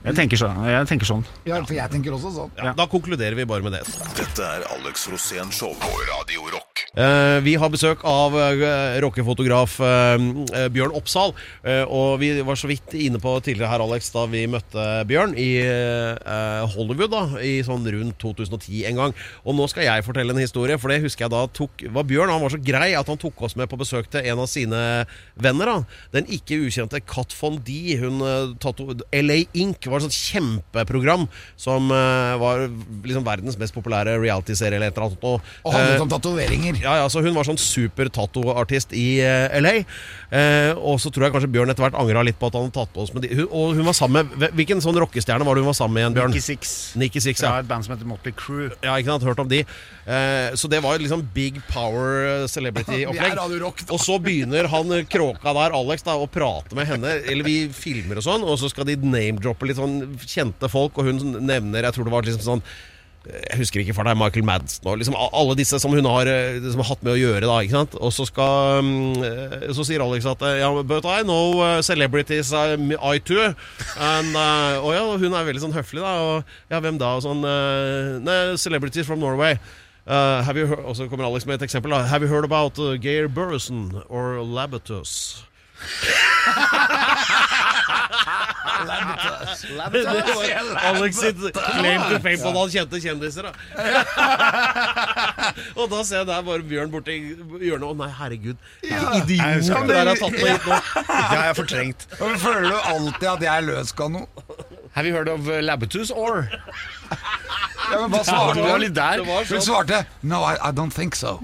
Jeg 0.05 0.15
tenker 0.17 0.41
sånn. 0.41 0.61
Jeg 0.69 0.89
tenker 0.91 1.09
sånn. 1.09 1.25
Ja, 1.49 1.61
for 1.65 1.77
jeg 1.77 1.91
tenker 1.93 2.17
også 2.17 2.33
sånn. 2.35 2.55
Ja, 2.59 2.73
da 2.77 2.87
konkluderer 2.91 3.37
vi 3.39 3.45
bare 3.49 3.63
med 3.67 3.77
det. 3.77 3.85
Dette 4.19 4.43
er 4.59 4.67
Alex 4.79 5.09
Rosén 5.13 5.53
Show 5.55 5.77
på 5.81 5.93
Radio 6.11 6.49
Rock. 6.55 6.74
Eh, 6.95 7.41
vi 7.43 7.57
har 7.59 7.71
besøk 7.75 8.05
av 8.07 8.37
uh, 8.39 9.01
rockefotograf 9.03 9.81
eh, 9.83 10.27
eh, 10.55 10.67
Bjørn 10.71 10.93
Oppsal. 10.95 11.33
eh, 11.67 11.83
og 11.91 12.21
vi 12.21 12.29
var 12.47 12.55
så 12.55 12.69
vidt 12.71 12.95
inne 12.95 13.19
på 13.19 13.33
tidligere 13.43 13.73
her, 13.73 13.83
Alex, 13.83 14.13
da 14.15 14.23
vi 14.31 14.45
møtte 14.47 14.85
Bjørn 15.09 15.35
i 15.35 15.49
eh, 15.59 16.63
Hollywood 16.77 17.11
da, 17.11 17.23
i 17.43 17.57
sånn 17.67 17.83
rundt 17.91 18.19
2010 18.23 18.85
en 18.93 19.01
gang. 19.01 19.17
Og 19.43 19.59
nå 19.59 19.67
skal 19.73 19.89
jeg 19.89 20.05
fortelle 20.07 20.37
en 20.37 20.43
historie, 20.43 20.79
for 20.79 20.93
det 20.95 21.01
husker 21.03 21.27
jeg 21.27 21.35
da 21.35 21.43
tok, 21.51 21.83
var 21.97 22.07
Bjørn 22.07 22.31
han 22.31 22.45
var 22.45 22.55
så 22.55 22.63
grei 22.63 22.93
at 22.95 23.11
han 23.11 23.19
tok 23.19 23.43
oss 23.43 23.59
med 23.59 23.71
på 23.73 23.81
besøk 23.81 24.07
til 24.13 24.31
en 24.31 24.45
av 24.45 24.51
sine 24.51 24.85
venner. 25.35 25.73
da 25.73 26.21
Den 26.21 26.31
ikke 26.31 26.61
ukjente 26.63 27.03
Kat 27.03 27.35
Von 27.41 27.59
D. 27.67 27.99
Hun 27.99 28.23
eh, 28.23 29.19
LA 29.19 29.41
Ink 29.65 29.91
var 29.91 29.99
et 29.99 30.07
sånt 30.07 30.21
kjempeprogram 30.21 31.27
som 31.59 31.91
eh, 31.91 32.39
var 32.39 32.69
liksom 33.03 33.27
verdens 33.27 33.59
mest 33.59 33.75
populære 33.75 34.15
realityserie 34.23 34.79
eller 34.79 34.95
et 34.95 35.03
eller 35.03 35.11
annet. 35.11 35.27
Og, 35.27 35.55
Og 35.67 35.75
handlet 35.75 35.99
eh, 35.99 36.07
om 36.07 36.15
tatoveringer. 36.15 36.84
Ja, 36.85 36.95
ja, 37.01 37.09
så 37.11 37.23
Hun 37.25 37.35
var 37.37 37.47
sånn 37.49 37.59
super 37.61 38.11
tattoartist 38.13 38.93
i 38.97 39.19
eh, 39.25 39.57
LA. 39.63 39.75
Eh, 40.35 40.71
og 40.77 40.99
så 41.03 41.11
tror 41.15 41.27
jeg 41.27 41.35
kanskje 41.35 41.51
Bjørn 41.55 41.73
etter 41.73 41.85
hvert 41.87 41.97
angra 41.99 42.25
litt 42.27 42.39
på 42.41 42.49
at 42.51 42.57
han 42.59 42.67
hadde 42.67 42.77
tatt 42.77 42.93
på 42.95 43.05
oss 43.05 43.13
med 43.15 43.25
de. 43.25 43.33
Hun, 43.39 43.47
og 43.49 43.75
hun 43.79 43.87
var 43.87 43.97
sammen 43.97 44.31
med 44.35 44.55
Hvilken 44.59 44.83
sånn 44.85 44.99
rockestjerne 45.01 45.47
var 45.47 45.57
det 45.57 45.65
hun 45.65 45.71
var 45.71 45.79
sammen 45.79 45.97
med 45.97 46.05
igjen, 46.05 46.17
Bjørn? 46.19 46.35
Nikki 46.35 46.45
Six. 46.45 46.75
Nikki 47.01 47.23
Six, 47.25 47.43
Fra 47.43 47.57
ja. 47.57 47.65
et 47.65 47.71
band 47.71 47.87
som 47.87 47.95
heter 47.97 48.09
Motley 48.09 48.35
Crew. 48.37 48.71
ja. 48.85 48.97
Ikke 48.99 49.11
sant, 49.13 49.27
hørt 49.27 49.43
om 49.43 49.51
de. 49.51 49.63
Eh, 49.65 50.55
så 50.61 50.71
det 50.71 50.83
var 50.85 51.01
liksom 51.01 51.25
big 51.35 51.61
power 51.71 52.25
eh, 52.29 52.47
celebrity-opplegg. 52.55 53.33
er 53.33 53.41
Radio 53.41 53.63
Rock, 53.65 53.85
da. 53.87 53.95
Og 53.97 54.03
så 54.05 54.19
begynner 54.23 54.69
han 54.73 54.93
eh, 54.99 55.07
kråka 55.09 55.55
der, 55.57 55.77
Alex, 55.77 56.05
da, 56.07 56.19
å 56.21 56.29
prate 56.31 56.77
med 56.77 56.91
henne. 56.91 57.19
Eller 57.25 57.47
vi 57.47 57.59
filmer 57.75 58.21
og 58.21 58.27
sånn, 58.27 58.45
og 58.45 58.59
så 58.61 58.71
skal 58.73 58.89
de 58.91 58.99
name-droppe 59.01 59.71
litt 59.71 59.81
sånn 59.81 60.03
kjente 60.25 60.71
folk, 60.73 60.99
og 61.01 61.09
hun 61.09 61.39
nevner 61.45 61.89
Jeg 61.89 61.97
tror 61.97 62.09
det 62.09 62.13
var 62.15 62.27
liksom 62.27 62.45
sånn 62.45 62.67
jeg 63.25 63.57
husker 63.57 63.81
ikke 63.81 63.95
for 63.97 64.05
deg 64.05 64.19
Michael 64.21 64.45
Madsen 64.45 64.85
og 64.91 64.99
liksom 65.01 65.15
alle 65.17 65.55
disse 65.57 65.79
som 65.81 65.95
hun 65.97 66.05
har, 66.05 66.29
eh, 66.29 66.59
som 66.73 66.83
hatt 66.85 67.05
med 67.07 67.15
å 67.15 67.17
gjøre. 67.17 67.49
da? 67.49 67.85
Og 67.97 68.13
så 68.13 68.27
skal 68.29 68.85
mm, 68.85 69.23
eh, 69.25 69.73
Så 69.73 69.87
sier 69.89 70.05
Alex 70.05 70.27
at 70.29 70.43
eh, 70.45 70.61
ja, 70.61 70.69
But 70.83 71.09
I 71.09 71.23
know 71.25 71.81
celebrities 71.83 72.53
I, 72.53 72.77
too. 73.25 73.55
And, 73.97 74.37
og 74.85 74.93
ja, 74.93 75.05
hun 75.17 75.33
er 75.33 75.49
veldig 75.49 75.65
sånn 75.65 75.77
høflig, 75.77 76.03
da. 76.05 76.13
Og 76.21 76.45
ja, 76.73 76.83
hvem 76.85 77.01
da? 77.01 77.15
Og 77.17 77.25
sånn 77.25 77.43
Nei, 78.25 78.39
celebrities 78.61 79.09
from 79.09 79.21
Norway. 79.25 79.57
Uh, 80.05 80.45
heard, 80.45 80.85
og 80.85 80.93
så 80.99 81.09
kommer 81.09 81.25
Alex 81.25 81.47
med 81.49 81.57
et 81.57 81.65
eksempel. 81.71 81.95
da 81.95 82.05
Have 82.05 82.23
you 82.25 82.29
heard 82.29 82.45
about 82.45 82.77
Geir 83.01 83.29
Burrison 83.29 84.03
or 84.09 84.45
Labatus? 84.45 85.45
Alex 90.91 91.17
sitt 91.17 91.41
claim 91.55 92.01
to 92.11 92.19
fame 92.23 92.39
på 92.41 92.49
at 92.49 92.59
han 92.59 92.71
kjente 92.75 93.01
kjendiser. 93.05 93.49
Da. 93.49 93.53
og 95.79 95.91
da 95.93 96.03
ser 96.05 96.23
jeg 96.23 96.29
der 96.31 96.47
bare 96.47 96.63
Bjørn 96.69 96.93
borti 96.93 97.19
hjørnet. 97.21 97.87
Å 97.89 97.95
nei, 97.99 98.11
herregud. 98.21 98.57
Hvilke 98.85 99.19
idioter 99.23 99.91
der 99.91 100.13
har 100.13 100.21
tatt 100.21 100.39
meg 100.39 100.49
hit 100.55 100.69
nå. 100.71 100.81
Det 101.05 101.21
har 101.35 101.47
jeg 101.51 101.59
fortrengt. 101.61 102.09
Føler 102.19 102.69
du 102.71 102.79
alltid 102.95 103.29
at 103.37 103.47
jeg 103.49 103.53
er 103.55 103.69
løskano? 103.69 104.27
Have 104.95 105.07
you 105.07 105.15
heard 105.15 105.29
of 105.29 105.49
uh, 105.49 105.61
Labatus 105.61 106.11
or? 106.11 106.49
Ja, 107.93 107.99
men 108.01 108.11
hva 108.11 108.19
Ja, 108.19 108.25
svarte 108.25 108.55
det 108.57 108.63
var 108.65 108.79
du? 108.79 108.85
litt 108.85 108.95
der. 108.97 109.19
Hun 109.25 109.45
sånn. 109.47 109.61
svarte 109.67 109.99
No, 110.23 110.39
I, 110.45 110.55
I 110.69 110.71
don't 110.73 110.93
think 110.95 111.15
so. 111.15 111.35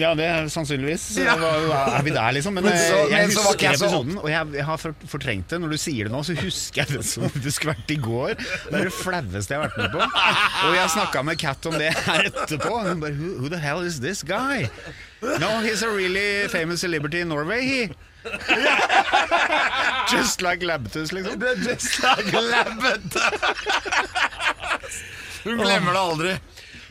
Ja, 0.00 0.14
det 0.14 0.24
er 0.24 0.46
sannsynligvis. 0.50 1.04
Ja. 1.20 1.34
Hva- 1.36 1.52
hva- 1.68 1.98
Er 1.98 2.02
vi 2.06 2.10
der, 2.10 2.32
liksom? 2.32 2.54
Men, 2.54 2.64
Men 2.64 2.72
så- 2.72 3.02
eh, 3.04 3.10
jeg 3.10 3.28
men 3.28 3.30
så 3.36 3.42
var 3.44 3.52
husker 3.52 3.66
jeg 3.70 3.78
så 3.78 3.84
episoden, 3.90 4.18
og 4.18 4.28
jeg, 4.30 4.52
jeg 4.54 4.64
har 4.64 4.76
for- 4.78 4.94
fortrengt 5.06 5.48
det. 5.48 5.60
Når 5.60 5.70
du 5.70 5.76
sier 5.78 6.04
det 6.08 6.12
nå, 6.12 6.22
så 6.24 6.34
husker 6.40 6.82
jeg 6.84 6.88
det 6.96 7.04
som 7.04 7.22
det 7.34 7.52
skulle 7.54 7.74
vært 7.74 7.90
i 7.90 7.96
går. 8.00 8.34
Det 8.34 8.74
er 8.80 8.84
det 8.84 8.92
flaueste 8.96 9.50
jeg 9.54 9.60
har 9.60 9.68
vært 9.68 9.76
med 9.78 9.90
på. 9.92 10.00
Og 10.68 10.74
jeg 10.74 10.88
snakka 10.96 11.22
med 11.24 11.38
Kat 11.38 11.66
om 11.66 11.72
det 11.78 11.92
her 11.94 12.22
etterpå. 12.30 12.72
Hun 12.88 13.00
bare 13.00 13.12
who, 13.14 13.38
who 13.40 13.48
the 13.48 13.58
hell 13.58 13.80
is 13.82 14.00
this 14.00 14.22
guy? 14.22 14.68
No, 15.22 15.60
he's 15.62 15.82
a 15.82 15.88
really 15.88 16.48
famous 16.48 16.80
celebrity 16.80 17.20
in 17.20 17.28
Norway, 17.28 17.62
he. 17.66 17.90
Just 20.10 20.40
like 20.40 20.60
Labtus, 20.60 21.12
liksom. 21.12 21.40
Just 21.62 22.02
like 22.02 22.32
Labbet. 22.32 23.16
Hun 25.44 25.58
glemmer 25.60 25.92
det 25.96 26.02
aldri. 26.02 26.34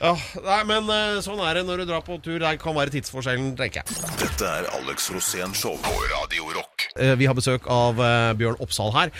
Ja, 0.04 0.12
nei, 0.44 0.58
men 0.68 0.90
eh, 0.92 1.20
sånn 1.24 1.40
er 1.46 1.56
det 1.60 1.64
når 1.68 1.84
du 1.84 1.86
drar 1.88 2.02
på 2.04 2.18
tur. 2.24 2.36
Det 2.42 2.50
kan 2.60 2.76
være 2.76 2.92
tidsforskjellen, 2.92 3.54
tenker 3.60 3.84
jeg. 3.84 4.02
Dette 4.20 4.50
er 4.50 4.68
Alex 4.76 5.08
Rosén 5.16 5.54
Show 5.56 5.78
på 5.86 5.94
Radio 6.12 6.50
Rock. 6.58 6.90
Eh, 7.00 7.14
Vi 7.20 7.30
har 7.30 7.38
besøk 7.38 7.70
av 7.72 8.02
eh, 8.04 8.34
Bjørn 8.40 8.60
Oppsal 8.64 8.92
her. 8.98 9.14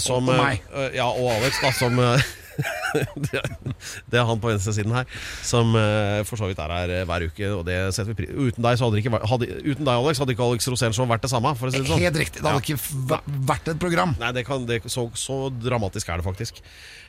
som, 0.00 0.30
Og 0.32 0.40
meg. 0.40 0.62
ja, 0.96 1.10
og 1.10 1.28
Alex, 1.36 1.60
da, 1.60 1.74
som 1.76 2.00
det, 3.24 3.40
er, 3.40 3.74
det 4.10 4.20
er 4.20 4.26
han 4.28 4.40
på 4.42 4.50
venstresiden 4.50 4.94
her, 4.94 5.08
som 5.44 5.74
eh, 5.78 6.20
for 6.28 6.40
så 6.40 6.48
vidt 6.50 6.62
er 6.62 6.74
her 6.74 6.94
eh, 7.00 7.04
hver 7.08 7.26
uke. 7.28 7.50
Og 7.58 7.64
det 7.68 7.78
setter 7.96 8.12
vi 8.12 8.18
pri 8.22 8.30
Uten 8.34 8.64
deg, 8.64 8.78
så 8.78 8.88
hadde 8.88 9.00
ikke, 9.00 9.22
hadde, 9.30 9.48
uten 9.64 9.86
deg 9.86 9.94
Alex, 9.94 10.20
hadde 10.22 10.34
ikke 10.36 10.48
Alex 10.48 10.68
Rosén 10.70 10.96
Show 10.96 11.08
vært 11.10 11.24
det 11.26 11.32
samme. 11.32 11.54
For 11.58 11.70
å 11.70 11.74
si 11.74 11.82
det 11.82 11.90
sånn. 11.90 12.02
Helt 12.02 12.20
riktig. 12.24 12.42
Det 12.42 12.50
hadde 12.50 12.64
ikke 12.64 13.20
vært 13.50 13.72
et 13.74 13.80
program. 13.82 14.16
Nei, 14.20 14.34
det 14.36 14.46
kan, 14.48 14.66
det, 14.68 14.82
så, 14.90 15.08
så 15.18 15.46
dramatisk 15.54 16.10
er 16.10 16.22
det 16.22 16.28
faktisk. 16.28 16.62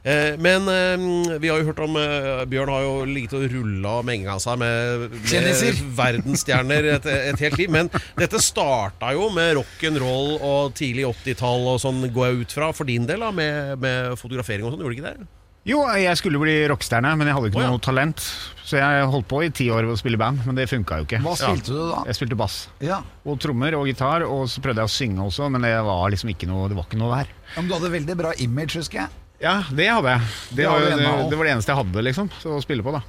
Eh, 0.06 0.36
men 0.38 0.68
eh, 0.70 1.40
vi 1.42 1.50
har 1.50 1.58
jo 1.58 1.72
hørt 1.72 1.80
om 1.82 1.96
eh, 1.98 2.44
Bjørn 2.46 2.70
har 2.70 2.84
jo 2.84 2.92
ligget 3.10 3.34
og 3.34 3.48
rulla 3.50 3.96
og 4.02 4.06
menga 4.06 4.36
seg 4.42 4.60
med, 4.62 5.08
med 5.18 5.80
verdensstjerner 6.02 6.90
et, 6.94 7.08
et 7.32 7.42
helt 7.42 7.58
liv. 7.58 7.74
Men 7.74 7.90
dette 8.20 8.42
starta 8.44 9.16
jo 9.18 9.32
med 9.34 9.56
rock'n'roll 9.58 10.36
og 10.38 10.76
tidlig 10.78 11.08
80-tall 11.10 11.72
og 11.74 11.82
sånn, 11.82 12.06
går 12.14 12.30
jeg 12.30 12.44
ut 12.44 12.58
fra, 12.60 12.70
for 12.76 12.90
din 12.90 13.10
del, 13.10 13.26
da, 13.26 13.34
med, 13.34 13.80
med 13.82 14.14
fotografering 14.22 14.68
og 14.68 14.76
sånn. 14.76 14.86
Gjorde 14.86 14.94
det 14.94 15.02
ikke 15.02 15.16
det? 15.16 15.35
Jo, 15.66 15.80
jeg 15.98 16.14
skulle 16.20 16.38
bli 16.38 16.60
rockestjerne, 16.70 17.16
men 17.18 17.26
jeg 17.26 17.34
hadde 17.34 17.50
ikke 17.50 17.58
oh, 17.58 17.64
ja. 17.66 17.72
noe 17.74 17.82
talent. 17.82 18.22
Så 18.66 18.78
jeg 18.78 19.08
holdt 19.10 19.28
på 19.30 19.40
i 19.46 19.50
ti 19.54 19.66
år 19.74 19.88
ved 19.88 19.96
å 19.96 19.98
spille 19.98 20.20
band, 20.22 20.44
men 20.46 20.58
det 20.58 20.68
funka 20.70 21.00
jo 21.02 21.08
ikke. 21.08 21.20
Hva 21.26 21.34
spilte 21.40 21.74
du 21.74 21.80
da? 21.90 22.04
Jeg 22.10 22.18
spilte 22.20 22.38
bass. 22.38 22.58
Ja. 22.86 23.00
Og 23.26 23.40
trommer 23.42 23.78
og 23.78 23.90
gitar, 23.90 24.28
og 24.30 24.46
så 24.50 24.62
prøvde 24.62 24.84
jeg 24.84 24.92
å 24.92 24.94
synge 24.94 25.26
også, 25.26 25.50
men 25.54 25.66
det 25.66 25.74
var 25.86 26.06
liksom 26.14 26.30
ikke 26.36 26.50
noe, 26.50 26.68
det 26.70 26.78
var 26.78 26.86
ikke 26.86 27.02
noe 27.02 27.18
der. 27.18 27.34
Men 27.56 27.70
du 27.70 27.76
hadde 27.78 27.92
veldig 27.98 28.18
bra 28.22 28.36
image, 28.46 28.78
husker 28.78 29.04
jeg. 29.04 29.22
Ja, 29.42 29.56
det 29.74 29.90
hadde 29.90 30.14
jeg. 30.14 30.30
Det, 30.52 30.62
Det 30.62 30.70
var, 30.70 30.86
det, 30.86 31.10
det 31.34 31.40
var 31.42 31.50
det 31.50 31.56
eneste 31.56 31.74
jeg 31.74 31.82
hadde, 31.82 32.06
liksom. 32.12 32.30
Å 32.46 32.62
spille 32.62 32.86
på, 32.86 32.94
da. 32.94 33.02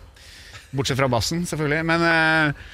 Bortsett 0.77 1.01
fra 1.01 1.13
bassen, 1.13 1.45
selvfølgelig. 1.49 1.85
Men 1.93 2.09
eh, 2.09 2.67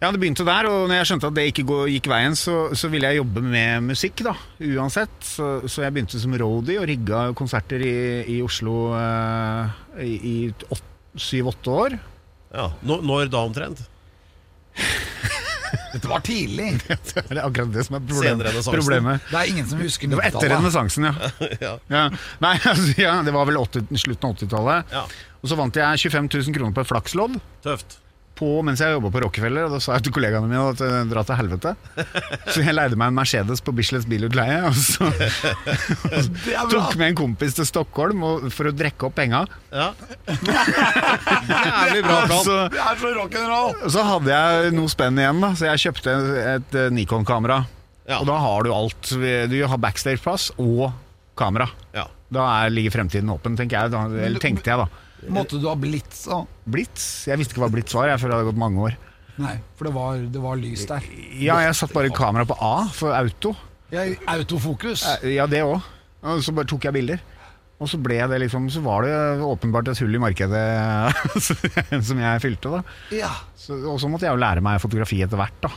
ja, 0.00 0.08
det 0.08 0.20
begynte 0.20 0.46
der, 0.48 0.68
og 0.70 0.86
når 0.88 1.00
jeg 1.00 1.08
skjønte 1.10 1.28
at 1.28 1.36
det 1.36 1.44
ikke 1.50 1.64
gikk 1.92 2.06
veien, 2.08 2.36
så, 2.38 2.54
så 2.78 2.88
ville 2.92 3.10
jeg 3.10 3.20
jobbe 3.20 3.42
med 3.44 3.84
musikk, 3.90 4.22
da. 4.24 4.32
Uansett. 4.64 5.12
Så, 5.28 5.48
så 5.68 5.84
jeg 5.84 5.92
begynte 5.96 6.20
som 6.22 6.36
roadie 6.40 6.80
og 6.80 6.88
rigga 6.88 7.26
konserter 7.36 7.84
i, 7.84 7.96
i 8.32 8.40
Oslo 8.44 8.94
eh, 8.96 10.08
i, 10.08 10.36
syv-åtte 11.20 11.76
år. 11.84 11.98
Ja, 12.50 12.70
Når, 12.82 13.04
når 13.06 13.30
da 13.30 13.44
omtrent? 13.46 13.84
Dette 15.92 16.08
var 16.08 16.22
tidlig. 16.24 16.72
Det 16.88 17.22
er 17.36 17.44
akkurat 17.44 17.72
det 17.74 17.84
som 17.86 17.96
er 17.98 18.04
problem, 18.06 18.42
problemet. 18.70 19.24
Det 19.30 19.38
er 19.38 19.50
ingen 19.52 19.66
som 19.68 19.80
husker 19.82 20.10
Det 20.10 20.18
var 20.18 20.28
etter 20.28 20.46
90-tallet. 20.46 20.58
renessansen, 20.58 21.08
ja. 21.08 21.30
ja. 21.66 21.72
ja. 21.92 22.04
Nei, 22.42 22.54
altså, 22.58 22.94
ja, 22.98 23.16
det 23.26 23.34
var 23.34 23.48
vel 23.50 23.58
80, 23.60 23.90
slutten 24.04 24.30
av 24.30 24.38
80-tallet. 24.38 24.94
ja. 24.96 25.04
Og 25.40 25.48
så 25.48 25.56
vant 25.56 25.72
jeg 25.72 26.02
25 26.04 26.26
000 26.36 26.56
kroner 26.56 26.74
på 26.76 26.82
et 26.84 26.88
flakslodd. 26.90 27.36
Tøft. 27.64 27.94
På, 28.40 28.48
mens 28.66 28.80
jeg 28.82 28.96
jobba 28.96 29.10
på 29.12 29.20
Rockefeller, 29.26 29.68
og 29.68 29.76
da 29.76 29.80
sa 29.84 29.94
jeg 29.98 30.06
til 30.08 30.14
kollegaene 30.16 30.48
mine 30.48 30.62
at 30.72 30.80
jeg 30.82 31.08
dra 31.12 31.22
til 31.28 31.38
helvete. 31.38 31.74
Så 32.50 32.64
jeg 32.64 32.74
leide 32.74 32.98
meg 32.98 33.12
en 33.12 33.18
Mercedes 33.20 33.60
på 33.64 33.74
Bislets 33.76 34.08
bilutleie, 34.10 34.58
og 34.66 34.76
så 34.76 35.10
og 36.64 36.72
tok 36.72 36.96
med 37.00 37.10
en 37.10 37.18
kompis 37.20 37.54
til 37.58 37.68
Stockholm 37.68 38.24
og, 38.26 38.48
for 38.54 38.70
å 38.70 38.74
drekke 38.74 39.10
opp 39.10 39.18
penga. 39.20 39.44
Ja. 39.70 39.90
Jævlig 40.30 42.02
bra 42.06 42.16
plan. 42.26 42.44
Så, 42.46 42.56
Det 42.72 42.80
er 42.84 43.00
så 43.02 43.12
rock'n'roll! 43.18 43.76
så 43.92 44.06
hadde 44.08 44.32
jeg 44.40 44.72
noe 44.76 44.92
spenn 44.92 45.20
igjen, 45.20 45.42
da, 45.44 45.52
så 45.58 45.68
jeg 45.70 45.84
kjøpte 45.86 46.16
et 46.56 46.80
eh, 46.80 46.88
Nikon-kamera. 46.94 47.60
Ja. 48.10 48.18
Og 48.22 48.26
da 48.26 48.38
har 48.42 48.64
du 48.66 48.72
alt. 48.74 49.12
Du 49.52 49.58
har 49.70 49.78
backstageplass 49.84 50.50
og 50.58 50.88
kamera. 51.38 51.68
Ja. 51.94 52.08
Da 52.30 52.46
er, 52.62 52.72
ligger 52.74 52.94
fremtiden 52.94 53.30
åpen, 53.32 53.56
tenker 53.58 53.84
jeg. 53.84 53.92
Da, 53.94 54.04
eller 54.26 54.42
tenkte 54.42 54.72
jeg, 54.72 54.82
da. 54.82 55.06
Måtte 55.28 55.60
du 55.60 55.66
ha 55.68 55.74
blitt 55.76 56.14
òg? 56.32 56.46
Blitz? 56.64 57.26
Jeg 57.28 57.38
visste 57.40 57.52
ikke 57.54 57.64
hva 57.66 57.70
Blitz 57.74 57.92
var, 57.94 58.08
jeg, 58.08 58.20
før 58.22 58.28
det 58.32 58.36
hadde 58.38 58.48
gått 58.52 58.60
mange 58.62 58.80
år. 58.88 58.96
Nei, 59.40 59.56
for 59.76 59.84
det 59.88 59.92
var, 59.94 60.16
det 60.34 60.40
var 60.42 60.56
lys 60.60 60.86
der. 60.88 61.04
Ja, 61.40 61.58
jeg 61.64 61.74
satt 61.78 61.92
bare 61.92 62.10
kamera 62.12 62.44
på 62.48 62.56
A 62.60 62.88
for 62.92 63.12
auto. 63.16 63.54
Ja, 63.92 64.04
autofokus. 64.34 65.04
Ja, 65.26 65.46
det 65.50 65.62
òg. 65.66 65.80
Og 66.22 66.42
så 66.44 66.52
bare 66.56 66.68
tok 66.68 66.84
jeg 66.88 66.92
bilder. 66.94 67.20
Og 67.80 67.88
så 67.88 67.96
ble 67.96 68.18
det 68.28 68.36
liksom 68.42 68.66
Så 68.68 68.82
var 68.84 69.06
det 69.06 69.14
åpenbart 69.40 69.88
et 69.88 69.98
hull 70.02 70.12
i 70.14 70.20
markedet 70.20 70.64
som 72.08 72.18
jeg 72.20 72.42
fylte, 72.44 72.72
da. 72.74 72.82
Ja. 73.16 73.30
Så, 73.56 73.78
og 73.88 73.96
så 74.02 74.10
måtte 74.12 74.26
jeg 74.28 74.34
jo 74.36 74.40
lære 74.42 74.60
meg 74.64 74.82
fotografi 74.82 75.22
etter 75.24 75.40
hvert, 75.40 75.56
da. 75.64 75.70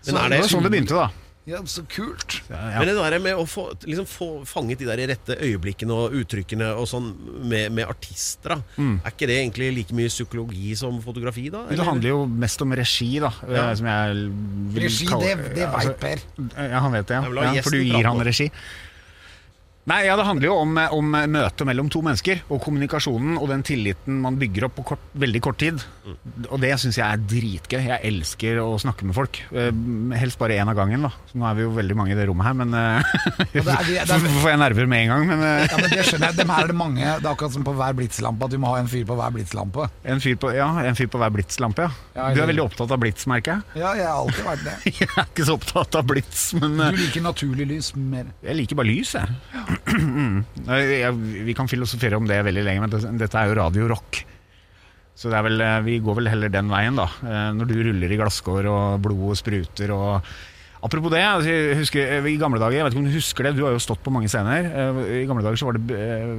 Så 0.00 0.14
Men 0.14 0.22
er 0.22 0.28
det- 0.28 0.38
det 0.38 0.44
var 0.46 0.52
sånn 0.54 0.64
det 0.64 0.72
begynte, 0.72 0.96
da. 0.96 1.10
Ja, 1.50 1.60
så 1.66 1.82
kult. 1.90 2.38
Ja. 2.48 2.78
Men 2.78 2.88
det 2.90 2.94
der 2.96 3.18
med 3.22 3.38
å 3.40 3.44
få 3.48 3.66
liksom 3.84 4.06
få 4.08 4.28
fanget 4.48 4.80
de 4.82 4.88
der 4.88 5.02
rette 5.10 5.36
øyeblikkene 5.42 5.96
og 5.96 6.14
uttrykkene 6.20 6.70
og 6.78 6.86
sånn 6.90 7.10
med, 7.50 7.72
med 7.76 7.88
artister, 7.90 8.56
da. 8.56 8.60
er 8.80 9.10
ikke 9.14 9.28
det 9.30 9.38
egentlig 9.40 9.70
like 9.76 9.96
mye 9.96 10.10
psykologi 10.12 10.74
som 10.78 11.00
fotografi, 11.04 11.48
da? 11.52 11.64
Eller? 11.66 11.80
Det 11.82 11.88
handler 11.90 12.14
jo 12.14 12.20
mest 12.46 12.62
om 12.64 12.72
regi, 12.78 13.10
da. 13.22 13.32
Ja. 13.48 13.66
eh, 13.70 13.74
Som 13.80 13.90
jeg 13.90 14.20
vil 14.76 14.86
Regi, 14.86 15.06
kalle- 15.10 15.34
det, 15.36 15.54
det 15.56 15.64
Ja, 15.66 15.72
veit 15.74 15.90
altså, 15.90 15.98
Per. 16.00 16.70
Ja, 16.70 16.80
han 16.86 16.92
vet 16.98 17.06
det, 17.10 17.18
ja. 17.20 17.52
ja 17.54 17.62
for 17.66 17.76
du 17.76 17.82
gir 17.84 18.06
han 18.06 18.22
regi. 18.30 18.50
Nei, 19.90 20.00
ja, 20.06 20.14
Det 20.18 20.24
handler 20.28 20.46
jo 20.50 20.56
om, 20.62 20.76
om 20.94 21.10
møtet 21.34 21.66
mellom 21.66 21.88
to 21.90 22.00
mennesker, 22.06 22.44
og 22.52 22.60
kommunikasjonen 22.62 23.36
og 23.40 23.48
den 23.50 23.64
tilliten 23.66 24.20
man 24.22 24.36
bygger 24.40 24.68
opp 24.68 24.76
på 24.78 24.84
kort, 24.92 25.02
veldig 25.18 25.40
kort 25.42 25.58
tid. 25.62 25.82
Og 26.50 26.60
det 26.62 26.70
syns 26.80 26.98
jeg 27.00 27.06
er 27.06 27.24
dritgøy. 27.30 27.80
Jeg 27.88 28.00
elsker 28.10 28.60
å 28.62 28.76
snakke 28.80 29.06
med 29.08 29.16
folk. 29.16 29.40
Eh, 29.50 29.70
Helst 30.20 30.38
bare 30.40 30.56
én 30.60 30.68
av 30.70 30.76
gangen, 30.78 31.02
da. 31.06 31.10
Så 31.30 31.38
nå 31.40 31.46
er 31.50 31.56
vi 31.58 31.64
jo 31.66 31.72
veldig 31.74 31.96
mange 31.98 32.14
i 32.14 32.18
det 32.18 32.26
rommet 32.30 32.46
her, 32.46 32.56
men 32.60 32.74
ja, 32.78 33.02
det 33.52 33.64
er- 33.66 33.88
det 33.88 33.98
er- 34.04 34.06
Så 34.10 34.18
får 34.42 34.50
jeg 34.52 34.60
nerver 34.62 34.86
med 34.90 35.02
en 35.04 35.12
gang. 35.14 35.26
Men 35.32 35.42
eh, 35.46 35.66
Ja, 35.70 35.76
men 35.80 35.90
det 35.90 36.04
skjønner 36.06 36.30
jeg. 36.30 36.36
Dem 36.40 36.52
her 36.54 36.64
er 36.64 36.72
det 36.72 36.78
mange. 36.80 37.00
Det 37.02 37.26
er 37.26 37.30
akkurat 37.34 37.54
som 37.56 37.64
på 37.66 37.74
hver 37.80 37.96
blitslampe, 37.98 38.44
at 38.46 38.54
du 38.54 38.58
må 38.62 38.70
ha 38.72 38.78
en 38.84 38.90
fyr 38.90 39.04
på 39.08 39.16
hver 39.18 39.34
blitslampe. 39.34 39.88
en 40.04 40.20
fyr 40.22 40.36
på, 40.40 40.52
ja, 40.54 40.68
en 40.86 40.98
fyr 40.98 41.10
på 41.10 41.18
hver 41.22 41.34
blitslampe, 41.34 41.88
ja. 41.88 41.90
Ja, 42.20 42.30
Du 42.34 42.42
er 42.44 42.50
veldig 42.52 42.64
opptatt 42.68 42.90
av 42.94 43.00
blits, 43.02 43.26
merker 43.30 43.58
jeg. 43.58 43.80
Ja, 43.82 43.94
jeg 43.98 44.06
har 44.06 44.22
alltid 44.22 44.44
vært 44.44 44.64
det. 44.66 44.76
Jeg 45.00 45.08
er 45.16 45.24
ikke 45.26 45.46
så 45.48 45.54
opptatt 45.56 45.96
av 45.98 46.06
blits, 46.10 46.42
men 46.58 46.76
Du 46.76 46.82
eh, 46.84 46.98
liker 47.00 47.22
naturlig 47.24 47.66
lys 47.70 47.92
mer. 47.96 48.28
Jeg 48.44 48.56
liker 48.58 48.76
bare 48.78 48.90
lys, 48.90 49.14
jeg. 49.16 49.36
Ja. 49.54 49.64
Vi 51.48 51.54
kan 51.56 51.68
filosofere 51.70 52.18
om 52.18 52.26
det 52.28 52.42
veldig 52.46 52.64
lenge, 52.66 52.84
men 52.86 53.18
dette 53.20 53.38
er 53.40 53.50
jo 53.50 53.58
radio 53.60 53.88
rock. 53.90 54.22
Så 55.20 55.28
det 55.28 55.36
er 55.36 55.44
vel, 55.44 55.60
eh, 55.60 55.80
vi 55.84 55.98
går 56.00 56.16
vel 56.16 56.30
heller 56.32 56.48
den 56.52 56.70
veien, 56.72 56.96
da. 56.96 57.04
Eh, 57.20 57.50
Når 57.52 57.68
du 57.68 57.74
ruller 57.84 58.12
i 58.14 58.16
glasskår 58.16 58.68
og 58.70 59.02
blodet 59.04 59.40
spruter 59.42 59.92
og 59.96 60.30
Apropos 60.80 61.10
det, 61.12 61.20
altså, 61.20 61.50
jeg 61.52 61.76
husker 61.76 62.00
eh, 62.08 62.24
i 62.30 62.38
gamle 62.40 62.56
dager, 62.56 62.78
jeg 62.78 62.84
vet 62.86 62.94
ikke 62.94 63.02
om 63.02 63.08
du 63.10 63.12
husker 63.18 63.44
det, 63.44 63.50
du 63.58 63.66
har 63.66 63.74
jo 63.74 63.82
stått 63.84 64.00
på 64.00 64.08
mange 64.14 64.30
scener. 64.32 64.64
I 65.12 65.26
gamle 65.28 65.42
dager 65.44 65.60
så 65.60 65.66
var 65.68 65.76
det 65.76 65.98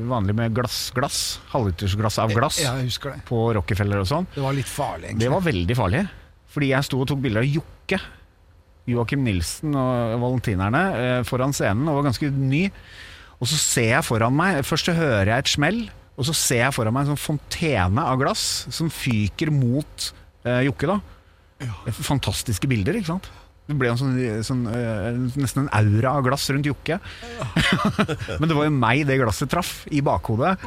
vanlig 0.10 0.34
med 0.34 0.56
glass-glass. 0.58 1.20
Halvlitersglass 1.52 2.18
av 2.24 2.34
glass 2.34 2.58
Ja, 2.64 2.72
jeg 2.80 2.88
husker 2.90 3.14
det. 3.14 3.20
på 3.30 3.38
Rockefeller 3.54 4.02
og 4.02 4.10
sånn. 4.10 4.26
Det 4.34 4.42
var 4.42 4.58
litt 4.58 4.66
farlig, 4.66 5.12
egentlig. 5.12 5.28
Det 5.28 5.30
var 5.36 5.46
veldig 5.46 5.78
farlig. 5.78 6.02
Fordi 6.56 6.72
jeg 6.74 6.88
sto 6.90 7.04
og 7.04 7.08
tok 7.14 7.22
bilder 7.22 7.46
av 7.46 7.54
Jokke. 7.54 8.02
Joakim 8.90 9.22
Nilsen 9.30 9.78
og 9.78 10.18
valentinerne 10.26 10.82
foran 11.30 11.54
scenen 11.54 11.86
og 11.94 12.00
var 12.02 12.10
ganske 12.10 12.32
ny. 12.34 12.64
Og 13.42 13.50
så 13.50 13.58
ser 13.58 13.90
jeg 13.96 14.06
foran 14.06 14.36
meg 14.38 14.62
Først 14.68 14.86
så 14.90 14.94
hører 14.96 15.34
jeg 15.34 15.46
et 15.46 15.54
smell, 15.56 15.80
og 16.14 16.28
så 16.28 16.36
ser 16.38 16.66
jeg 16.68 16.76
foran 16.78 16.94
meg 16.94 17.08
en 17.08 17.16
sånn 17.16 17.24
fontene 17.24 18.06
av 18.06 18.20
glass 18.22 18.46
som 18.70 18.92
fyker 18.94 19.50
mot 19.54 20.12
eh, 20.46 20.62
Jokke. 20.68 20.92
da 20.92 21.00
Fantastiske 22.02 22.70
bilder, 22.70 22.98
ikke 22.98 23.14
sant? 23.16 23.32
Det 23.72 23.76
ble 23.80 23.92
en 23.92 24.00
sånn, 24.00 24.16
sånn 24.44 24.62
eh, 24.68 25.18
nesten 25.40 25.64
en 25.64 25.70
aura 25.78 26.16
av 26.18 26.26
glass 26.26 26.48
rundt 26.52 26.68
Jokke. 26.68 26.98
Men 28.42 28.50
det 28.50 28.58
var 28.58 28.66
jo 28.68 28.74
meg 28.74 29.04
det 29.08 29.20
glasset 29.22 29.52
traff, 29.54 29.86
i 29.94 30.02
bakhodet. 30.04 30.56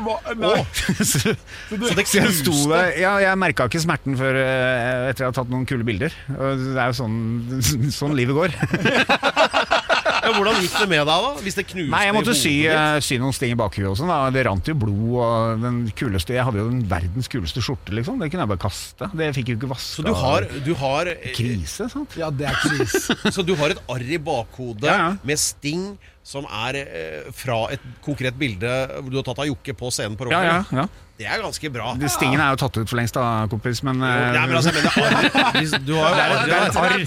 så, 1.02 1.34
Så 1.34 1.90
det 1.98 2.06
så 2.06 2.22
jeg 2.22 3.02
Ja, 3.02 3.16
jeg 3.26 3.40
merka 3.42 3.66
ikke 3.68 3.82
smerten 3.82 4.16
før 4.16 4.38
eh, 4.40 5.10
etter 5.10 5.26
jeg 5.26 5.28
hadde 5.28 5.36
tatt 5.40 5.52
noen 5.52 5.66
kule 5.68 5.84
bilder. 5.86 6.14
Det 6.30 6.78
er 6.78 6.94
jo 6.94 6.98
sånn, 7.02 7.18
sånn 7.98 8.16
livet 8.16 8.38
går. 8.38 8.56
Ja, 10.24 10.32
hvordan 10.36 10.56
gikk 10.62 10.74
det 10.80 10.88
med 10.90 11.02
deg, 11.04 11.24
da? 11.26 11.32
Hvis 11.44 11.58
det 11.58 11.64
knuste 11.68 11.90
Nei, 11.92 12.02
jeg 12.08 12.14
måtte 12.16 12.34
sy, 12.38 12.52
eh, 12.72 12.96
sy 13.04 13.18
noen 13.20 13.34
sting 13.36 13.52
i 13.52 13.58
bakhuet 13.60 13.90
og 13.90 13.98
sånn. 14.00 14.08
da. 14.08 14.30
Det 14.34 14.44
rant 14.48 14.70
jo 14.70 14.74
blod 14.74 15.18
og 15.20 15.60
den 15.64 15.82
kuleste 15.96 16.34
Jeg 16.36 16.46
hadde 16.48 16.62
jo 16.62 16.68
den 16.70 16.82
verdens 16.90 17.28
kuleste 17.32 17.62
skjorte, 17.64 17.92
liksom. 17.94 18.18
Det 18.22 18.30
kunne 18.32 18.46
jeg 18.46 18.52
bare 18.54 18.62
kaste. 18.64 19.10
Det 19.14 19.30
fikk 19.36 19.52
jo 19.52 19.58
ikke 19.60 19.70
vaska. 19.74 20.00
Så 20.00 20.06
du 20.06 20.12
har, 20.14 20.48
du 20.64 20.72
har 20.80 21.12
Krise, 21.36 21.88
sant. 21.92 22.16
Ja, 22.20 22.30
det 22.30 22.48
er 22.50 22.58
krise. 22.64 23.16
Så 23.34 23.44
du 23.46 23.54
har 23.60 23.74
et 23.76 23.80
arr 23.90 24.02
i 24.16 24.18
bakhodet 24.18 24.88
Ja, 24.88 24.96
ja. 24.98 25.12
med 25.24 25.38
sting 25.38 25.94
som 26.24 26.46
er 26.48 26.78
eh, 26.80 27.26
fra 27.36 27.66
et 27.74 27.82
konkret 28.04 28.36
bilde 28.40 28.70
du 29.10 29.18
har 29.18 29.26
tatt 29.26 29.42
av 29.44 29.48
Jokke 29.50 29.74
på 29.76 29.90
scenen 29.92 30.16
på 30.16 30.30
Ja, 30.32 30.40
ja, 30.46 30.60
ja. 30.72 30.86
Det 31.14 31.26
er 31.30 31.38
ganske 31.38 31.68
bra. 31.70 31.92
Det 31.94 32.08
Stingen 32.10 32.40
er 32.42 32.48
jo 32.50 32.58
tatt 32.58 32.74
ut 32.80 32.88
for 32.90 32.98
lengst, 32.98 33.14
da, 33.14 33.46
kompis, 33.46 33.84
men 33.86 34.00
Jo, 34.02 34.06
Nei, 34.34 34.46
men 34.50 34.56
altså, 34.58 34.72
jeg 34.74 34.82
mener 34.82 34.90
arr 35.44 35.54
hvis 35.60 35.70
Du 35.86 35.92
har 35.94 36.08
jo 36.10 36.14
Det 36.16 36.24
er- 36.24 36.30
arr 36.34 36.46
det 36.48 36.54
er 36.56 36.66
et 36.66 36.74
arr. 36.74 36.98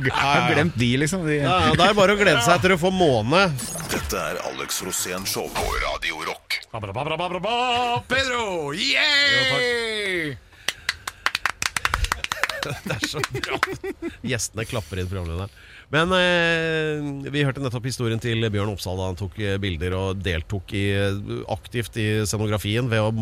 Jeg 0.00 0.12
har 0.22 0.48
glemt 0.54 0.78
de, 0.80 0.88
liksom. 1.02 1.26
De, 1.28 1.34
Ja, 1.42 1.58
ja, 1.66 1.74
Det 1.76 1.84
er 1.90 1.94
bare 1.98 2.16
å 2.16 2.18
glede 2.22 2.40
seg 2.46 2.56
til 2.64 2.72
å 2.72 2.78
få 2.80 2.88
måne. 2.94 3.42
Dette 3.92 4.16
er 4.16 4.40
Alex 4.48 4.80
Rosén 4.86 5.28
Show 5.28 5.44
på 5.52 5.66
Radio 5.84 6.24
Rock. 6.24 6.56
Pedro! 8.08 8.72
Yeah! 8.72 10.32
Det 12.64 12.94
er 12.96 13.02
så 13.04 13.20
bra. 13.28 13.58
Gjestene 14.24 14.64
klapper 14.64 15.02
inn 15.02 15.08
programlederen. 15.10 15.52
Men 15.94 16.10
eh, 16.16 17.28
vi 17.30 17.44
hørte 17.46 17.62
nettopp 17.62 17.86
historien 17.86 18.18
til 18.22 18.42
Bjørn 18.50 18.72
Oppsal 18.72 18.98
da 18.98 19.10
han 19.12 19.18
tok 19.18 19.36
eh, 19.38 19.58
bilder 19.62 19.94
og 19.94 20.24
deltok 20.24 20.74
i, 20.74 20.88
aktivt 21.54 22.00
i 22.02 22.08
scenografien 22.26 22.88
ved 22.90 23.04
å 23.04 23.12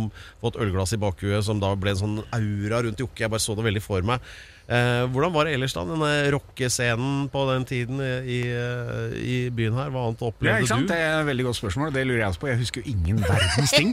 få 0.41 0.53
et 0.53 0.61
ølglass 0.65 0.97
i 0.97 1.01
bakhuet 1.03 1.45
som 1.45 1.61
da 1.61 1.75
ble 1.77 1.93
en 1.93 2.01
sånn 2.01 2.19
aura 2.33 2.81
rundt 2.87 3.03
Jokke. 3.03 3.27
Jeg 3.27 3.33
bare 3.35 3.45
så 3.45 3.59
det 3.59 3.67
veldig 3.67 3.85
for 3.85 4.09
meg. 4.09 4.25
Eh, 4.69 5.03
hvordan 5.11 5.33
var 5.35 5.45
det 5.49 5.57
ellers 5.57 5.73
da, 5.75 5.83
denne 5.85 6.11
rockescenen 6.33 7.27
på 7.33 7.41
den 7.51 7.65
tiden 7.69 7.99
i, 8.01 8.37
eh, 8.47 9.17
i 9.19 9.37
byen 9.53 9.75
her? 9.77 9.91
Hva 9.91 10.05
annet 10.09 10.23
Ja, 10.23 10.29
opplevde 10.31 10.61
ikke 10.63 10.71
sant? 10.71 10.87
du? 10.87 10.93
Det 10.93 10.99
er 11.03 11.17
et 11.21 11.27
veldig 11.27 11.47
godt 11.49 11.59
spørsmål. 11.59 11.91
Det 11.93 12.05
lurer 12.07 12.21
jeg 12.23 12.29
også 12.31 12.41
på. 12.45 12.49
Jeg 12.53 12.61
husker 12.63 12.83
jo 12.85 12.93
ingen 12.95 13.19
verdens 13.27 13.75
ting. 13.75 13.91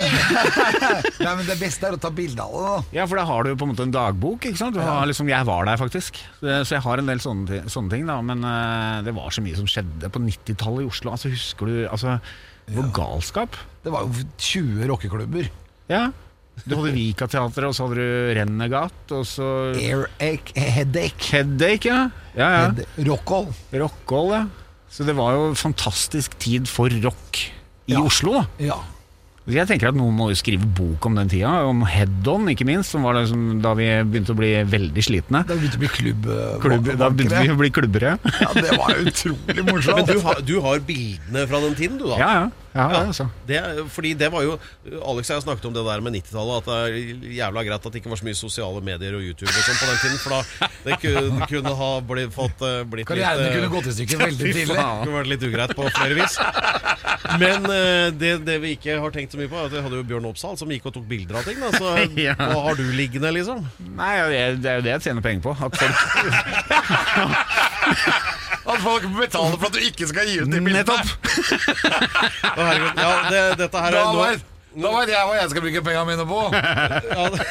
Nei, 1.26 1.34
men 1.34 1.44
Det 1.50 1.58
beste 1.60 1.90
er 1.90 1.98
å 1.98 2.02
ta 2.02 2.12
bilde 2.14 2.46
av 2.46 2.54
det. 2.54 2.64
da 2.70 3.00
Ja, 3.00 3.08
for 3.10 3.20
da 3.20 3.26
har 3.28 3.44
du 3.50 3.52
på 3.56 3.66
en 3.68 3.74
måte 3.74 3.88
en 3.88 3.96
dagbok. 3.96 4.46
ikke 4.46 4.62
sant? 4.62 4.78
Du 4.78 4.82
har 4.84 5.10
liksom, 5.10 5.28
jeg 5.32 5.50
var 5.50 5.66
der, 5.68 5.82
faktisk. 5.82 6.22
Så 6.40 6.70
jeg 6.78 6.84
har 6.86 7.02
en 7.02 7.10
del 7.12 7.20
sånne, 7.24 7.64
sånne 7.72 7.90
ting. 7.96 8.06
da 8.10 8.20
Men 8.22 8.46
eh, 8.46 9.02
det 9.10 9.16
var 9.18 9.34
så 9.36 9.44
mye 9.46 9.58
som 9.60 9.68
skjedde 9.70 10.12
på 10.14 10.22
90-tallet 10.24 10.86
i 10.86 10.90
Oslo. 10.94 11.12
Altså, 11.18 11.34
Husker 11.34 11.66
du 11.70 11.76
altså, 11.90 12.20
Det 12.70 12.78
var 12.78 12.92
galskap. 12.94 13.58
Det 13.84 13.92
var 13.94 14.06
jo 14.08 14.26
20 14.38 14.88
rockeklubber. 14.94 15.50
Ja. 15.90 16.12
Du 16.66 16.76
hadde 16.80 16.92
Vika 16.96 17.28
teater 17.28 17.68
og 17.70 17.76
så 17.78 17.88
hadde 17.88 17.96
du 18.02 18.34
Rennegat, 18.40 19.12
og 19.16 19.26
så 19.28 19.48
Airache, 19.76 20.54
Headache, 20.56 21.32
Headache, 21.32 21.86
ja. 21.90 22.10
ja, 22.36 22.50
ja. 22.50 22.70
Head- 22.72 23.08
Rockall. 23.10 23.48
Rockhold, 23.74 24.32
ja. 24.36 24.44
Så 24.90 25.06
det 25.06 25.14
var 25.16 25.36
jo 25.38 25.54
fantastisk 25.54 26.38
tid 26.42 26.68
for 26.68 26.90
rock 27.04 27.38
i 27.88 27.94
Ja. 27.94 28.02
Oslo. 28.02 28.34
da 28.42 28.46
Ja. 28.72 28.80
Jeg 29.50 29.66
tenker 29.70 29.90
at 29.90 29.98
Noen 29.98 30.14
må 30.14 30.28
jo 30.30 30.38
skrive 30.38 30.68
bok 30.78 31.06
om 31.10 31.16
den 31.18 31.30
tida, 31.32 31.52
om 31.66 31.82
head-on 31.90 32.52
ikke 32.54 32.68
minst, 32.70 32.94
som 32.94 33.04
var 33.08 33.18
det 33.18 33.26
som, 33.32 33.48
da 33.64 33.74
vi 33.78 33.88
begynte 34.06 34.36
å 34.36 34.38
bli 34.40 34.52
veldig 34.70 35.06
slitne. 35.06 35.42
Da 35.50 35.58
begynte 35.58 35.80
vi 35.82 35.88
å 35.90 35.90
bli 35.90 35.92
klubb... 35.98 36.30
eh, 36.36 36.56
Klubb, 36.64 36.90
da 37.00 37.10
begynte 37.10 37.44
vi 37.48 37.54
å 37.56 37.60
bli 37.60 37.72
klubbere. 37.74 38.16
Ja, 38.44 38.50
det 38.56 38.78
var 38.78 38.94
utrolig 39.02 39.66
morsomt. 39.72 40.00
Men 40.04 40.10
du 40.10 40.24
har, 40.28 40.42
du 40.46 40.56
har 40.66 40.82
bildene 40.86 41.46
fra 41.50 41.62
den 41.66 41.78
tiden, 41.80 41.98
du 42.02 42.06
da? 42.12 42.18
Ja, 42.22 42.30
ja. 42.38 42.46
ja, 42.78 42.86
ja 42.94 43.02
altså. 43.10 43.26
Det, 43.50 43.62
fordi 43.96 44.14
det 44.20 44.30
var 44.34 44.46
jo 44.46 44.58
Alex 45.02 45.32
og 45.32 45.36
jeg 45.40 45.46
snakket 45.48 45.70
om 45.72 45.76
det 45.80 45.86
der 45.90 46.04
med 46.06 46.18
90-tallet. 46.20 46.60
At 46.60 46.70
det 46.70 46.78
er 46.78 47.34
jævla 47.40 47.66
greit 47.68 47.88
at 47.90 47.94
det 47.96 48.04
ikke 48.04 48.14
var 48.14 48.22
så 48.22 48.28
mye 48.30 48.38
sosiale 48.40 48.84
medier 48.86 49.18
og 49.18 49.26
YouTube 49.26 49.50
og 49.50 49.66
sånn 49.66 49.80
på 49.82 49.90
den 49.90 50.02
tiden. 50.04 50.20
For 50.22 50.36
da 50.38 50.70
det 50.86 51.00
kunne, 51.02 51.50
kunne 51.50 51.74
ha 51.82 51.90
blitt, 52.12 52.32
fått, 52.36 52.62
eh, 52.70 52.84
blitt 52.88 53.10
Karrieren 53.10 53.42
litt, 53.42 53.50
Karrieren 53.50 53.66
kunne 53.66 53.74
gått 53.80 53.90
i 53.90 53.98
stykker 53.98 54.22
veldig 54.28 54.54
tidlig. 54.60 54.78
det 54.78 54.86
kunne 54.86 55.18
vært 55.18 55.34
litt 55.34 55.48
ugreit 55.50 55.76
på 55.80 55.90
flere 55.98 56.20
vis. 56.22 56.38
Men 57.42 57.60
eh, 57.68 58.08
det, 58.16 58.32
det 58.48 58.56
vi 58.64 58.70
ikke 58.78 58.94
har 59.04 59.12
tenkt 59.16 59.32
så 59.36 59.40
mye 59.42 59.50
på, 59.52 59.58
er 59.60 59.66
at 59.68 59.74
vi 59.76 59.82
hadde 59.86 59.98
jo 60.00 60.06
Bjørn 60.08 60.28
Oppsal 60.30 60.56
som 60.60 60.72
gikk 60.72 60.86
og 60.90 60.94
tok 60.96 61.06
bilder 61.10 61.36
av 61.42 61.46
ting. 61.50 61.58
Da. 61.60 61.68
Så 61.76 61.86
Ja. 62.30 62.36
hva 62.40 62.60
har 62.70 62.76
du 62.80 62.86
liggende, 62.96 63.30
liksom? 63.36 63.58
Nei, 63.98 64.14
det 64.32 64.40
det 64.64 64.70
er 64.72 64.76
jo 64.80 64.84
det 64.88 64.94
jeg 64.98 65.04
tjener 65.10 65.24
penger 65.26 65.42
på. 65.50 65.52
At 65.60 65.74
folk 65.80 65.98
At 68.70 68.78
folk 68.84 69.02
betaler 69.18 69.56
for 69.58 69.66
at 69.70 69.74
du 69.74 69.80
ikke 69.82 70.06
skal 70.12 70.28
gi 70.30 70.36
ut 70.44 70.50
de 70.52 70.60
bildene. 70.62 70.84
Nettopp! 70.84 71.08
Å, 72.54 72.62
herregud. 72.62 72.94
Ja, 73.02 73.10
det, 73.32 73.40
dette 73.64 73.78
her 73.82 73.90
Da 73.96 74.00
er 74.04 74.08
nå 74.14 74.20
vet, 74.22 74.42
da 74.80 74.90
vet 74.94 75.10
jeg 75.10 75.26
hva 75.30 75.34
jeg 75.40 75.50
skal 75.54 75.62
bruke 75.66 75.82
pengene 75.88 76.06
mine 76.12 76.26
på. 76.30 76.40
ja, 76.54 77.26
det, 77.34 77.42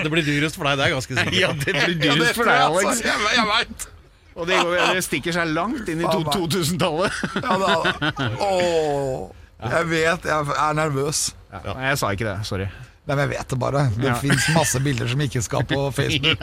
det 0.00 0.08
blir 0.14 0.24
dyrest 0.24 0.56
for 0.56 0.64
deg, 0.70 0.74
det 0.80 0.84
er 0.86 0.90
ganske 0.96 1.12
sikkert. 1.18 1.36
Ja, 1.36 1.50
det 1.52 1.76
blir 1.76 1.76
Ja, 1.76 1.84
det 1.92 2.00
dyrest 2.06 2.32
for 2.38 2.40
tror 2.40 2.48
deg, 2.48 2.56
jeg, 2.56 2.64
Alex. 2.70 2.84
altså. 2.88 3.04
Jeg, 3.04 3.16
jeg 3.36 3.46
vet. 3.52 3.76
Og 4.36 4.44
det, 4.46 4.56
går, 4.60 4.76
det 4.94 5.04
stikker 5.06 5.32
seg 5.32 5.48
langt 5.56 5.88
inn 5.88 6.02
i 6.04 6.04
2000-tallet. 6.04 7.12
Ja, 7.40 7.54
da. 7.56 8.10
Åh, 8.44 9.30
jeg 9.72 9.86
vet 9.88 10.26
jeg 10.28 10.56
er 10.60 10.76
nervøs. 10.76 11.30
Ja, 11.54 11.62
nei, 11.72 11.86
jeg 11.88 11.98
sa 12.02 12.10
ikke 12.12 12.26
det. 12.28 12.34
Sorry. 12.44 12.66
Nei, 13.06 13.14
men 13.14 13.22
jeg 13.22 13.30
vet 13.38 13.48
det 13.54 13.58
bare. 13.62 13.84
Det 13.96 14.08
Ja. 14.10 14.14
fins 14.20 14.48
masse 14.52 14.80
bilder 14.82 15.08
som 15.08 15.20
ikke 15.24 15.40
skal 15.46 15.64
på 15.70 15.78
Facebook. 15.98 16.42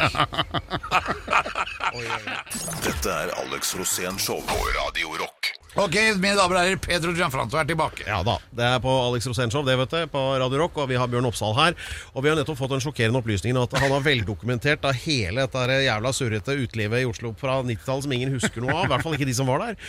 Dette 2.84 3.12
er 3.12 3.34
Alex 3.44 3.76
Rosén 3.78 4.18
Show 4.20 4.40
på 4.48 4.58
Radio 4.80 5.14
Rock. 5.22 5.52
Ok, 5.74 5.96
mine 6.22 6.36
damer 6.38 6.54
og 6.54 6.60
herrer, 6.62 6.78
Pedro 6.78 7.16
Gianfranto 7.18 7.58
er 7.58 7.66
tilbake. 7.66 8.04
Ja 8.06 8.20
da, 8.26 8.36
det 8.54 8.62
er 8.68 8.82
på 8.84 8.92
Alex 9.08 9.26
Rosenshov, 9.26 9.64
det 9.66 9.74
vet 9.80 9.90
du, 9.96 10.04
på 10.14 10.22
Radio 10.38 10.60
Rock, 10.62 10.76
og 10.84 10.90
vi 10.92 11.00
har 11.02 11.10
Bjørn 11.10 11.26
Oppsal 11.26 11.56
her. 11.58 11.74
Og 12.14 12.22
vi 12.22 12.30
har 12.30 12.38
nettopp 12.38 12.60
fått 12.60 12.76
den 12.76 12.84
sjokkerende 12.84 13.18
opplysningen 13.24 13.58
at 13.58 13.74
han 13.82 13.90
har 13.90 14.04
veldokumentert 14.06 14.84
da 14.84 14.92
hele 14.94 15.48
dette 15.48 15.80
jævla 15.88 16.12
surrete 16.14 16.54
utelivet 16.62 17.02
i 17.02 17.08
Oslo 17.10 17.32
fra 17.42 17.56
90-tallet 17.66 18.06
som 18.06 18.14
ingen 18.14 18.36
husker 18.36 18.62
noe 18.62 18.76
av, 18.76 18.86
i 18.86 18.92
hvert 18.94 19.06
fall 19.08 19.18
ikke 19.18 19.28
de 19.32 19.36
som 19.40 19.50
var 19.50 19.64
der. 19.66 19.80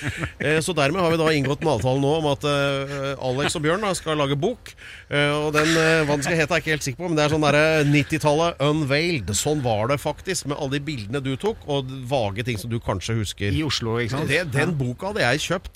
Eh, 0.40 0.56
Så 0.64 0.72
dermed 0.78 1.04
har 1.04 1.12
vi 1.12 1.20
da 1.20 1.28
inngått 1.36 1.60
en 1.66 1.72
avtale 1.74 2.00
nå 2.00 2.14
om 2.22 2.30
at 2.32 2.48
eh, 2.48 3.12
Alex 3.28 3.58
og 3.60 3.66
Bjørn 3.66 3.84
da 3.84 3.92
skal 3.98 4.20
lage 4.22 4.40
bok, 4.40 4.72
Eh, 5.14 5.30
og 5.36 5.50
den, 5.52 5.68
hva 6.08 6.14
den 6.16 6.22
skal 6.24 6.38
hete 6.38 6.48
er 6.48 6.58
jeg 6.58 6.62
ikke 6.64 6.72
helt 6.72 6.84
sikker 6.86 7.02
på, 7.02 7.08
men 7.10 7.18
det 7.18 7.24
er 7.26 7.32
sånn 7.34 7.44
derre 7.44 7.82
90-tallet 7.86 8.62
unveiled. 8.64 9.28
Sånn 9.36 9.60
var 9.62 9.90
det 9.92 9.98
faktisk, 10.00 10.46
med 10.48 10.56
alle 10.56 10.78
de 10.78 10.80
bildene 10.86 11.20
du 11.22 11.34
tok, 11.38 11.60
og 11.70 11.92
vage 12.08 12.42
ting 12.48 12.56
som 12.58 12.72
du 12.72 12.78
kanskje 12.82 13.18
husker. 13.20 13.52
I 13.54 13.60
Oslo, 13.66 13.98
ikke 14.00 14.14
sant? 14.16 14.32
Det, 14.32 14.40
den 14.54 14.72
boka 14.80 15.12
hadde 15.12 15.22
jeg 15.26 15.42
kjøpt. 15.44 15.73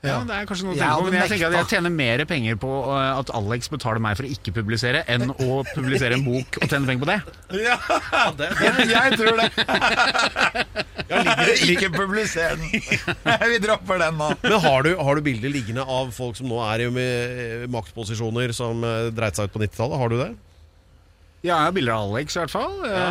Ja, 0.00 0.14
det 0.24 0.32
er 0.32 0.46
kanskje 0.48 0.64
noe 0.64 0.72
å 0.72 0.76
Jeg 0.78 0.80
tenke 0.80 0.96
på, 0.96 1.08
men 1.10 1.16
jeg 1.18 1.28
tenker 1.28 1.50
at 1.50 1.56
jeg 1.58 1.68
tjener 1.74 1.92
mer 1.92 2.22
penger 2.28 2.56
på 2.62 2.68
uh, 2.88 3.18
at 3.18 3.32
Alex 3.36 3.68
betaler 3.68 4.00
meg 4.00 4.16
for 4.16 4.24
å 4.24 4.30
ikke 4.32 4.54
publisere, 4.56 5.02
enn 5.12 5.28
å 5.34 5.58
publisere 5.74 6.16
en 6.16 6.24
bok 6.24 6.56
og 6.56 6.64
tjene 6.72 6.88
penger 6.88 7.02
på 7.04 7.10
det. 7.10 7.18
Ja, 7.68 7.76
det, 8.38 8.48
det, 8.56 8.86
Jeg 8.88 9.18
tror 9.20 9.36
det. 9.36 9.48
ja, 11.10 11.20
ligger 11.20 11.44
det, 11.44 11.56
Ikke 11.74 11.90
publiser 11.92 12.56
den. 12.56 12.84
Vi 13.52 13.60
dropper 13.60 14.00
den 14.06 14.16
nå. 14.22 14.30
Men 14.40 14.56
har 14.64 14.88
du, 14.88 14.94
har 14.96 15.20
du 15.20 15.26
bilder 15.26 15.52
liggende 15.52 15.84
av 15.84 16.14
folk 16.16 16.38
som 16.40 16.48
nå 16.48 16.62
er 16.70 16.86
i 16.86 16.90
maktposisjoner 17.68 18.56
som 18.56 18.80
uh, 18.86 19.10
dreit 19.12 19.36
seg 19.36 19.50
ut 19.50 19.58
på 19.58 19.62
90-tallet? 19.66 20.00
Har 20.00 20.14
du 20.14 20.20
det? 20.22 20.30
Ja, 21.40 21.54
jeg 21.54 21.66
har 21.70 21.76
bilder 21.76 21.96
av 21.96 22.10
Alex 22.14 22.36
i 22.36 22.40
hvert 22.42 22.52
fall. 22.52 22.72
Ja. 22.84 23.04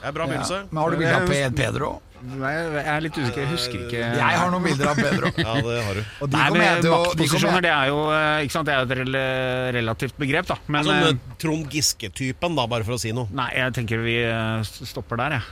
Det 0.00 0.08
er 0.08 0.16
bra 0.16 0.24
Ja. 0.24 0.32
begynnelse. 0.32 0.64
Men 0.70 0.82
har 0.82 0.90
du 0.96 1.00
bilde 1.00 1.20
av 1.20 1.60
Pedro? 1.60 1.98
Nei, 2.20 2.50
jeg 2.52 2.84
er 2.92 3.02
litt 3.04 3.16
usikker, 3.16 3.40
jeg 3.42 3.50
husker 3.50 3.82
ikke 3.86 4.00
Jeg 4.00 4.38
har 4.40 4.50
noen 4.52 4.64
bilder 4.64 4.90
av 4.90 4.98
Pedro. 5.00 5.30
Ja, 5.40 5.54
det 5.64 5.76
har 5.86 5.96
du. 5.96 6.00
Og 6.20 6.30
de 6.30 6.36
Nei, 6.36 6.48
men 6.54 6.88
Maktposisjoner 6.92 7.64
det 7.64 7.70
er 7.72 7.90
jo 7.90 8.00
uh, 8.10 8.42
ikke 8.44 8.54
sant? 8.54 8.68
Det 8.68 8.74
er 8.74 8.82
jo 8.82 8.88
et 8.90 9.74
relativt 9.76 10.18
begrep, 10.20 10.48
da. 10.50 10.56
Men 10.70 10.88
Sånn 10.88 11.20
Trond 11.40 11.72
Giske-typen, 11.72 12.56
da, 12.58 12.66
bare 12.70 12.86
for 12.86 12.96
å 12.96 13.00
si 13.00 13.14
noe. 13.16 13.30
nei, 13.36 13.48
jeg 13.56 13.76
tenker 13.78 14.02
vi 14.04 14.16
uh, 14.26 14.60
stopper 14.64 15.20
der, 15.20 15.38
jeg. 15.38 15.46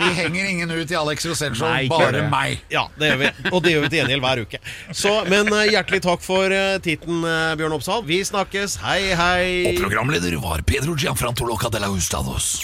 Vi 0.00 0.10
henger 0.20 0.50
ingen 0.52 0.70
ut 0.70 0.92
i 0.92 0.98
Alex 0.98 1.26
Rosenshov, 1.26 1.72
bare 1.90 2.26
meg. 2.30 2.60
Ja, 2.70 2.84
det 3.00 3.10
gjør 3.10 3.22
vi. 3.24 3.30
Og 3.50 3.64
det 3.64 3.72
gjør 3.74 3.86
vi 3.86 3.90
til 3.90 4.02
gjengjeld 4.02 4.26
hver 4.26 4.42
uke. 4.44 4.60
Så, 4.94 5.14
Men 5.30 5.50
hjertelig 5.70 6.02
takk 6.04 6.22
for 6.22 6.54
titten, 6.84 7.24
Bjørn 7.58 7.74
Oppsal. 7.78 8.04
Vi 8.06 8.20
snakkes. 8.28 8.78
Hei, 8.84 9.00
hei. 9.18 9.48
Og 9.72 9.82
Programleder 9.82 10.38
var 10.44 10.62
Pedro 10.68 10.94
Gianfranto 10.94 11.48
Loca 11.48 11.72
de 11.72 11.82
la 11.82 11.90
Hustados. 11.90 12.60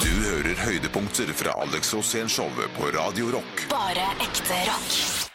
Du 0.00 0.08
hører 0.08 0.56
høydepunkter 0.56 1.32
fra 1.36 1.52
Alex 1.60 1.92
Rosén 1.94 2.28
Show 2.28 2.48
på 2.78 2.88
Radio 2.96 3.28
Rock. 3.34 3.66
Bare 3.68 4.08
ekte 4.24 4.62
rock. 4.70 5.31